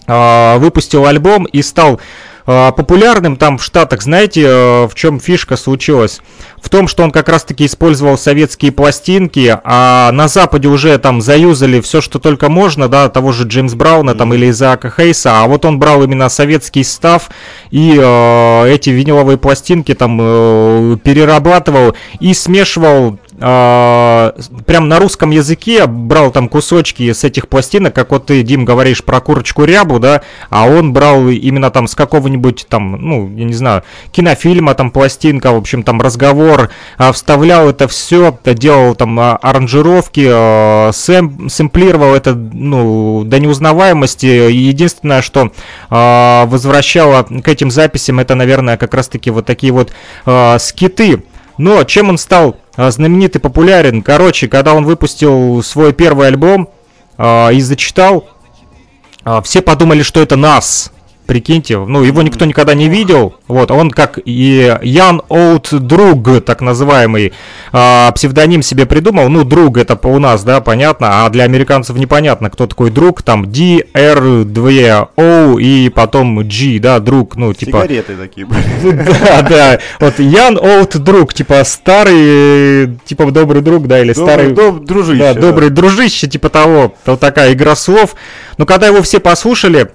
а, 0.07 0.57
выпустил 0.57 1.05
альбом 1.05 1.45
и 1.45 1.61
стал 1.61 2.01
популярным 2.45 3.37
там 3.37 3.57
в 3.57 3.63
Штатах. 3.63 4.01
Знаете, 4.01 4.43
э, 4.45 4.87
в 4.87 4.91
чем 4.95 5.19
фишка 5.19 5.55
случилась? 5.55 6.21
В 6.61 6.69
том, 6.69 6.87
что 6.87 7.03
он 7.03 7.11
как 7.11 7.29
раз-таки 7.29 7.65
использовал 7.65 8.17
советские 8.17 8.71
пластинки, 8.71 9.57
а 9.63 10.11
на 10.11 10.27
Западе 10.27 10.67
уже 10.67 10.97
там 10.97 11.21
заюзали 11.21 11.81
все, 11.81 12.01
что 12.01 12.19
только 12.19 12.49
можно, 12.49 12.87
да, 12.87 13.09
того 13.09 13.31
же 13.31 13.45
Джеймс 13.45 13.73
Брауна 13.73 14.15
там 14.15 14.33
или 14.33 14.49
Изаака 14.49 14.89
Хейса, 14.89 15.41
а 15.41 15.47
вот 15.47 15.65
он 15.65 15.79
брал 15.79 16.03
именно 16.03 16.29
советский 16.29 16.83
став 16.83 17.29
и 17.71 17.97
э, 17.97 18.67
эти 18.69 18.89
виниловые 18.89 19.37
пластинки 19.37 19.93
там 19.93 20.17
э, 20.21 20.97
перерабатывал 21.03 21.95
и 22.19 22.33
смешивал 22.33 23.13
а, 23.13 23.22
прям 23.37 24.87
на 24.87 24.99
русском 24.99 25.31
языке 25.31 25.85
брал 25.87 26.31
там 26.31 26.47
кусочки 26.47 27.11
с 27.11 27.23
этих 27.23 27.47
пластинок, 27.47 27.93
как 27.93 28.11
вот 28.11 28.27
ты, 28.27 28.43
Дим, 28.43 28.65
говоришь 28.65 29.03
про 29.03 29.19
курочку 29.21 29.63
рябу, 29.63 29.99
да, 29.99 30.21
а 30.49 30.67
он 30.67 30.93
брал 30.93 31.27
именно 31.29 31.71
там 31.71 31.87
с 31.87 31.95
какого-нибудь 31.95 32.67
там, 32.69 32.91
ну, 32.93 33.35
я 33.35 33.45
не 33.45 33.53
знаю, 33.53 33.83
кинофильма, 34.11 34.75
там 34.75 34.91
пластинка, 34.91 35.51
в 35.51 35.57
общем, 35.57 35.83
там 35.83 36.01
разговор, 36.01 36.69
а, 36.97 37.11
вставлял 37.11 37.69
это 37.69 37.87
все, 37.87 38.37
делал 38.45 38.95
там 38.95 39.19
а, 39.19 39.35
аранжировки, 39.37 40.27
а, 40.31 40.89
сэм- 40.91 41.49
сэмплировал 41.49 42.13
это, 42.13 42.35
ну, 42.35 43.23
до 43.25 43.39
неузнаваемости. 43.39 44.25
Единственное, 44.25 45.21
что 45.21 45.51
а, 45.89 46.45
возвращало 46.45 47.23
к 47.23 47.47
этим 47.47 47.71
записям, 47.71 48.19
это, 48.19 48.35
наверное, 48.35 48.77
как 48.77 48.93
раз-таки 48.93 49.31
вот 49.31 49.45
такие 49.45 49.73
вот 49.73 49.91
а, 50.25 50.57
скиты. 50.59 51.23
Но 51.57 51.83
чем 51.83 52.09
он 52.09 52.17
стал 52.17 52.57
а, 52.75 52.91
знаменит 52.91 53.35
и 53.35 53.39
популярен? 53.39 54.01
Короче, 54.01 54.47
когда 54.47 54.73
он 54.73 54.85
выпустил 54.85 55.61
свой 55.63 55.93
первый 55.93 56.27
альбом 56.27 56.69
а, 57.17 57.49
и 57.49 57.61
зачитал, 57.61 58.27
а, 59.23 59.41
все 59.41 59.61
подумали, 59.61 60.03
что 60.03 60.21
это 60.21 60.35
нас. 60.35 60.91
Прикиньте, 61.25 61.77
ну 61.77 62.03
его 62.03 62.21
никто 62.21 62.45
никогда 62.45 62.73
не 62.73 62.89
видел. 62.89 63.35
Вот, 63.47 63.71
он 63.71 63.91
как 63.91 64.19
и 64.25 64.77
Ян 64.81 65.21
Оут 65.29 65.69
Друг, 65.71 66.43
так 66.43 66.61
называемый, 66.61 67.33
а, 67.71 68.11
псевдоним 68.11 68.61
себе 68.61 68.85
придумал. 68.85 69.29
Ну, 69.29 69.43
друг 69.43 69.77
это 69.77 69.97
у 70.07 70.19
нас, 70.19 70.43
да, 70.43 70.59
понятно, 70.59 71.25
а 71.25 71.29
для 71.29 71.45
американцев 71.45 71.95
непонятно, 71.95 72.49
кто 72.49 72.67
такой 72.67 72.91
друг. 72.91 73.21
Там 73.21 73.51
D, 73.51 73.85
R, 73.93 74.43
2 74.43 75.09
O 75.15 75.59
и 75.59 75.89
потом 75.89 76.47
G, 76.47 76.79
да, 76.79 76.99
друг, 76.99 77.35
ну, 77.35 77.53
типа... 77.53 77.83
Сигареты 77.83 78.15
такие 78.15 78.45
были. 78.45 78.63
Да, 79.23 79.41
да. 79.41 79.79
Вот 79.99 80.19
Ян 80.19 80.57
Оут 80.57 80.97
друг, 80.97 81.33
типа 81.33 81.63
старый, 81.63 82.97
типа 83.05 83.31
добрый 83.31 83.61
друг, 83.61 83.87
да, 83.87 83.99
или 83.99 84.13
старый... 84.13 84.53
Дружище. 84.53 85.19
Да. 85.19 85.33
добрый 85.33 85.69
дружище, 85.69 86.27
типа 86.27 86.49
того. 86.49 86.93
Вот 87.05 87.19
такая 87.19 87.53
игра 87.53 87.75
слов. 87.75 88.15
Но 88.57 88.65
когда 88.65 88.87
его 88.87 89.01
все 89.01 89.19
послушали, 89.19 89.89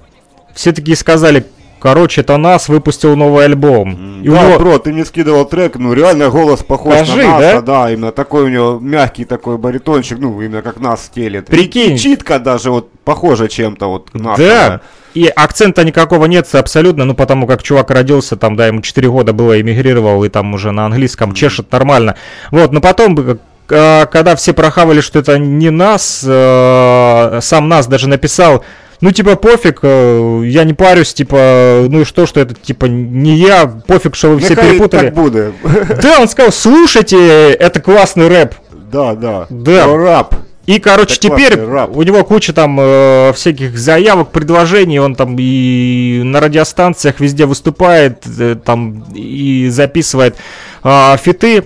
все 0.58 0.72
такие 0.72 0.96
сказали, 0.96 1.44
короче, 1.78 2.22
это 2.22 2.36
нас 2.36 2.68
выпустил 2.68 3.14
новый 3.14 3.44
альбом. 3.44 4.22
И 4.24 4.28
да, 4.28 4.48
него- 4.48 4.58
бро, 4.58 4.78
ты 4.80 4.92
мне 4.92 5.04
скидывал 5.04 5.44
трек, 5.44 5.76
ну 5.76 5.92
реально 5.92 6.30
голос 6.30 6.64
похож 6.64 6.96
Скажи, 6.96 7.22
на 7.22 7.38
да? 7.38 7.54
нас, 7.54 7.62
да? 7.62 7.90
именно 7.92 8.10
такой 8.10 8.42
у 8.42 8.48
него 8.48 8.78
мягкий 8.80 9.24
такой 9.24 9.56
баритончик, 9.56 10.18
ну 10.18 10.40
именно 10.40 10.62
как 10.62 10.80
нас 10.80 11.04
стелет. 11.04 11.46
Прикинь. 11.46 11.94
И 11.94 11.98
читка 11.98 12.40
даже 12.40 12.72
вот 12.72 12.90
похожа 13.04 13.46
чем-то 13.46 13.86
вот 13.86 14.12
на 14.14 14.34
Да. 14.36 14.80
И 15.14 15.28
акцента 15.28 15.84
никакого 15.84 16.24
нет 16.24 16.52
абсолютно, 16.52 17.04
ну 17.04 17.14
потому 17.14 17.46
как 17.46 17.62
чувак 17.62 17.92
родился, 17.92 18.36
там, 18.36 18.56
да, 18.56 18.66
ему 18.66 18.82
4 18.82 19.08
года 19.08 19.32
было, 19.32 19.60
эмигрировал, 19.60 20.24
и 20.24 20.28
там 20.28 20.52
уже 20.54 20.72
на 20.72 20.86
английском 20.86 21.34
чешет 21.34 21.70
нормально. 21.70 22.16
Вот, 22.50 22.72
но 22.72 22.80
потом, 22.80 23.16
э, 23.70 24.06
когда 24.06 24.34
все 24.34 24.52
прохавали, 24.52 25.00
что 25.02 25.20
это 25.20 25.38
не 25.38 25.70
нас, 25.70 26.24
э, 26.26 27.38
сам 27.42 27.68
нас 27.68 27.86
даже 27.86 28.08
написал, 28.08 28.64
ну, 29.00 29.12
типа, 29.12 29.36
пофиг, 29.36 29.80
э, 29.82 30.42
я 30.46 30.64
не 30.64 30.74
парюсь, 30.74 31.14
типа, 31.14 31.86
ну 31.88 32.00
и 32.00 32.04
что, 32.04 32.26
что 32.26 32.40
это, 32.40 32.54
типа, 32.54 32.86
не 32.86 33.36
я, 33.36 33.66
пофиг, 33.66 34.16
что 34.16 34.30
вы 34.30 34.40
все 34.40 34.50
Нехай 34.50 34.70
перепутали. 34.70 35.06
так 35.06 35.14
буде. 35.14 35.52
Да, 36.02 36.20
он 36.20 36.28
сказал, 36.28 36.52
слушайте, 36.52 37.52
это 37.52 37.80
классный 37.80 38.28
рэп. 38.28 38.54
Да, 38.90 39.14
да. 39.14 39.46
Да. 39.50 39.84
Про 39.84 39.96
рап. 39.96 40.34
И, 40.66 40.80
короче, 40.80 41.14
Это 41.14 41.28
теперь 41.28 41.54
рэп. 41.58 41.96
у 41.96 42.02
него 42.02 42.24
куча 42.24 42.52
там 42.52 42.78
э, 42.78 43.32
всяких 43.34 43.78
заявок, 43.78 44.32
предложений, 44.32 44.98
он 44.98 45.14
там 45.14 45.36
и 45.38 46.20
на 46.24 46.40
радиостанциях 46.40 47.20
везде 47.20 47.46
выступает, 47.46 48.24
э, 48.38 48.56
там 48.62 49.04
и 49.14 49.68
записывает 49.70 50.36
а, 50.82 51.16
фиты 51.16 51.64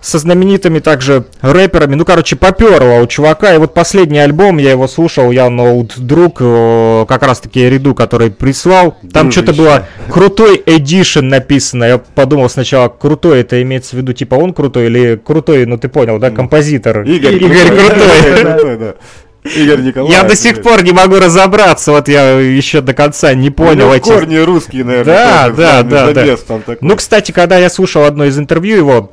со 0.00 0.18
знаменитыми 0.18 0.78
также 0.78 1.24
рэперами. 1.40 1.94
Ну, 1.94 2.04
короче, 2.04 2.36
поперло 2.36 3.00
у 3.02 3.06
чувака. 3.06 3.54
И 3.54 3.58
вот 3.58 3.74
последний 3.74 4.18
альбом, 4.18 4.58
я 4.58 4.70
его 4.70 4.88
слушал, 4.88 5.30
я 5.30 5.50
ноут 5.50 5.98
друг, 5.98 6.36
э, 6.40 7.04
как 7.08 7.22
раз-таки 7.22 7.68
ряду, 7.68 7.94
который 7.94 8.30
прислал. 8.30 8.96
Там 9.12 9.30
что-то 9.30 9.52
было 9.52 9.86
крутой 10.10 10.62
эдишн 10.64 11.28
написано. 11.28 11.84
Я 11.84 11.98
подумал 11.98 12.48
сначала, 12.48 12.88
крутой, 12.88 13.40
это 13.40 13.60
имеется 13.62 13.96
в 13.96 13.98
виду, 13.98 14.12
типа, 14.12 14.34
он 14.34 14.52
крутой 14.52 14.86
или 14.86 15.20
крутой, 15.22 15.66
ну 15.66 15.78
ты 15.78 15.88
понял, 15.88 16.18
да, 16.18 16.30
композитор. 16.30 17.02
Игорь, 17.02 17.36
Игорь 17.36 17.68
крутой. 17.68 18.94
Игорь 19.54 19.80
Николаевич. 19.80 20.16
Я 20.16 20.24
до 20.24 20.36
сих 20.36 20.62
пор 20.62 20.82
не 20.82 20.92
могу 20.92 21.18
разобраться, 21.18 21.92
вот 21.92 22.08
я 22.08 22.38
еще 22.40 22.80
до 22.80 22.94
конца 22.94 23.32
не 23.34 23.50
понял 23.50 23.92
эти... 23.92 24.02
корни 24.02 24.36
русские, 24.36 24.84
наверное. 24.84 25.14
Да, 25.14 25.50
да, 25.50 25.82
да, 25.82 26.06
да. 26.12 26.14
забес 26.14 26.40
там 26.40 26.60
такой. 26.62 26.78
Ну, 26.80 26.96
кстати, 26.96 27.32
когда 27.32 27.58
я 27.58 27.70
слушал 27.70 28.04
одно 28.04 28.24
из 28.24 28.38
интервью 28.38 28.76
его, 28.76 29.12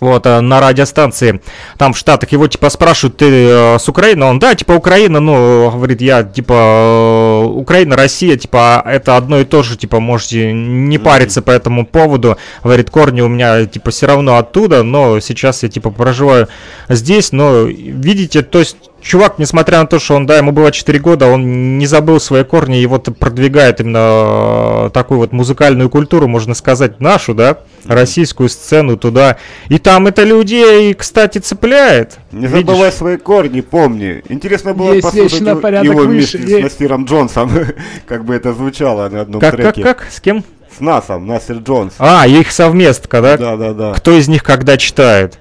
вот, 0.00 0.26
э, 0.26 0.40
на 0.40 0.60
радиостанции, 0.60 1.40
там 1.78 1.92
в 1.92 1.98
Штатах, 1.98 2.32
его, 2.32 2.48
типа, 2.48 2.70
спрашивают, 2.70 3.18
ты 3.18 3.26
э, 3.26 3.78
с 3.78 3.88
Украины? 3.88 4.24
Он, 4.24 4.38
да, 4.38 4.54
типа, 4.54 4.72
Украина, 4.72 5.20
ну, 5.20 5.70
говорит, 5.70 6.00
я, 6.00 6.22
типа, 6.22 6.54
э, 6.54 7.44
Украина, 7.46 7.96
Россия, 7.96 8.36
типа, 8.36 8.82
это 8.84 9.16
одно 9.16 9.40
и 9.40 9.44
то 9.44 9.62
же, 9.62 9.76
типа, 9.76 10.00
можете 10.00 10.52
не 10.52 10.98
париться 10.98 11.42
по 11.42 11.50
этому 11.50 11.86
поводу. 11.86 12.36
Говорит, 12.64 12.90
корни 12.90 13.20
у 13.20 13.28
меня, 13.28 13.66
типа, 13.66 13.90
все 13.90 14.06
равно 14.06 14.36
оттуда, 14.36 14.82
но 14.82 15.20
сейчас 15.20 15.62
я, 15.62 15.68
типа, 15.68 15.90
проживаю 15.90 16.48
здесь, 16.88 17.32
но, 17.32 17.62
видите, 17.64 18.42
то 18.42 18.58
есть, 18.58 18.76
чувак, 19.00 19.38
несмотря 19.38 19.78
на 19.80 19.86
то, 19.86 19.98
что 19.98 20.14
он, 20.14 20.26
да, 20.26 20.36
ему 20.38 20.52
было 20.52 20.70
4 20.72 20.98
года, 20.98 21.26
он 21.26 21.78
не 21.78 21.86
забыл 21.86 22.20
свои 22.20 22.44
корни 22.44 22.80
и 22.80 22.86
вот 22.86 23.08
продвигает 23.18 23.80
именно 23.80 24.86
э, 24.86 24.90
такую 24.92 25.18
вот 25.18 25.32
музыкальную 25.32 25.88
культуру, 25.90 26.28
можно 26.28 26.54
сказать, 26.54 27.00
нашу, 27.00 27.34
да, 27.34 27.58
российскую 27.86 28.48
сцену 28.48 28.96
туда. 28.96 29.38
И 29.68 29.78
там 29.78 30.06
это 30.06 30.22
людей, 30.24 30.94
кстати, 30.94 31.38
цепляет. 31.38 32.18
Не 32.32 32.46
Видишь? 32.46 32.66
забывай 32.66 32.92
свои 32.92 33.16
корни, 33.16 33.60
помни. 33.60 34.22
Интересно 34.28 34.74
было 34.74 34.92
Есть 34.92 35.02
послушать 35.02 35.40
на 35.40 35.50
его- 35.50 35.60
порядок 35.60 35.84
его 35.92 36.00
выше, 36.02 36.38
вместе 36.38 36.38
с 36.38 36.48
есть. 36.48 36.62
Насиром 36.80 37.04
Джонсом, 37.06 37.50
как 38.06 38.24
бы 38.24 38.34
это 38.34 38.52
звучало 38.52 39.08
на 39.08 39.22
одном 39.22 39.40
Как, 39.40 39.56
как, 39.56 39.74
треке. 39.74 39.82
как? 39.82 40.06
С 40.10 40.20
кем? 40.20 40.44
С 40.76 40.78
Насом, 40.80 41.26
Насир 41.26 41.56
Джонс. 41.56 41.94
А, 41.98 42.28
их 42.28 42.52
совместка, 42.52 43.20
да? 43.20 43.36
Да, 43.36 43.56
да, 43.56 43.72
да. 43.74 43.92
Кто 43.92 44.12
из 44.12 44.28
них 44.28 44.44
когда 44.44 44.76
читает? 44.76 45.39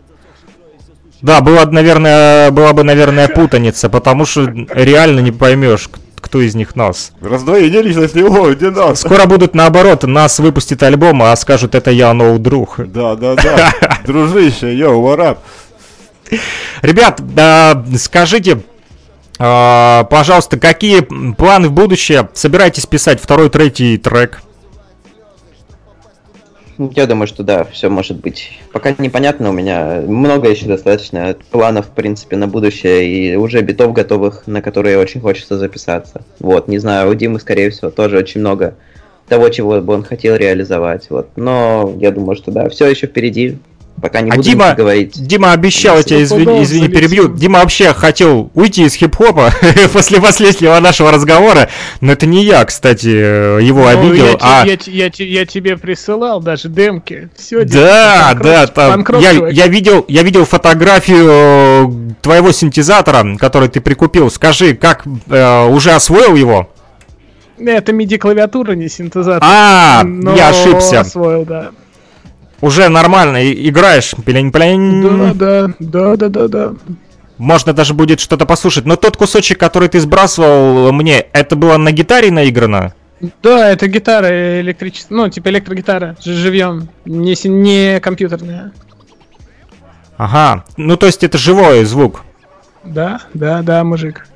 Да, 1.21 1.41
была, 1.41 1.65
наверное, 1.65 2.49
была 2.51 2.73
бы, 2.73 2.83
наверное, 2.83 3.27
путаница, 3.27 3.89
потому 3.89 4.25
что 4.25 4.45
реально 4.69 5.19
не 5.19 5.31
поймешь, 5.31 5.89
кто 6.21 6.39
из 6.39 6.55
них 6.55 6.75
нас. 6.75 7.11
Раздвоение 7.21 7.81
личности, 7.81 8.19
о, 8.19 8.53
где 8.53 8.69
нас? 8.69 9.01
Скоро 9.01 9.25
будут 9.25 9.53
наоборот, 9.53 10.03
нас 10.03 10.39
выпустит 10.39 10.81
альбом, 10.83 11.21
а 11.23 11.35
скажут, 11.35 11.75
это 11.75 11.91
я, 11.91 12.13
ноу 12.13 12.39
друг. 12.39 12.75
Да, 12.77 13.15
да, 13.15 13.35
да. 13.35 13.73
Дружище, 14.05 14.73
йоу, 14.75 15.01
варап. 15.01 15.39
Ребят, 16.81 17.21
скажите, 17.97 18.61
а, 19.39 20.03
пожалуйста, 20.05 20.57
какие 20.59 21.01
планы 21.33 21.69
в 21.69 21.71
будущее? 21.71 22.29
Собираетесь 22.33 22.85
писать 22.85 23.21
второй, 23.21 23.49
третий 23.49 23.97
трек? 23.97 24.41
Я 26.79 27.07
думаю, 27.07 27.27
что 27.27 27.43
да, 27.43 27.65
все 27.65 27.89
может 27.89 28.21
быть. 28.21 28.57
Пока 28.71 28.95
непонятно, 28.97 29.49
у 29.49 29.51
меня 29.51 30.01
много 30.07 30.49
еще 30.49 30.65
достаточно 30.65 31.35
планов, 31.51 31.87
в 31.87 31.89
принципе, 31.89 32.37
на 32.37 32.47
будущее, 32.47 33.05
и 33.05 33.35
уже 33.35 33.61
битов 33.61 33.91
готовых, 33.91 34.47
на 34.47 34.61
которые 34.61 34.97
очень 34.97 35.19
хочется 35.19 35.57
записаться. 35.57 36.23
Вот, 36.39 36.69
не 36.69 36.79
знаю, 36.79 37.11
у 37.11 37.15
Димы, 37.15 37.41
скорее 37.41 37.69
всего, 37.69 37.91
тоже 37.91 38.17
очень 38.17 38.39
много 38.39 38.75
того, 39.27 39.49
чего 39.49 39.81
бы 39.81 39.93
он 39.93 40.03
хотел 40.03 40.37
реализовать. 40.37 41.09
Вот. 41.09 41.27
Но 41.35 41.93
я 41.99 42.11
думаю, 42.11 42.37
что 42.37 42.51
да, 42.51 42.69
все 42.69 42.87
еще 42.87 43.07
впереди. 43.07 43.57
Пока 44.01 44.21
не 44.21 44.31
А 44.31 44.35
буду 44.35 44.47
Дима, 44.47 44.73
говорить. 44.75 45.13
Дима 45.15 45.51
обещал, 45.51 45.97
я 45.97 46.03
тебя 46.03 46.23
извини, 46.23 46.63
извини, 46.63 46.87
перебью. 46.87 47.27
Дима 47.27 47.59
вообще 47.59 47.93
хотел 47.93 48.49
уйти 48.53 48.83
из 48.85 48.93
хип-хопа 48.95 49.51
после 49.93 50.21
последнего 50.21 50.79
нашего 50.79 51.11
разговора, 51.11 51.69
но 52.01 52.13
это 52.13 52.25
не 52.25 52.43
я, 52.45 52.63
кстати, 52.65 53.07
э, 53.07 53.59
его 53.61 53.81
Ну, 53.81 53.87
обидел, 53.87 54.25
я, 54.27 54.37
а... 54.39 54.65
я, 54.65 54.77
я 54.85 55.09
те- 55.09 55.27
я 55.27 55.45
тебе 55.45 55.75
присылал 55.77 56.39
даже 56.41 56.69
демки. 56.69 57.29
Все, 57.35 57.63
Да, 57.65 58.37
да, 58.41 58.67
там, 58.67 59.05
я, 59.19 59.31
я 59.49 59.67
видел, 59.67 60.05
я 60.07 60.23
видел 60.23 60.45
фотографию 60.45 61.27
э, 61.29 61.85
твоего 62.21 62.51
синтезатора, 62.51 63.37
который 63.37 63.67
ты 63.69 63.81
прикупил. 63.81 64.29
Скажи, 64.31 64.73
как 64.75 65.05
э, 65.29 65.65
уже 65.67 65.91
освоил 65.91 66.35
его? 66.35 66.69
Это 67.57 67.91
MIDI-клавиатура, 67.91 68.71
не 68.73 68.87
синтезатор. 68.87 69.43
А, 69.43 70.03
Но 70.05 70.33
я 70.35 70.49
ошибся. 70.49 71.01
освоил, 71.01 71.43
да. 71.43 71.71
Уже 72.61 72.89
нормально 72.89 73.51
играешь. 73.51 74.13
Пелень-пелень. 74.25 75.01
Да, 75.01 75.33
да, 75.33 75.73
да, 75.79 76.15
да, 76.15 76.29
да, 76.29 76.47
да. 76.47 76.73
Можно 77.37 77.73
даже 77.73 77.93
будет 77.93 78.19
что-то 78.19 78.45
послушать. 78.45 78.85
Но 78.85 78.97
тот 78.97 79.15
кусочек, 79.15 79.57
который 79.57 79.87
ты 79.87 79.99
сбрасывал 79.99 80.91
мне, 80.91 81.25
это 81.31 81.55
было 81.55 81.77
на 81.77 81.91
гитаре 81.91 82.31
наиграно? 82.31 82.93
Да, 83.41 83.69
это 83.69 83.87
гитара 83.87 84.61
электрическая, 84.61 85.17
ну, 85.17 85.29
типа 85.29 85.49
электрогитара, 85.49 86.15
живьем, 86.23 86.87
не, 87.03 87.35
не 87.47 87.99
компьютерная. 87.99 88.71
Ага. 90.15 90.63
Ну, 90.77 90.95
то 90.95 91.05
есть 91.05 91.23
это 91.23 91.37
живой 91.37 91.83
звук. 91.85 92.23
Да, 92.83 93.21
да, 93.33 93.61
да, 93.61 93.83
мужик. 93.83 94.27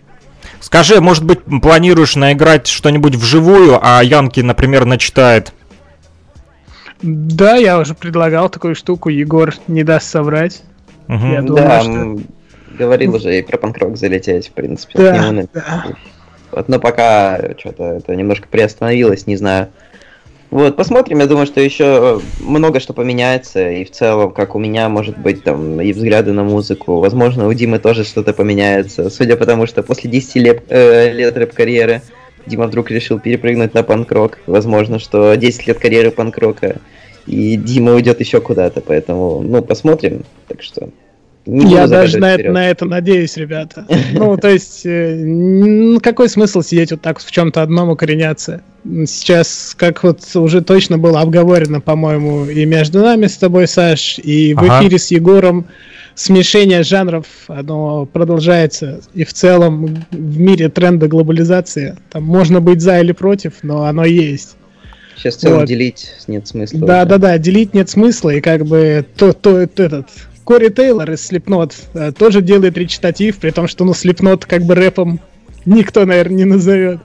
Скажи, 0.60 1.02
может 1.02 1.26
быть, 1.26 1.40
планируешь 1.62 2.16
наиграть 2.16 2.68
что-нибудь 2.68 3.16
вживую, 3.16 3.80
а 3.82 4.02
Янки, 4.02 4.40
например, 4.40 4.86
начитает? 4.86 5.54
Да, 7.04 7.58
я 7.58 7.80
уже 7.80 7.94
предлагал 7.94 8.50
такую 8.50 8.76
штуку, 8.76 9.10
Егор 9.10 9.54
не 9.68 9.84
даст 9.84 10.10
соврать. 10.10 10.64
Мгм. 11.08 11.32
Я 11.32 11.42
думаю, 11.42 11.68
да, 11.68 11.82
что... 11.82 12.20
говорил 12.78 13.16
уже 13.16 13.38
и 13.38 13.42
про 13.42 13.58
панкрок 13.58 13.98
залететь, 13.98 14.48
в 14.48 14.52
принципе. 14.52 14.98
Да, 14.98 15.32
да. 15.54 15.86
Вот, 16.52 16.70
но 16.70 16.80
пока 16.80 17.56
что-то 17.58 17.84
это 17.84 18.16
немножко 18.16 18.48
приостановилось, 18.48 19.28
не 19.28 19.36
знаю. 19.36 19.68
Вот, 20.50 20.76
посмотрим, 20.76 21.20
я 21.20 21.26
думаю, 21.26 21.48
что 21.48 21.60
еще 21.60 22.22
много 22.40 22.80
что 22.80 22.94
поменяется, 22.94 23.72
и 23.72 23.84
в 23.84 23.92
целом, 23.92 24.32
как 24.32 24.54
у 24.54 24.60
меня, 24.60 24.88
может 24.88 25.18
быть, 25.18 25.44
там, 25.44 25.82
и 25.82 25.92
взгляды 25.92 26.32
на 26.32 26.44
музыку, 26.44 27.00
возможно, 27.00 27.48
у 27.48 27.54
Димы 27.54 27.80
тоже 27.80 28.04
что-то 28.04 28.34
поменяется, 28.34 29.10
судя 29.10 29.36
по 29.36 29.48
тому, 29.48 29.66
что 29.66 29.82
после 29.82 30.12
10 30.12 30.36
лет, 30.36 30.64
э, 30.70 31.12
лет 31.12 31.36
рэп-карьеры 31.36 32.04
Дима 32.46 32.68
вдруг 32.68 32.92
решил 32.92 33.20
перепрыгнуть 33.20 33.74
на 33.74 33.84
панк-рок, 33.84 34.40
возможно, 34.48 35.00
что 35.00 35.36
10 35.36 35.68
лет 35.68 35.80
карьеры 35.80 36.12
панк-рока, 36.12 36.78
и 37.26 37.56
Дима 37.56 37.94
уйдет 37.94 38.20
еще 38.20 38.42
куда-то, 38.42 38.82
поэтому, 38.82 39.42
ну, 39.42 39.62
посмотрим, 39.62 40.24
так 40.48 40.62
что... 40.62 40.90
не 41.46 41.72
Я 41.72 41.88
даже 41.88 42.18
на 42.18 42.34
это, 42.36 42.52
на 42.52 42.70
это 42.70 42.86
надеюсь, 42.86 43.38
ребята. 43.38 43.86
Ну, 44.14 44.38
то 44.38 44.50
есть, 44.50 44.86
э, 44.86 45.98
какой 46.02 46.28
смысл 46.30 46.62
сидеть 46.62 46.92
вот 46.92 47.02
так 47.02 47.20
в 47.20 47.32
чем-то 47.32 47.62
одном 47.62 47.90
укореняться? 47.90 48.62
Сейчас, 48.84 49.74
как 49.78 50.04
вот 50.04 50.20
уже 50.36 50.62
точно 50.62 50.98
было 50.98 51.22
обговорено, 51.22 51.80
по-моему, 51.80 52.46
и 52.46 52.66
между 52.66 53.00
нами 53.00 53.28
с 53.28 53.38
тобой, 53.38 53.68
Саш, 53.68 54.20
и 54.20 54.54
в 54.54 54.62
эфире 54.62 55.00
с 55.00 55.12
Егором, 55.12 55.68
смешение 56.16 56.84
жанров, 56.84 57.26
оно 57.48 58.06
продолжается. 58.06 59.02
И 59.14 59.24
в 59.24 59.34
целом 59.34 60.06
в 60.12 60.40
мире 60.40 60.70
тренда 60.70 61.08
глобализации, 61.08 61.98
там 62.12 62.24
можно 62.24 62.62
быть 62.62 62.82
за 62.82 63.00
или 63.00 63.12
против, 63.12 63.54
но 63.64 63.86
оно 63.86 64.06
есть. 64.06 64.56
Сейчас 65.16 65.38
в 65.38 65.40
целом 65.40 65.60
Вот. 65.60 65.68
делить 65.68 66.12
нет 66.28 66.48
смысла. 66.48 66.80
Да, 66.80 67.00
уже. 67.00 67.06
да, 67.10 67.18
да, 67.18 67.38
делить 67.38 67.74
нет 67.74 67.90
смысла, 67.90 68.32
и 68.32 68.42
как 68.42 68.66
бы 68.66 69.06
то, 69.16 69.34
то, 69.34 69.60
этот 69.60 70.08
Кори 70.44 70.70
Тейлор 70.70 71.12
из 71.12 71.32
Slipknot 71.32 71.74
э, 71.94 72.12
тоже 72.12 72.42
делает 72.42 72.78
речитатив, 72.78 73.38
при 73.38 73.52
том, 73.52 73.68
что 73.68 73.86
ну 73.86 73.94
Slipknot 73.94 74.46
как 74.48 74.64
бы 74.64 74.76
рэпом 74.76 75.20
никто, 75.66 76.06
наверное, 76.06 76.38
не 76.38 76.46
назовет. 76.46 77.00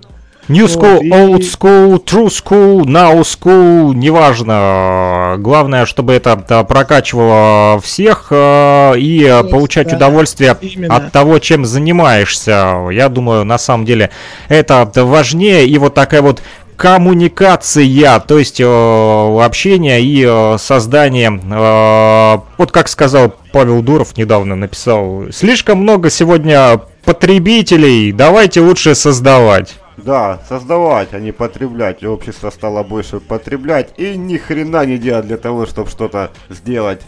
New 0.49 0.67
school, 0.67 1.01
old 1.13 1.43
school, 1.43 2.03
true 2.03 2.29
school, 2.29 2.87
now 2.87 3.21
school, 3.21 3.95
неважно. 3.95 5.37
Главное, 5.39 5.85
чтобы 5.85 6.15
это 6.15 6.37
прокачивало 6.37 7.81
всех 7.81 8.29
э, 8.31 8.95
и 8.99 9.29
Вот, 9.31 9.51
получать 9.51 9.89
да, 9.89 9.97
удовольствие 9.97 10.57
именно. 10.61 10.97
от 10.97 11.13
того, 11.13 11.39
чем 11.39 11.67
занимаешься. 11.67 12.87
Я 12.91 13.11
думаю, 13.11 13.45
на 13.45 13.59
самом 13.59 13.85
деле 13.85 14.09
это 14.49 14.91
важнее. 14.95 15.67
И 15.67 15.77
вот 15.77 15.93
такая 15.93 16.23
вот 16.23 16.41
коммуникация, 16.79 18.21
то 18.21 18.39
есть 18.39 18.61
э, 18.61 18.65
общение 18.65 20.01
и 20.01 20.25
э, 20.27 20.57
создание, 20.59 21.39
э, 21.43 22.39
вот 22.57 22.71
как 22.71 22.89
сказал 22.89 23.35
Павел 23.53 23.83
Дуров 23.83 24.17
недавно 24.17 24.55
написал, 24.55 25.25
слишком 25.33 25.79
много 25.79 26.09
сегодня 26.09 26.81
потребителей, 27.05 28.13
давайте 28.13 28.61
лучше 28.61 28.95
создавать. 28.95 29.75
Да, 30.05 30.41
создавать, 30.49 31.13
а 31.13 31.21
не 31.21 31.33
потреблять. 31.33 32.03
И 32.03 32.07
Общество 32.07 32.51
стало 32.51 32.83
больше 32.83 33.21
потреблять 33.21 33.91
и 33.97 34.17
ни 34.17 34.37
хрена 34.37 34.85
не 34.87 34.97
делать 34.99 35.27
для 35.27 35.37
того, 35.37 35.67
чтобы 35.67 35.91
что-то 35.91 36.31
сделать 36.49 37.03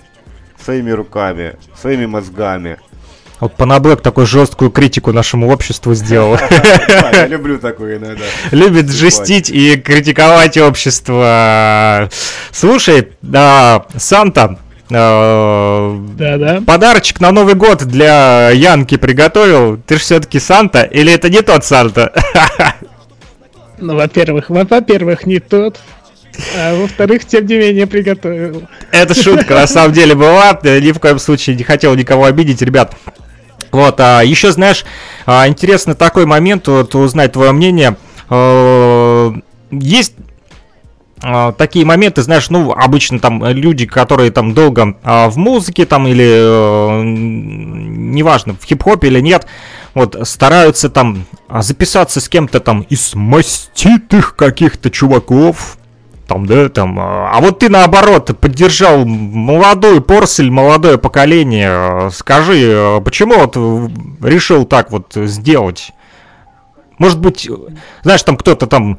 своими 0.62 0.90
руками, 0.90 1.56
своими 1.80 2.06
мозгами. 2.06 2.78
Вот 3.38 3.56
Панаблэк 3.56 4.02
такую 4.02 4.26
жесткую 4.26 4.70
критику 4.70 5.12
нашему 5.12 5.48
обществу 5.50 5.94
сделал. 5.94 6.36
Да, 6.88 7.10
я 7.12 7.26
люблю 7.26 7.58
такое 7.58 7.96
иногда. 7.96 8.24
Любит 8.50 8.90
жестить 8.90 9.48
и 9.48 9.76
критиковать 9.76 10.58
общество. 10.58 12.10
Слушай, 12.50 13.12
а, 13.32 13.86
Санта, 13.96 14.58
Да-да. 14.90 16.62
подарочек 16.66 17.20
на 17.20 17.30
Новый 17.32 17.54
год 17.54 17.84
для 17.84 18.50
Янки 18.50 18.96
приготовил. 18.96 19.78
Ты 19.86 19.94
же 19.94 20.00
все-таки 20.00 20.38
Санта 20.40 20.82
или 20.82 21.12
это 21.12 21.28
не 21.30 21.42
тот 21.42 21.64
Санта? 21.64 22.12
Ну, 23.82 23.96
во-первых, 23.96 24.50
во- 24.50 24.64
во-первых, 24.66 25.24
не 25.24 25.38
тот. 25.38 25.80
А 26.54 26.78
во-вторых, 26.78 27.24
тем 27.24 27.46
не 27.46 27.56
менее, 27.56 27.86
приготовил. 27.86 28.64
Это 28.92 29.14
шутка, 29.14 29.54
на 29.54 29.66
самом 29.66 29.94
деле 29.94 30.14
была. 30.14 30.58
Э, 30.62 30.80
Ни 30.80 30.92
в 30.92 30.98
коем 30.98 31.18
случае 31.18 31.56
не 31.56 31.62
хотел 31.64 31.94
никого 31.94 32.26
обидеть, 32.26 32.60
ребят. 32.60 32.94
Вот, 33.72 33.98
а 34.00 34.20
еще, 34.22 34.52
знаешь, 34.52 34.84
а, 35.24 35.48
интересно 35.48 35.94
такой 35.94 36.26
момент, 36.26 36.68
вот 36.68 36.94
узнать 36.94 37.32
твое 37.32 37.52
мнение. 37.52 37.96
Э, 38.28 39.32
Есть 39.70 40.12
такие 41.58 41.84
моменты, 41.84 42.22
знаешь, 42.22 42.48
ну, 42.50 42.72
обычно 42.72 43.18
там 43.18 43.44
люди, 43.46 43.86
которые 43.86 44.30
там 44.30 44.54
долго 44.54 44.96
а, 45.02 45.28
в 45.28 45.36
музыке 45.36 45.84
там 45.84 46.06
или, 46.06 46.26
э, 46.26 47.02
неважно, 47.04 48.54
в 48.58 48.64
хип-хопе 48.64 49.08
или 49.08 49.20
нет, 49.20 49.46
вот, 49.94 50.16
стараются 50.22 50.88
там 50.88 51.24
а, 51.48 51.62
записаться 51.62 52.20
с 52.20 52.28
кем-то 52.28 52.60
там 52.60 52.82
из 52.82 53.14
маститых 53.14 54.34
каких-то 54.36 54.90
чуваков, 54.90 55.76
там, 56.26 56.46
да, 56.46 56.68
там, 56.68 56.98
а 56.98 57.30
а 57.32 57.40
вот 57.40 57.58
ты 57.58 57.68
наоборот 57.68 58.38
поддержал 58.38 59.04
молодую 59.04 60.00
порсель, 60.00 60.50
молодое 60.50 60.96
поколение. 60.96 62.10
Скажи, 62.12 62.70
э, 62.70 63.00
почему 63.04 63.34
вот 63.34 63.56
э, 63.56 63.88
решил 64.28 64.64
так 64.64 64.90
вот 64.90 65.12
сделать? 65.14 65.90
Может 66.98 67.18
быть, 67.18 67.48
э, 67.48 67.52
знаешь, 68.02 68.22
там 68.22 68.36
кто-то 68.36 68.66
там 68.66 68.98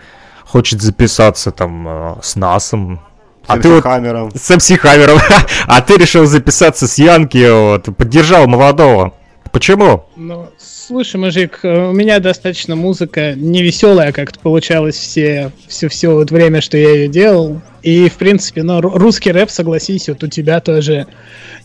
хочет 0.52 0.82
записаться 0.82 1.52
там 1.52 1.88
э, 1.88 2.16
с 2.22 2.36
Насом, 2.36 3.00
а 3.48 3.58
ты 3.58 3.70
вот 3.70 3.84
камерам. 3.84 4.32
с 4.36 4.52
MC 4.52 4.78
Хаммером, 4.78 5.18
а 5.68 5.82
ты 5.82 5.96
решил 5.96 6.26
записаться 6.26 6.88
с 6.88 6.98
Янки, 6.98 7.50
вот, 7.50 7.96
поддержал 7.96 8.48
молодого. 8.48 9.14
Почему? 9.52 10.06
Ну, 10.16 10.48
слушай, 10.58 11.18
мужик, 11.18 11.60
э, 11.64 11.90
у 11.90 11.94
меня 11.94 12.20
достаточно 12.20 12.76
музыка 12.76 13.34
не 13.34 13.62
веселая, 13.64 14.12
как-то 14.12 14.40
получалось 14.40 14.96
все, 14.96 15.52
все, 15.68 15.88
все 15.90 16.10
вот 16.10 16.32
время, 16.32 16.62
что 16.62 16.78
я 16.78 16.90
ее 16.90 17.08
делал. 17.08 17.62
И, 17.82 18.10
в 18.10 18.14
принципе, 18.14 18.64
ну, 18.64 18.80
ру- 18.80 18.98
русский 18.98 19.32
рэп, 19.32 19.50
согласись, 19.50 20.08
вот 20.10 20.24
у 20.24 20.28
тебя 20.28 20.60
тоже 20.60 21.08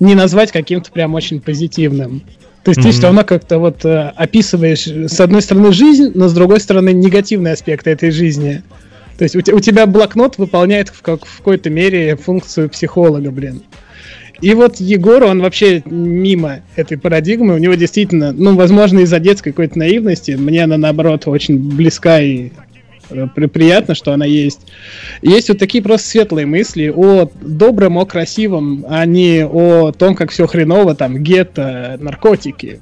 не 0.01 0.15
назвать 0.15 0.51
каким-то 0.53 0.91
прям 0.91 1.15
очень 1.15 1.41
позитивным. 1.41 2.23
То 2.67 2.71
есть 2.71 2.81
ты 2.81 2.89
Мгм. 2.89 2.93
все 2.95 3.03
равно 3.03 3.23
как-то 3.23 3.59
вот 3.61 3.85
э, 3.85 4.13
описываешь, 4.17 4.89
с 4.89 5.21
одной 5.21 5.41
стороны, 5.41 5.71
жизнь, 5.71 6.11
но 6.17 6.27
с 6.27 6.33
другой 6.33 6.59
стороны, 6.59 6.93
негативные 6.93 7.53
аспекты 7.53 7.91
этой 7.91 8.11
жизни. 8.11 8.65
То 9.17 9.23
есть 9.23 9.37
у, 9.37 9.39
у 9.39 9.61
тебя 9.61 9.87
блокнот 9.87 10.37
выполняет 10.37 10.89
в, 10.89 11.01
как, 11.01 11.25
в 11.25 11.37
какой-то 11.39 11.71
мере 11.71 12.17
функцию 12.17 12.69
психолога, 12.69 13.31
блин. 13.31 13.63
И 14.41 14.53
вот 14.55 14.81
Егор, 14.81 15.23
он 15.23 15.43
вообще 15.43 15.81
мимо 15.87 16.59
этой 16.75 16.99
парадигмы, 16.99 17.55
у 17.55 17.59
него 17.59 17.75
действительно, 17.75 18.33
ну, 18.33 18.57
возможно, 18.57 18.99
из-за 18.99 19.21
детской 19.21 19.53
какой-то 19.53 19.79
наивности, 19.79 20.33
мне 20.33 20.65
она, 20.65 20.77
наоборот, 20.77 21.29
очень 21.29 21.59
близка 21.59 22.21
и 22.21 22.51
приятно, 23.53 23.95
что 23.95 24.13
она 24.13 24.25
есть. 24.25 24.61
Есть 25.23 25.49
вот 25.49 25.59
такие 25.59 25.83
просто 25.83 26.09
светлые 26.09 26.47
мысли 26.47 26.93
о 26.95 27.31
добром, 27.41 27.99
о 27.99 28.07
красивом, 28.07 28.85
а 28.89 29.05
не 29.07 29.45
о 29.47 29.93
том, 29.93 30.15
как 30.15 30.31
все 30.31 30.47
хреново, 30.47 30.95
там, 30.95 31.19
гетто, 31.19 31.97
наркотики. 32.01 32.81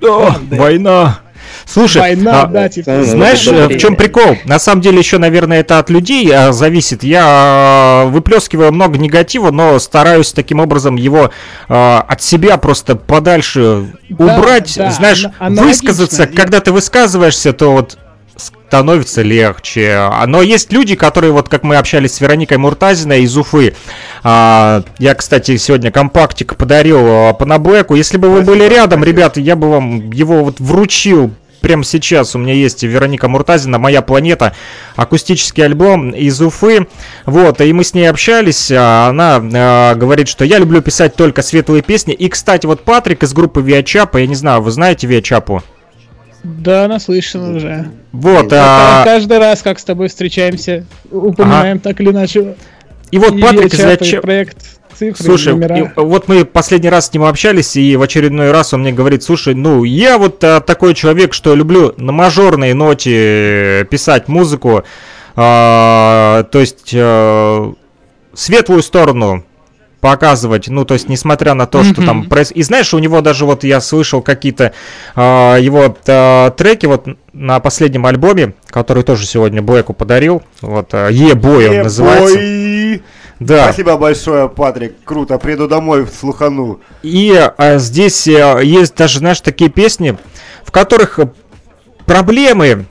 Банды. 0.00 0.56
Война. 0.56 1.20
Слушай, 1.66 2.00
Война, 2.00 2.42
а, 2.42 2.46
да, 2.46 2.68
типа. 2.68 3.04
Знаешь, 3.04 3.46
э, 3.46 3.68
в 3.68 3.78
чем 3.78 3.96
прикол? 3.96 4.36
На 4.44 4.58
самом 4.58 4.80
деле 4.82 4.98
еще, 4.98 5.18
наверное, 5.18 5.60
это 5.60 5.78
от 5.78 5.90
людей 5.90 6.30
а, 6.34 6.52
зависит. 6.52 7.04
Я 7.04 8.04
э, 8.06 8.08
выплескиваю 8.10 8.72
много 8.72 8.98
негатива, 8.98 9.50
но 9.50 9.78
стараюсь 9.78 10.32
таким 10.32 10.60
образом 10.60 10.96
его 10.96 11.30
э, 11.68 11.74
от 11.74 12.22
себя 12.22 12.56
просто 12.56 12.96
подальше 12.96 13.86
Да, 14.08 14.36
убрать. 14.36 14.74
да, 14.76 14.90
Знаешь, 14.90 15.26
аналогично. 15.38 15.66
высказаться, 15.90 16.22
Я- 16.22 16.28
когда 16.28 16.60
ты 16.60 16.72
высказываешься, 16.72 17.52
то 17.52 17.72
вот 17.72 17.98
становится 18.36 19.22
легче. 19.22 20.10
Но 20.26 20.42
есть 20.42 20.72
люди, 20.72 20.94
которые, 20.94 21.32
вот 21.32 21.48
как 21.48 21.62
мы 21.62 21.76
общались 21.76 22.14
с 22.14 22.20
Вероникой 22.20 22.58
Муртазиной 22.58 23.22
из 23.22 23.36
Уфы, 23.36 23.74
а, 24.22 24.82
я, 24.98 25.14
кстати, 25.14 25.56
сегодня 25.56 25.90
компактик 25.90 26.56
подарил 26.56 26.98
а, 27.00 27.32
по 27.34 27.44
Наблэку. 27.44 27.94
Если 27.94 28.16
бы 28.16 28.28
вы 28.30 28.42
были 28.42 28.64
рядом, 28.64 29.04
ребята, 29.04 29.40
я 29.40 29.56
бы 29.56 29.70
вам 29.70 30.10
его 30.10 30.44
вот 30.44 30.60
вручил 30.60 31.32
прямо 31.64 31.82
сейчас 31.82 32.36
у 32.36 32.38
меня 32.38 32.52
есть 32.52 32.82
Вероника 32.82 33.26
Муртазина, 33.26 33.78
«Моя 33.78 34.02
планета», 34.02 34.54
акустический 34.96 35.64
альбом 35.64 36.10
из 36.10 36.42
Уфы, 36.42 36.88
вот, 37.24 37.62
и 37.62 37.72
мы 37.72 37.84
с 37.84 37.94
ней 37.94 38.04
общались, 38.04 38.70
а 38.70 39.08
она 39.08 39.40
а, 39.42 39.94
говорит, 39.94 40.28
что 40.28 40.44
я 40.44 40.58
люблю 40.58 40.82
писать 40.82 41.16
только 41.16 41.40
светлые 41.40 41.82
песни, 41.82 42.12
и, 42.12 42.28
кстати, 42.28 42.66
вот 42.66 42.84
Патрик 42.84 43.22
из 43.22 43.32
группы 43.32 43.62
Виачапа, 43.62 44.18
я 44.18 44.26
не 44.26 44.34
знаю, 44.34 44.60
вы 44.60 44.72
знаете 44.72 45.06
Виачапу? 45.06 45.62
Да, 46.44 46.86
наслышан 46.88 47.56
уже. 47.56 47.86
Вот, 48.12 48.52
А 48.52 49.02
а, 49.02 49.04
Каждый 49.04 49.38
раз, 49.38 49.62
как 49.62 49.78
с 49.78 49.84
тобой 49.84 50.08
встречаемся, 50.08 50.84
упоминаем 51.10 51.80
так 51.80 52.00
или 52.00 52.10
иначе. 52.10 52.54
и 53.10 53.18
вот 53.18 53.40
Патрик 53.40 53.72
из 53.72 53.78
Виачапа... 53.78 54.22
проект 54.22 54.58
цифры, 54.94 55.24
Слушай, 55.24 55.54
и 55.54 55.90
вот 55.96 56.28
мы 56.28 56.44
последний 56.44 56.90
раз 56.90 57.08
с 57.08 57.14
ним 57.14 57.24
общались, 57.24 57.76
и 57.76 57.96
в 57.96 58.02
очередной 58.02 58.52
раз 58.52 58.74
он 58.74 58.82
мне 58.82 58.92
говорит, 58.92 59.22
слушай, 59.22 59.54
ну, 59.54 59.84
я 59.84 60.18
вот 60.18 60.44
а, 60.44 60.60
такой 60.60 60.94
человек, 60.94 61.32
что 61.32 61.54
люблю 61.54 61.94
на 61.96 62.12
мажорной 62.12 62.74
ноте 62.74 63.80
э, 63.80 63.84
писать 63.86 64.28
музыку, 64.28 64.84
а, 65.36 66.44
то 66.44 66.60
есть 66.60 66.90
э, 66.92 67.72
светлую 68.34 68.82
сторону 68.82 69.44
показывать, 70.04 70.68
ну, 70.68 70.84
то 70.84 70.92
есть, 70.92 71.08
несмотря 71.08 71.54
на 71.54 71.66
то, 71.66 71.82
что 71.82 72.04
там 72.04 72.24
проис- 72.24 72.52
И 72.52 72.62
знаешь, 72.62 72.92
у 72.92 72.98
него 72.98 73.22
даже 73.22 73.46
вот 73.46 73.64
я 73.64 73.80
слышал 73.80 74.20
какие-то 74.20 74.74
а, 75.14 75.56
его 75.56 75.96
а, 76.06 76.50
треки 76.50 76.84
вот 76.84 77.06
на 77.32 77.58
последнем 77.58 78.04
альбоме, 78.04 78.52
который 78.68 79.02
тоже 79.02 79.24
сегодня 79.24 79.62
Блэку 79.62 79.94
подарил, 79.94 80.42
вот, 80.60 80.90
а, 80.92 81.08
Е-бой 81.08 81.70
он 81.70 81.84
называется. 81.84 83.00
Да. 83.40 83.64
Спасибо 83.64 83.96
большое, 83.96 84.50
Патрик. 84.50 84.94
Круто. 85.06 85.38
Приду 85.38 85.68
домой, 85.68 86.06
слухану. 86.06 86.80
И 87.02 87.32
а, 87.56 87.78
здесь 87.78 88.28
э, 88.28 88.60
есть 88.62 88.94
даже, 88.96 89.20
знаешь, 89.20 89.40
такие 89.40 89.70
песни, 89.70 90.18
в 90.64 90.70
которых 90.70 91.18
э, 91.18 91.28
проблемы, 92.04 92.84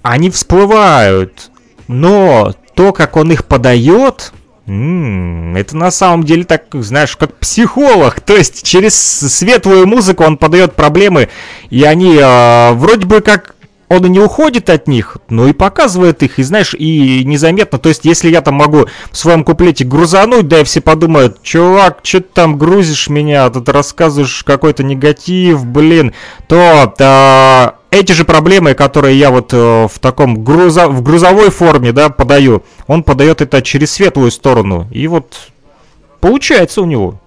они 0.00 0.30
всплывают, 0.30 1.50
но 1.88 2.54
то, 2.74 2.94
как 2.94 3.16
он 3.16 3.32
их 3.32 3.44
подает, 3.44 4.32
это 4.68 5.76
на 5.76 5.90
самом 5.90 6.24
деле 6.24 6.44
так, 6.44 6.64
знаешь, 6.72 7.16
как 7.16 7.34
психолог. 7.36 8.20
То 8.20 8.36
есть 8.36 8.62
через 8.62 8.94
светлую 8.94 9.86
музыку 9.86 10.24
он 10.24 10.36
подает 10.36 10.74
проблемы, 10.74 11.30
и 11.70 11.84
они 11.84 12.16
э, 12.16 12.72
вроде 12.72 13.06
бы 13.06 13.20
как 13.20 13.54
он 13.88 14.04
и 14.04 14.08
не 14.08 14.20
уходит 14.20 14.68
от 14.68 14.86
них, 14.86 15.16
но 15.30 15.48
и 15.48 15.52
показывает 15.52 16.22
их, 16.22 16.38
и 16.38 16.42
знаешь, 16.42 16.74
и 16.74 17.24
незаметно. 17.24 17.78
То 17.78 17.88
есть, 17.88 18.04
если 18.04 18.30
я 18.30 18.42
там 18.42 18.54
могу 18.54 18.86
в 19.10 19.16
своем 19.16 19.44
куплете 19.44 19.84
грузануть, 19.84 20.46
да, 20.46 20.60
и 20.60 20.64
все 20.64 20.80
подумают, 20.80 21.42
чувак, 21.42 22.00
что 22.02 22.20
ты 22.20 22.26
там 22.32 22.58
грузишь 22.58 23.08
меня, 23.08 23.48
тут 23.48 23.68
рассказываешь 23.68 24.44
какой-то 24.44 24.82
негатив, 24.82 25.64
блин, 25.64 26.12
то 26.48 26.94
а, 27.00 27.77
эти 27.90 28.12
же 28.12 28.24
проблемы, 28.24 28.74
которые 28.74 29.18
я 29.18 29.30
вот 29.30 29.52
э, 29.52 29.88
в 29.88 29.98
таком 29.98 30.44
грузо, 30.44 30.88
в 30.88 31.02
грузовой 31.02 31.50
форме, 31.50 31.92
да, 31.92 32.10
подаю, 32.10 32.62
он 32.86 33.02
подает 33.02 33.40
это 33.40 33.62
через 33.62 33.92
светлую 33.92 34.30
сторону. 34.30 34.86
И 34.90 35.06
вот 35.08 35.50
получается 36.20 36.82
у 36.82 36.84
него. 36.84 37.20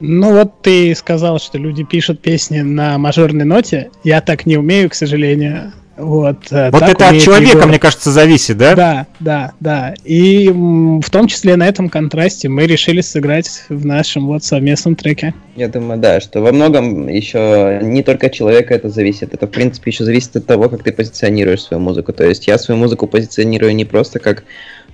Ну 0.00 0.32
вот 0.32 0.60
ты 0.62 0.94
сказал, 0.94 1.38
что 1.38 1.58
люди 1.58 1.84
пишут 1.84 2.20
песни 2.20 2.60
на 2.60 2.98
мажорной 2.98 3.44
ноте. 3.44 3.90
Я 4.02 4.20
так 4.20 4.46
не 4.46 4.56
умею, 4.56 4.90
к 4.90 4.94
сожалению. 4.94 5.72
Вот, 5.96 6.50
э, 6.50 6.70
Вот 6.70 6.82
это 6.82 7.08
от 7.08 7.20
человека, 7.20 7.52
Егор. 7.52 7.68
мне 7.68 7.78
кажется, 7.78 8.10
зависит, 8.10 8.56
да? 8.56 8.74
Да, 8.74 9.06
да, 9.20 9.52
да. 9.60 9.94
И 10.04 10.48
в 10.48 11.08
том 11.10 11.28
числе 11.28 11.54
на 11.56 11.68
этом 11.68 11.88
контрасте 11.88 12.48
мы 12.48 12.66
решили 12.66 13.00
сыграть 13.00 13.64
в 13.68 13.86
нашем 13.86 14.26
вот 14.26 14.42
совместном 14.42 14.96
треке. 14.96 15.34
Я 15.54 15.68
думаю, 15.68 16.00
да, 16.00 16.20
что 16.20 16.40
во 16.40 16.50
многом 16.50 17.06
еще 17.06 17.78
не 17.82 18.02
только 18.02 18.26
от 18.26 18.32
человека 18.32 18.74
это 18.74 18.88
зависит, 18.88 19.34
это 19.34 19.46
в 19.46 19.50
принципе 19.50 19.92
еще 19.92 20.04
зависит 20.04 20.34
от 20.34 20.46
того, 20.46 20.68
как 20.68 20.82
ты 20.82 20.92
позиционируешь 20.92 21.62
свою 21.62 21.80
музыку. 21.80 22.12
То 22.12 22.24
есть 22.24 22.48
я 22.48 22.58
свою 22.58 22.80
музыку 22.80 23.06
позиционирую 23.06 23.74
не 23.74 23.84
просто 23.84 24.18
как 24.18 24.42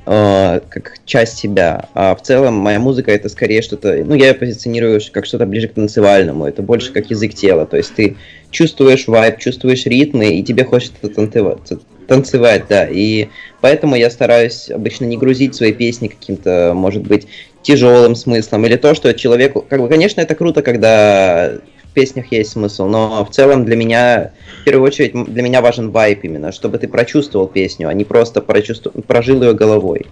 э, 0.07 0.61
как 0.69 0.99
часть 1.05 1.39
себя, 1.39 1.89
а 1.95 2.15
в 2.15 2.23
целом 2.23 2.55
моя 2.55 2.79
музыка 2.79 3.11
это 3.11 3.29
скорее 3.29 3.63
что-то, 3.63 4.03
ну 4.05 4.15
я 4.15 4.29
ее 4.29 4.35
позиционирую 4.35 5.01
как 5.13 5.27
что-то 5.27 5.47
ближе 5.47 5.69
к 5.69 5.75
танцевальному, 5.75 6.47
это 6.47 6.63
больше 6.63 6.93
как 6.93 7.11
язык 7.11 7.35
тела, 7.35 7.67
то 7.67 7.77
есть 7.77 7.95
ты 7.95 8.17
чувствуешь 8.51 9.07
вайб, 9.07 9.39
чувствуешь 9.39 9.87
ритмы, 9.87 10.35
и 10.35 10.43
тебе 10.43 10.65
хочется 10.65 11.09
танцевать, 11.09 11.59
танцевать, 12.07 12.65
да, 12.69 12.87
и 12.91 13.29
поэтому 13.61 13.95
я 13.97 14.11
стараюсь 14.11 14.71
обычно 14.71 15.05
не 15.05 15.17
грузить 15.17 15.55
свои 15.55 15.73
песни 15.73 16.09
каким-то, 16.09 16.73
может 16.75 17.07
быть, 17.07 17.27
тяжелым 17.63 18.17
смыслом, 18.17 18.67
или 18.67 18.77
то, 18.77 18.95
что 18.95 19.15
человеку, 19.15 19.65
как 19.69 19.81
бы, 19.81 19.89
конечно, 19.89 20.21
это 20.21 20.35
круто, 20.35 20.63
когда 20.63 21.53
в 21.91 21.93
песнях 21.93 22.33
есть 22.33 22.51
смысл, 22.51 22.87
но 22.87 23.25
в 23.25 23.31
целом 23.31 23.65
для 23.65 23.77
меня, 23.77 24.33
в 24.61 24.65
первую 24.65 24.87
очередь, 24.87 25.13
для 25.13 25.43
меня 25.43 25.61
важен 25.61 25.91
вайп 25.91 26.25
именно, 26.25 26.53
чтобы 26.53 26.79
ты 26.79 26.89
прочувствовал 26.89 27.47
песню, 27.47 27.89
а 27.89 27.95
не 27.95 28.05
просто 28.05 28.41
прочувствовал, 28.41 29.03
прожил 29.03 29.43
ее 29.43 29.55
головой. 29.55 30.07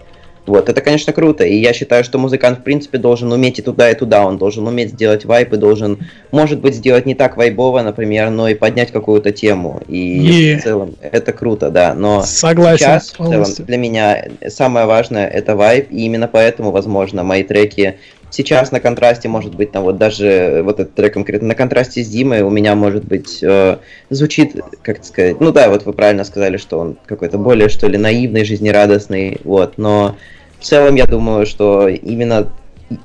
Вот, 0.47 0.71
это, 0.71 0.81
конечно, 0.81 1.13
круто, 1.13 1.45
и 1.45 1.57
я 1.57 1.75
считаю, 1.75 2.05
что 2.05 2.17
музыкант, 2.17 2.61
в 2.61 2.63
принципе, 2.63 2.97
должен 2.97 3.31
уметь 3.31 3.59
и 3.59 3.63
туда, 3.63 3.91
и 3.91 3.95
туда, 3.95 4.25
он 4.25 4.39
должен 4.39 4.67
уметь 4.67 4.93
сделать 4.93 5.27
вайп, 5.27 5.53
и 5.53 5.57
должен, 5.59 5.99
может 6.31 6.61
быть, 6.61 6.75
сделать 6.75 7.05
не 7.05 7.15
так 7.15 7.37
вайбово, 7.37 7.83
например, 7.83 8.31
но 8.31 8.49
и 8.49 8.55
поднять 8.55 8.91
какую-то 8.91 9.31
тему, 9.31 9.83
и 9.89 9.99
Е. 9.99 10.59
в 10.59 10.63
целом 10.63 10.95
это 11.03 11.35
круто, 11.35 11.69
да, 11.69 11.93
но 11.93 12.23
Согласен 12.23 12.79
сейчас, 12.79 13.11
в 13.11 13.29
целом, 13.29 13.67
для 13.67 13.77
меня 13.77 14.25
самое 14.49 14.87
важное 14.87 15.29
это 15.29 15.55
вайп, 15.55 15.91
и 15.91 16.07
именно 16.07 16.29
поэтому, 16.29 16.71
возможно, 16.71 17.23
мои 17.23 17.43
треки 17.43 17.99
сейчас 18.31 18.73
на 18.73 18.81
контрасте, 18.81 19.29
может 19.29 19.55
быть, 19.55 19.73
там 19.73 19.85
вот 19.85 19.99
даже 19.99 20.63
вот 20.65 20.81
этот 20.81 20.95
трек 20.95 21.15
конкретно 21.15 21.49
на 21.49 21.55
контрасте 21.55 22.03
с 22.03 22.09
Димой 22.09 22.43
у 22.43 22.51
меня, 22.51 22.75
может 22.75 23.05
быть, 23.05 23.43
э, 23.43 23.79
звучит, 24.11 24.57
как 24.83 25.05
сказать, 25.05 25.41
ну 25.41 25.53
да, 25.53 25.69
вот 25.69 25.85
вы 25.85 25.93
правильно 25.93 26.25
сказали, 26.25 26.57
что 26.57 26.79
он 26.79 26.99
какой-то 27.07 27.39
более, 27.39 27.69
что 27.69 27.89
ли, 27.89 27.99
наивный, 27.99 28.45
жизнерадостный, 28.45 29.41
вот, 29.45 29.79
но 29.79 30.17
в 30.59 30.65
целом 30.65 30.95
я 30.97 31.07
думаю, 31.07 31.47
что 31.47 31.89
именно 31.89 32.51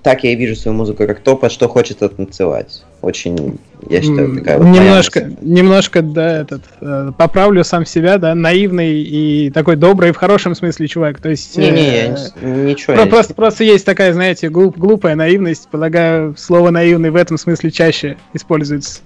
так 0.02 0.24
я 0.24 0.32
и 0.32 0.36
вижу 0.36 0.56
свою 0.56 0.78
музыку, 0.78 1.06
как 1.06 1.20
то, 1.20 1.36
под 1.36 1.52
что 1.52 1.68
хочется 1.68 2.08
танцевать. 2.10 2.84
Очень, 3.02 3.60
я 3.90 4.02
считаю, 4.02 4.36
такая 4.38 4.58
вот 4.58 4.68
моя 4.68 4.84
немножко, 4.84 5.20
мысль. 5.22 5.36
немножко, 5.42 6.02
да, 6.02 6.42
этот, 6.42 6.62
э, 6.82 7.12
поправлю 7.18 7.64
сам 7.64 7.86
себя, 7.86 8.18
да, 8.18 8.36
наивный 8.36 9.02
и 9.02 9.50
такой 9.52 9.76
добрый 9.76 10.12
в 10.12 10.18
хорошем 10.18 10.56
смысле 10.56 10.88
чувак. 10.88 11.20
То 11.20 11.30
есть... 11.30 11.58
Не-не, 11.58 11.82
э, 11.82 12.16
я 12.42 12.48
не- 12.48 12.72
ничего. 12.72 12.96
Про- 12.96 13.04
не- 13.06 13.10
просто, 13.10 13.34
просто 13.34 13.64
есть 13.64 13.86
такая, 13.86 14.14
знаете, 14.14 14.50
глуп- 14.50 14.78
глупая 14.78 15.16
наивность. 15.16 15.68
Полагаю, 15.70 16.36
слово 16.38 16.70
наивный 16.70 17.10
в 17.10 17.16
этом 17.16 17.38
смысле 17.38 17.72
чаще 17.72 18.18
используется. 18.34 19.02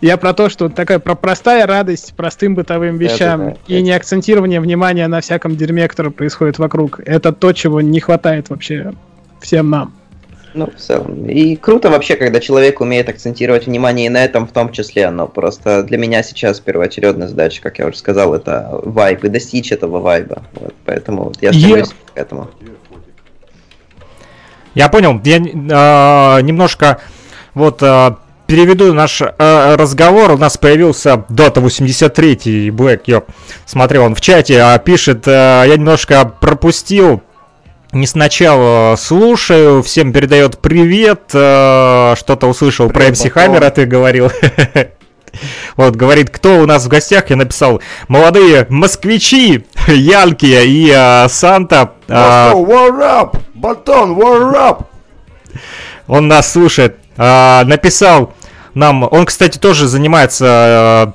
Я 0.00 0.16
про 0.16 0.32
то, 0.32 0.48
что 0.48 0.70
такая 0.70 0.98
про 0.98 1.14
простая 1.14 1.66
радость 1.66 2.14
простым 2.16 2.54
бытовым 2.54 2.96
вещам 2.96 3.40
Да-да-да. 3.40 3.74
и 3.74 3.82
не 3.82 3.92
акцентирование 3.92 4.58
внимания 4.60 5.06
на 5.08 5.20
всяком 5.20 5.56
дерьме, 5.56 5.86
которое 5.88 6.10
происходит 6.10 6.58
вокруг. 6.58 7.00
Это 7.04 7.32
то, 7.32 7.52
чего 7.52 7.82
не 7.82 8.00
хватает 8.00 8.48
вообще 8.48 8.92
всем 9.40 9.68
нам. 9.68 9.94
Ну, 10.54 10.66
в 10.66 10.80
целом. 10.80 11.26
И 11.28 11.56
круто 11.56 11.90
вообще, 11.90 12.16
когда 12.16 12.40
человек 12.40 12.80
умеет 12.80 13.08
акцентировать 13.08 13.66
внимание 13.66 14.06
и 14.06 14.08
на 14.08 14.24
этом 14.24 14.46
в 14.46 14.52
том 14.52 14.72
числе, 14.72 15.10
но 15.10 15.26
просто 15.26 15.82
для 15.82 15.98
меня 15.98 16.22
сейчас 16.22 16.60
первоочередная 16.60 17.28
задача, 17.28 17.62
как 17.62 17.78
я 17.78 17.86
уже 17.86 17.96
сказал, 17.96 18.34
это 18.34 18.80
вайб 18.82 19.24
и 19.24 19.28
достичь 19.28 19.70
этого 19.72 20.00
вайба. 20.00 20.42
Вот, 20.54 20.74
поэтому 20.84 21.24
вот 21.24 21.38
я 21.40 21.52
стремлюсь 21.52 21.90
к 21.90 22.18
этому. 22.18 22.48
Я 24.74 24.88
понял. 24.88 25.20
Я 25.24 25.36
э, 25.38 26.42
немножко 26.42 27.00
вот 27.54 27.82
э, 27.82 28.10
переведу 28.50 28.92
наш 28.92 29.22
э, 29.22 29.74
разговор. 29.76 30.32
У 30.32 30.36
нас 30.36 30.56
появился 30.56 31.24
Dota 31.28 31.60
83 31.60 32.32
и 32.44 32.70
Black, 32.70 33.02
я 33.06 33.22
смотрел, 33.64 34.04
он 34.04 34.14
в 34.14 34.20
чате 34.20 34.60
а, 34.60 34.78
пишет, 34.78 35.26
э, 35.26 35.64
я 35.66 35.76
немножко 35.76 36.24
пропустил. 36.24 37.22
Не 37.92 38.06
сначала 38.06 38.94
слушаю, 38.96 39.82
всем 39.82 40.12
передает 40.12 40.58
привет, 40.58 41.30
э, 41.32 42.14
что-то 42.16 42.46
услышал 42.46 42.88
про 42.88 43.00
Привет, 43.00 43.14
MC 43.14 43.24
Батон. 43.24 43.42
Хаммера, 43.42 43.70
ты 43.70 43.86
говорил. 43.86 44.30
Вот, 45.76 45.94
говорит, 45.94 46.28
кто 46.28 46.58
у 46.58 46.66
нас 46.66 46.84
в 46.84 46.88
гостях, 46.88 47.30
я 47.30 47.36
написал, 47.36 47.80
молодые 48.08 48.66
москвичи, 48.68 49.64
Янки 49.86 50.46
и 50.46 50.92
э, 50.92 51.28
Санта. 51.28 51.92
а, 52.08 52.52
Батон, 52.52 52.66
war 52.68 53.00
up! 53.00 53.38
Батон, 53.54 54.18
war 54.18 54.52
up! 54.52 54.84
Он 56.08 56.26
нас 56.26 56.50
слушает. 56.50 56.96
А, 57.16 57.62
написал 57.64 58.34
нам. 58.74 59.06
Он, 59.08 59.24
кстати, 59.24 59.58
тоже 59.58 59.86
занимается 59.86 61.14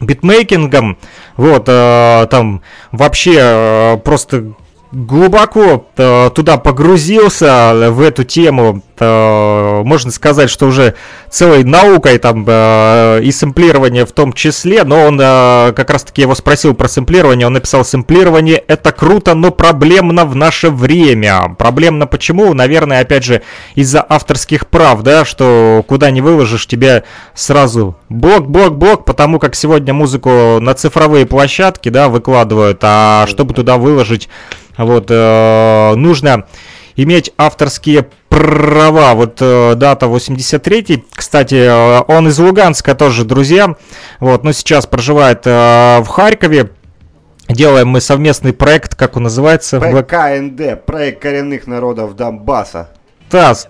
э, 0.00 0.04
битмейкингом. 0.04 0.98
Вот, 1.36 1.64
э, 1.66 2.26
там 2.30 2.62
вообще 2.92 3.34
э, 3.36 3.96
просто 4.04 4.52
глубоко 4.92 5.86
э, 5.96 6.30
туда 6.34 6.56
погрузился 6.56 7.90
в 7.90 8.00
эту 8.00 8.24
тему. 8.24 8.82
Э, 8.98 9.82
можно 9.84 10.10
сказать, 10.10 10.50
что 10.50 10.66
уже 10.66 10.94
целой 11.30 11.64
наукой 11.64 12.18
там 12.18 12.44
э, 12.46 13.20
и 13.22 13.30
сэмплирование 13.30 14.04
в 14.04 14.12
том 14.12 14.32
числе. 14.32 14.82
Но 14.84 15.04
он 15.06 15.20
э, 15.20 15.72
как 15.74 15.90
раз-таки 15.90 16.22
его 16.22 16.34
спросил 16.34 16.74
про 16.74 16.88
сэмплирование. 16.88 17.46
Он 17.46 17.52
написал, 17.52 17.84
сэмплирование 17.84 18.56
это 18.56 18.90
круто, 18.92 19.34
но 19.34 19.52
проблемно 19.52 20.24
в 20.24 20.34
наше 20.34 20.70
время. 20.70 21.54
Проблемно 21.56 22.06
почему? 22.06 22.52
Наверное, 22.52 23.00
опять 23.00 23.24
же, 23.24 23.42
из-за 23.76 24.04
авторских 24.06 24.66
прав, 24.68 25.02
да, 25.02 25.24
что 25.24 25.84
куда 25.86 26.10
не 26.10 26.20
выложишь, 26.20 26.66
тебе 26.66 27.04
сразу 27.34 27.96
блок, 28.08 28.48
блок, 28.48 28.76
блок, 28.76 29.04
потому 29.04 29.38
как 29.38 29.54
сегодня 29.54 29.94
музыку 29.94 30.58
на 30.60 30.74
цифровые 30.74 31.26
площадки, 31.26 31.88
да, 31.88 32.08
выкладывают, 32.08 32.80
а 32.82 33.26
чтобы 33.28 33.54
туда 33.54 33.76
выложить, 33.76 34.28
вот, 34.84 35.06
э, 35.10 35.94
нужно 35.94 36.46
иметь 36.96 37.32
авторские 37.36 38.08
права. 38.28 39.14
Вот 39.14 39.38
э, 39.40 39.74
дата 39.76 40.06
83 40.06 41.04
кстати, 41.12 41.54
э, 41.54 42.02
он 42.08 42.28
из 42.28 42.38
Луганска 42.38 42.94
тоже, 42.94 43.24
друзья, 43.24 43.74
вот, 44.18 44.44
но 44.44 44.52
сейчас 44.52 44.86
проживает 44.86 45.46
э, 45.46 46.00
в 46.00 46.06
Харькове. 46.06 46.70
Делаем 47.48 47.88
мы 47.88 48.00
совместный 48.00 48.52
проект, 48.52 48.94
как 48.94 49.16
он 49.16 49.24
называется? 49.24 49.80
ПКНД, 49.80 50.84
проект 50.86 51.20
коренных 51.20 51.66
народов 51.66 52.14
Донбасса. 52.14 52.90
ТАСС. 53.28 53.68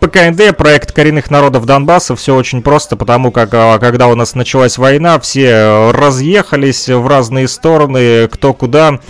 ПКНД, 0.00 0.56
проект 0.56 0.92
коренных 0.92 1.30
народов 1.30 1.64
Донбасса, 1.66 2.16
все 2.16 2.34
очень 2.34 2.62
просто, 2.62 2.96
потому 2.96 3.32
как 3.32 3.54
а, 3.54 3.78
когда 3.78 4.08
у 4.08 4.14
нас 4.14 4.34
началась 4.34 4.76
война, 4.76 5.18
все 5.18 5.46
э, 5.46 5.90
разъехались 5.92 6.88
в 6.88 7.06
разные 7.06 7.48
стороны, 7.48 8.28
кто 8.28 8.52
куда. 8.52 9.00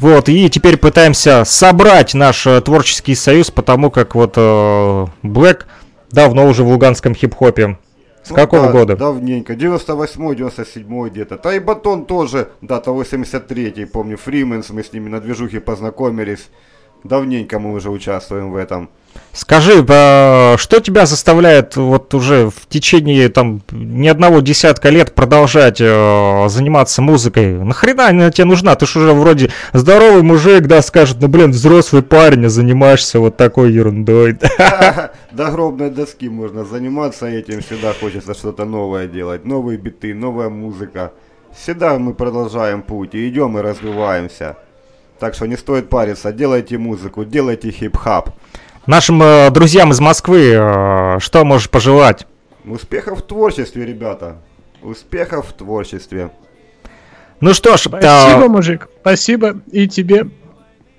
Вот, 0.00 0.30
и 0.30 0.48
теперь 0.48 0.78
пытаемся 0.78 1.44
собрать 1.44 2.14
наш 2.14 2.46
э, 2.46 2.62
творческий 2.62 3.14
союз, 3.14 3.50
потому 3.50 3.90
как 3.90 4.14
вот 4.14 4.32
э, 4.36 5.06
Блэк 5.22 5.66
давно 6.10 6.46
уже 6.46 6.64
в 6.64 6.68
луганском 6.68 7.14
хип-хопе. 7.14 7.76
С 8.24 8.30
Ну 8.30 8.36
какого 8.36 8.66
да, 8.66 8.72
года? 8.72 8.96
Давненько. 8.96 9.52
98-й, 9.52 10.36
97-й 10.36 11.10
где-то. 11.10 11.36
Тайбатон 11.36 12.06
тоже, 12.06 12.48
дата 12.62 12.90
83-й, 12.90 13.86
помню. 13.86 14.16
Фрименс, 14.16 14.70
мы 14.70 14.84
с 14.84 14.92
ними 14.92 15.10
на 15.10 15.20
движухе 15.20 15.60
познакомились. 15.60 16.48
Давненько 17.04 17.58
мы 17.58 17.72
уже 17.72 17.90
участвуем 17.90 18.50
в 18.52 18.56
этом. 18.56 18.90
Скажи, 19.32 19.84
а, 19.88 20.56
что 20.58 20.80
тебя 20.80 21.06
заставляет 21.06 21.76
вот 21.76 22.12
уже 22.14 22.50
в 22.50 22.66
течение 22.68 23.28
там 23.28 23.62
ни 23.70 24.08
одного 24.08 24.40
десятка 24.40 24.88
лет 24.88 25.14
продолжать 25.14 25.80
э, 25.80 26.48
заниматься 26.48 27.00
музыкой? 27.00 27.52
Нахрена 27.52 28.08
она 28.08 28.30
тебе 28.30 28.46
нужна? 28.46 28.74
Ты 28.74 28.86
ж 28.86 28.96
уже 28.96 29.12
вроде 29.12 29.50
здоровый 29.72 30.22
мужик, 30.22 30.66
да, 30.66 30.82
скажет, 30.82 31.18
ну 31.20 31.28
блин, 31.28 31.52
взрослый 31.52 32.02
парень, 32.02 32.46
а 32.46 32.48
занимаешься 32.48 33.20
вот 33.20 33.36
такой 33.36 33.72
ерундой. 33.72 34.36
До 35.32 35.50
гробной 35.50 35.90
доски 35.90 36.28
можно 36.28 36.64
заниматься 36.64 37.26
этим. 37.26 37.60
Всегда 37.60 37.92
хочется 37.92 38.34
что-то 38.34 38.64
новое 38.64 39.06
делать. 39.06 39.44
Новые 39.44 39.78
биты, 39.78 40.12
новая 40.12 40.48
музыка. 40.48 41.12
Всегда 41.56 41.98
мы 41.98 42.14
продолжаем 42.14 42.82
путь 42.82 43.14
и 43.14 43.28
идем 43.28 43.58
и 43.58 43.60
развиваемся. 43.60 44.56
Так 45.20 45.34
что 45.34 45.46
не 45.46 45.56
стоит 45.56 45.90
париться. 45.90 46.32
Делайте 46.32 46.78
музыку, 46.78 47.26
делайте 47.26 47.70
хип-хап. 47.70 48.30
Нашим 48.86 49.22
э, 49.22 49.50
друзьям 49.50 49.90
из 49.90 50.00
Москвы 50.00 50.52
э, 50.54 51.18
что 51.20 51.44
можешь 51.44 51.68
пожелать? 51.68 52.26
Успехов 52.64 53.18
в 53.18 53.22
творчестве, 53.22 53.84
ребята. 53.84 54.38
Успехов 54.80 55.48
в 55.48 55.52
творчестве. 55.52 56.30
Ну 57.40 57.52
что 57.52 57.76
ж, 57.76 57.80
Спасибо, 57.80 58.44
э, 58.44 58.48
мужик. 58.48 58.88
Спасибо 59.02 59.60
и 59.70 59.86
тебе. 59.86 60.28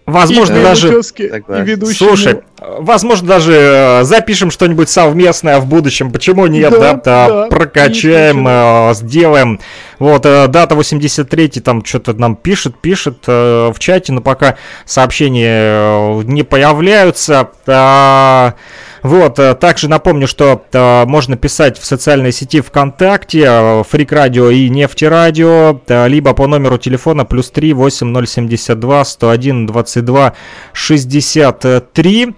возможно 0.06 0.58
и 0.58 0.64
даже... 0.64 0.90
Бутылке, 0.90 1.26
и 1.26 1.62
ведущему. 1.64 2.10
Слушай, 2.10 2.42
возможно, 2.62 3.28
даже 3.28 3.54
э, 3.54 4.04
запишем 4.04 4.52
что-нибудь 4.52 4.88
совместное 4.90 5.60
в 5.60 5.66
будущем. 5.66 6.12
Почему 6.12 6.46
нет, 6.48 6.72
да? 6.72 6.94
Да, 6.94 7.28
Да, 7.28 7.48
прокачаем, 7.48 8.48
э, 8.48 8.94
сделаем. 8.94 9.60
Вот, 10.00 10.26
э, 10.26 10.48
дата 10.48 10.76
83 10.76 11.50
там 11.62 11.84
что-то 11.84 12.14
нам 12.14 12.36
пишет, 12.36 12.80
пишет 12.80 13.24
э, 13.28 13.72
в 13.74 13.80
чате, 13.80 14.14
но 14.14 14.22
пока 14.22 14.58
сообщения 14.86 15.60
э, 15.60 16.22
не 16.26 16.44
появляются. 16.44 17.50
А, 17.68 18.54
Вот, 19.04 19.40
э, 19.40 19.56
также 19.56 19.90
напомню, 19.90 20.28
что 20.28 20.64
э, 20.72 21.06
можно 21.06 21.36
писать 21.38 21.80
в 21.80 21.86
социальной 21.86 22.32
сети 22.32 22.62
ВКонтакте, 22.62 23.84
Фрик 23.90 24.12
Радио 24.12 24.52
и 24.52 24.70
Нефти 24.70 25.06
Радио, 25.06 25.82
э, 25.88 26.08
либо 26.08 26.34
по 26.34 26.46
номеру 26.46 26.78
телефона 26.78 27.26
плюс 27.26 27.50
3 27.50 27.74
8072 27.74 29.04
101 29.06 29.66
22 29.66 30.34
63. 30.74 32.36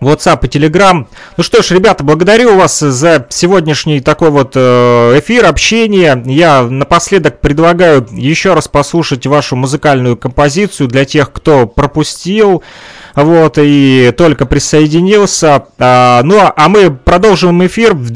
WhatsApp 0.00 0.40
и 0.44 0.48
Telegram. 0.48 1.06
Ну 1.36 1.42
что 1.42 1.62
ж, 1.62 1.70
ребята, 1.70 2.04
благодарю 2.04 2.56
вас 2.56 2.78
за 2.78 3.26
сегодняшний 3.30 4.00
такой 4.00 4.30
вот 4.30 4.52
э, 4.54 5.18
эфир, 5.18 5.46
общение. 5.46 6.22
Я 6.26 6.62
напоследок 6.62 7.40
предлагаю 7.40 8.06
еще 8.12 8.54
раз 8.54 8.68
послушать 8.68 9.26
вашу 9.26 9.56
музыкальную 9.56 10.16
композицию 10.16 10.88
для 10.88 11.04
тех, 11.04 11.32
кто 11.32 11.66
пропустил, 11.66 12.62
вот, 13.14 13.58
и 13.58 14.12
только 14.16 14.46
присоединился. 14.46 15.64
А, 15.78 16.22
ну, 16.22 16.40
а 16.40 16.68
мы 16.68 16.90
продолжим 16.90 17.64
эфир 17.66 17.94
в 17.94 18.10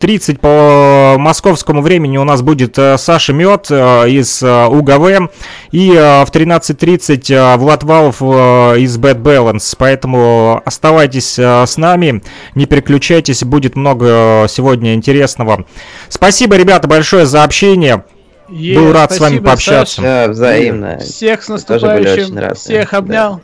12.30 0.00 0.38
по 0.38 1.18
московскому 1.18 1.82
времени 1.82 2.18
у 2.18 2.24
нас 2.24 2.42
будет 2.42 2.78
э, 2.78 2.98
Саша 2.98 3.32
Мед 3.32 3.66
э, 3.70 4.08
из 4.10 4.42
э, 4.42 4.66
УГВ 4.66 5.30
и 5.70 5.90
в 5.90 6.28
13.30 6.30 7.34
э, 7.34 7.56
Влад 7.56 7.82
Валов 7.84 8.20
из 8.22 8.98
Bad 8.98 9.22
Balance. 9.22 9.74
Поэтому 9.78 10.62
оставайтесь 10.64 11.38
с 11.38 11.76
нами, 11.76 12.22
не 12.54 12.66
переключайтесь, 12.66 13.42
будет 13.44 13.76
много 13.76 14.46
сегодня 14.48 14.94
интересного. 14.94 15.64
Спасибо, 16.08 16.56
ребята, 16.56 16.88
большое 16.88 17.26
за 17.26 17.42
общение. 17.44 18.04
Е, 18.48 18.78
Был 18.78 18.92
рад 18.92 19.12
с 19.12 19.18
вами 19.18 19.34
спасибо, 19.38 19.46
пообщаться. 19.46 20.02
Да, 20.02 20.28
взаимно. 20.28 20.98
Всех 20.98 21.42
с 21.42 21.48
наступающим. 21.48 22.54
Всех 22.54 22.90
да. 22.90 22.98
обнял. 22.98 23.40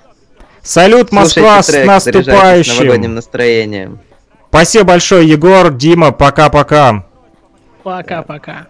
Салют, 0.62 1.11
Москва, 1.11 1.61
с 1.61 1.66
Слушайте 1.66 1.86
трек, 1.88 2.03
заряжайтесь 2.03 2.26
наступающим. 2.26 2.76
новогодним 2.76 3.14
настроением. 3.16 4.00
Спасибо 4.53 4.84
большое, 4.84 5.26
Егор, 5.26 5.72
Дима, 5.72 6.12
пока-пока. 6.12 7.07
Пока-пока. 7.82 8.66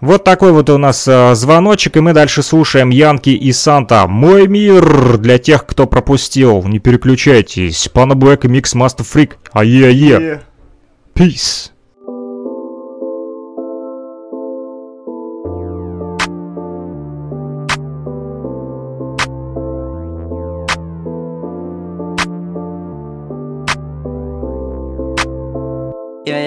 Вот 0.00 0.24
такой 0.24 0.50
вот 0.50 0.68
у 0.68 0.78
нас 0.78 1.06
э, 1.06 1.36
звоночек, 1.36 1.96
и 1.96 2.00
мы 2.00 2.12
дальше 2.12 2.42
слушаем 2.42 2.90
Янки 2.90 3.30
и 3.30 3.52
Санта. 3.52 4.08
Мой 4.08 4.48
мир 4.48 5.16
для 5.16 5.38
тех, 5.38 5.64
кто 5.64 5.86
пропустил. 5.86 6.64
Не 6.64 6.80
переключайтесь. 6.80 7.88
Пана 7.88 8.16
Блэк 8.16 8.46
и 8.46 8.48
Микс 8.48 8.74
Master 8.74 9.06
Freak. 9.06 9.34
Ае-ае. 9.52 10.40
Peace. 11.14 11.69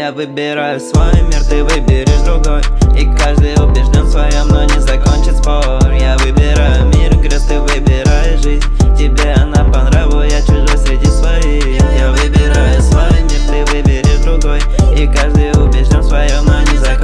Я, 0.03 0.11
выбираю 0.11 0.81
свой 0.81 1.13
мир, 1.21 1.41
ты 1.49 1.63
выберешь 1.63 2.25
другой. 2.25 2.61
И 2.93 3.05
каждый 3.15 3.53
убежден 3.53 4.03
в 4.03 4.11
своем, 4.11 4.49
но 4.49 4.65
не 4.65 4.81
закончит 4.81 5.37
спор. 5.37 5.79
Я 5.93 6.17
выбираю 6.17 6.87
мир, 6.87 7.17
крест, 7.21 7.47
ты 7.47 7.57
выбираешь 7.57 8.41
жизнь. 8.41 8.65
Тебе 8.97 9.31
она 9.31 9.63
по 9.63 9.79
нраву, 9.83 10.21
я 10.23 10.41
чужой 10.41 10.77
среди 10.77 11.05
своих. 11.05 11.65
Я 11.97 12.11
выбираю 12.11 12.81
свой 12.81 13.11
мир, 13.21 13.39
ты 13.47 13.73
выберешь 13.73 14.25
другой. 14.25 14.59
И 14.93 15.07
каждый 15.07 15.51
убежден 15.51 16.01
в 16.01 16.05
своем, 16.05 16.43
но 16.47 16.59
не 16.69 16.77
закончит 16.79 17.02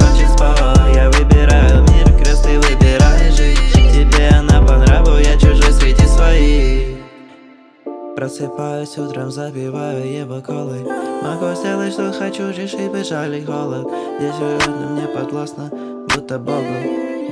Просыпаюсь 8.20 8.98
утром, 8.98 9.30
забиваю 9.30 10.06
его 10.06 10.42
колой 10.42 10.84
Могу 11.22 11.54
сделать, 11.54 11.94
что 11.94 12.12
хочу, 12.12 12.50
решить 12.50 12.92
бежали 12.92 13.42
холод 13.42 13.88
Здесь 14.18 14.34
уютно, 14.38 14.88
мне 14.90 15.06
подвластно, 15.06 15.70
будто 16.06 16.38
богу. 16.38 16.66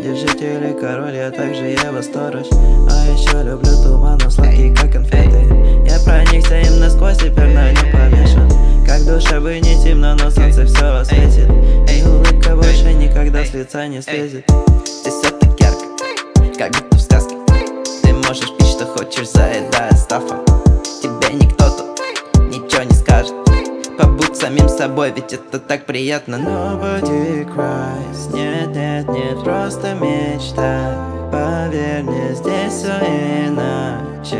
Держитель 0.03 0.71
и 0.71 0.81
король, 0.81 1.15
я 1.15 1.31
также 1.31 1.67
его 1.67 2.01
сторож. 2.01 2.47
А 2.91 3.07
еще 3.13 3.43
люблю 3.43 3.71
туманом, 3.83 4.31
сладкий, 4.31 4.75
как 4.75 4.95
конфеты. 4.95 5.43
Я 5.87 5.99
проникся 6.07 6.59
им 6.59 6.81
насквозь, 6.81 7.19
теперь 7.19 7.53
на 7.53 7.71
нем 7.71 7.93
повешен 7.93 8.49
Как 8.87 9.05
душа 9.05 9.43
бы 9.43 9.61
не 9.61 9.85
темно, 9.85 10.15
но 10.15 10.31
солнце 10.31 10.65
все 10.65 10.87
осветит. 10.87 11.51
И 11.93 12.03
улыбка 12.03 12.57
больше 12.57 12.95
никогда 12.95 13.45
с 13.45 13.53
лица 13.53 13.87
не 13.89 14.01
слезет. 14.01 14.51
Здесь 14.87 15.13
все 15.13 15.31
так 15.33 15.61
ярко, 15.61 15.85
как 16.57 16.73
будто 16.73 16.97
в 16.97 17.01
сказке. 17.03 17.37
Ты 18.03 18.15
можешь 18.15 18.57
пить, 18.57 18.69
что 18.69 18.87
хочешь, 18.87 19.29
заедая 19.29 19.93
стафом 19.93 20.58
Тебе 21.03 21.35
никто 21.35 21.71
тут 21.71 22.01
ничего 22.49 22.83
не 22.83 22.95
скажет. 22.95 23.35
Побудь 23.99 24.37
самим 24.37 24.69
собой, 24.69 25.13
ведь 25.15 25.33
это 25.33 25.59
так 25.59 25.85
приятно. 25.87 26.37
Nobody 26.37 27.45
cries. 27.55 28.33
Нет, 28.33 28.69
нет, 28.75 29.09
нет, 29.09 29.45
просто 29.45 29.95
мечта. 29.95 30.95
Поверь 31.31 32.03
мне, 32.03 32.35
здесь 32.35 32.73
все 32.73 32.97
иначе. 33.47 34.39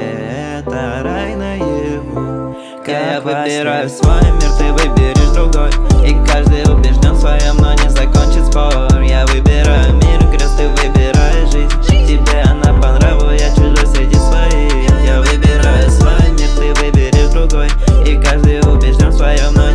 Это 0.59 1.03
рай 1.03 1.37
наяву. 1.37 2.57
Я 2.87 3.21
выбираю 3.21 3.89
свой 3.91 4.23
мир, 4.23 4.51
ты 4.59 4.73
выберешь 4.73 5.35
другой. 5.35 5.71
И 6.09 6.15
каждый 6.27 6.63
убежден 6.73 7.13
в 7.13 7.21
своем, 7.21 7.57
но 7.59 7.75
не 7.75 7.91
закончит 7.91 8.47
спор. 8.47 9.03
Я 9.03 9.27
выбираю 9.27 9.93
мир, 9.95 10.21
крест, 10.31 10.57
ты 10.57 10.69
выбираешь 10.69 11.51
жизнь 11.51 11.88
убежден 19.39 19.68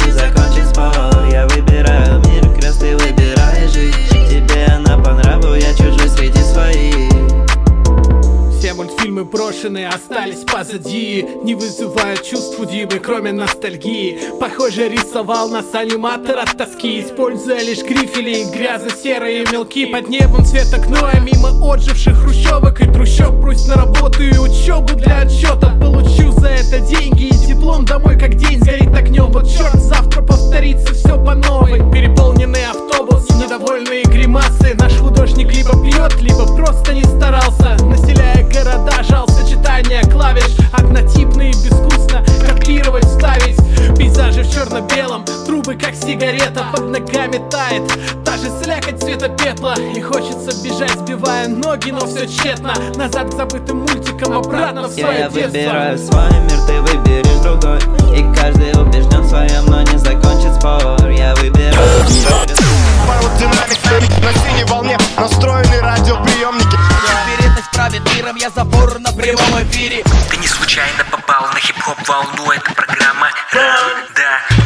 Мультфильмы 9.24 9.26
брошенные 9.26 9.88
остались 9.88 10.44
позади 10.44 11.26
Не 11.44 11.56
вызывают 11.56 12.24
чувств 12.24 12.60
у 12.60 12.66
Димы, 12.66 13.00
кроме 13.00 13.32
ностальгии. 13.32 14.20
Похоже, 14.40 14.90
рисовал 14.90 15.50
нас 15.50 15.74
аниматор 15.74 16.40
от 16.40 16.58
тоски 16.58 17.02
Используя 17.02 17.62
лишь 17.62 17.84
грифели, 17.84 18.44
грязно-серые 18.52 19.46
мелки 19.52 19.86
Под 19.86 20.10
небом 20.10 20.46
цвета 20.46 20.80
гноя, 20.80 21.20
мимо 21.20 21.50
отживших 21.74 22.18
хрущевок 22.18 22.82
И 22.82 22.86
трущоб. 22.86 23.34
Брусь 23.36 23.68
на 23.68 23.76
работу 23.76 24.24
и 24.24 24.38
учебу 24.38 24.94
для 24.96 25.22
отчета 25.22 25.78
Получу 25.80 26.32
за 26.32 26.50
это 26.50 26.80
деньги 26.80 27.28
и 27.28 27.48
диплом 27.48 27.86
домой 27.86 28.18
как 28.18 28.36
день 28.36 28.60
сгорит 28.60 28.96
огнем. 28.96 29.32
Вот 29.32 29.48
черт, 29.48 29.76
завтра 29.76 30.22
повторится 30.22 30.94
все 30.94 31.24
по 31.24 31.34
новой. 31.36 31.80
Переполненный 31.92 32.66
автобус, 32.66 33.30
недовольные 33.44 34.04
гримасы. 34.04 34.74
Наш 34.80 34.94
художник 34.98 35.52
либо 35.52 35.72
пьет, 35.84 36.22
либо 36.22 36.46
просто 36.56 36.94
не 36.94 37.04
старался. 37.04 37.78
Населяя 37.84 38.44
города, 38.50 39.04
жал 39.04 39.28
сочетание 39.28 40.02
клавиш. 40.04 40.56
Однотипные 40.72 41.52
безвкусно 41.52 42.24
копировать, 42.48 43.06
вставить 43.06 43.58
Пейзажи 43.98 44.44
в 44.44 44.52
черно-белом, 44.52 45.24
трубы 45.46 45.76
как 45.76 45.94
сигарета 45.94 46.66
Под 46.72 46.90
ногами 46.90 47.40
тает, 47.50 47.84
та 48.24 48.38
же 48.38 48.50
слякоть 48.64 49.02
цвета 49.02 49.30
пепла. 49.30 49.76
И 49.96 50.02
хочется 50.02 50.52
бежать, 50.64 50.98
сбивая 50.98 51.48
ноги, 51.48 51.92
но 51.92 52.06
все 52.08 52.26
тщетно. 52.28 52.74
Назад 52.96 53.30
к 53.30 53.34
забытым 53.36 53.80
мультикам, 53.80 54.34
обратно 54.34 54.88
в 54.88 54.92
свое 54.92 55.20
Я 55.20 55.30
детство. 55.30 55.48
выбираю 55.48 55.98
свой 55.98 56.30
мир, 56.42 56.60
ты 56.66 56.82
выберешь 56.82 57.42
другой. 57.44 57.80
И 58.18 58.36
каждый 58.36 58.72
убежден 58.82 59.22
в 59.22 59.30
своем, 59.30 59.66
но 59.68 59.82
не 59.82 59.98
закончит 59.98 60.54
спор. 60.56 61.10
Я 61.10 61.36
выбираю 61.36 62.73
Аэродинамик 63.10 64.24
на 64.24 64.34
синей 64.34 64.64
волне 64.66 64.98
настроены 65.18 65.80
радиоприемники 65.82 66.78
Неуверенность 66.78 67.72
правит 67.72 68.02
миром, 68.16 68.36
я 68.36 68.50
забор 68.50 69.00
на 69.00 69.12
прямом 69.12 69.64
эфире 69.64 70.04
Ты 70.30 70.38
не 70.38 70.48
случайно 70.48 71.04
попал 71.12 71.48
на 71.54 71.60
хип-хоп 71.60 71.98
волну, 72.08 72.52
это 72.52 72.74
программа 72.74 73.30
Ран, 73.52 74.06
да 74.16 74.63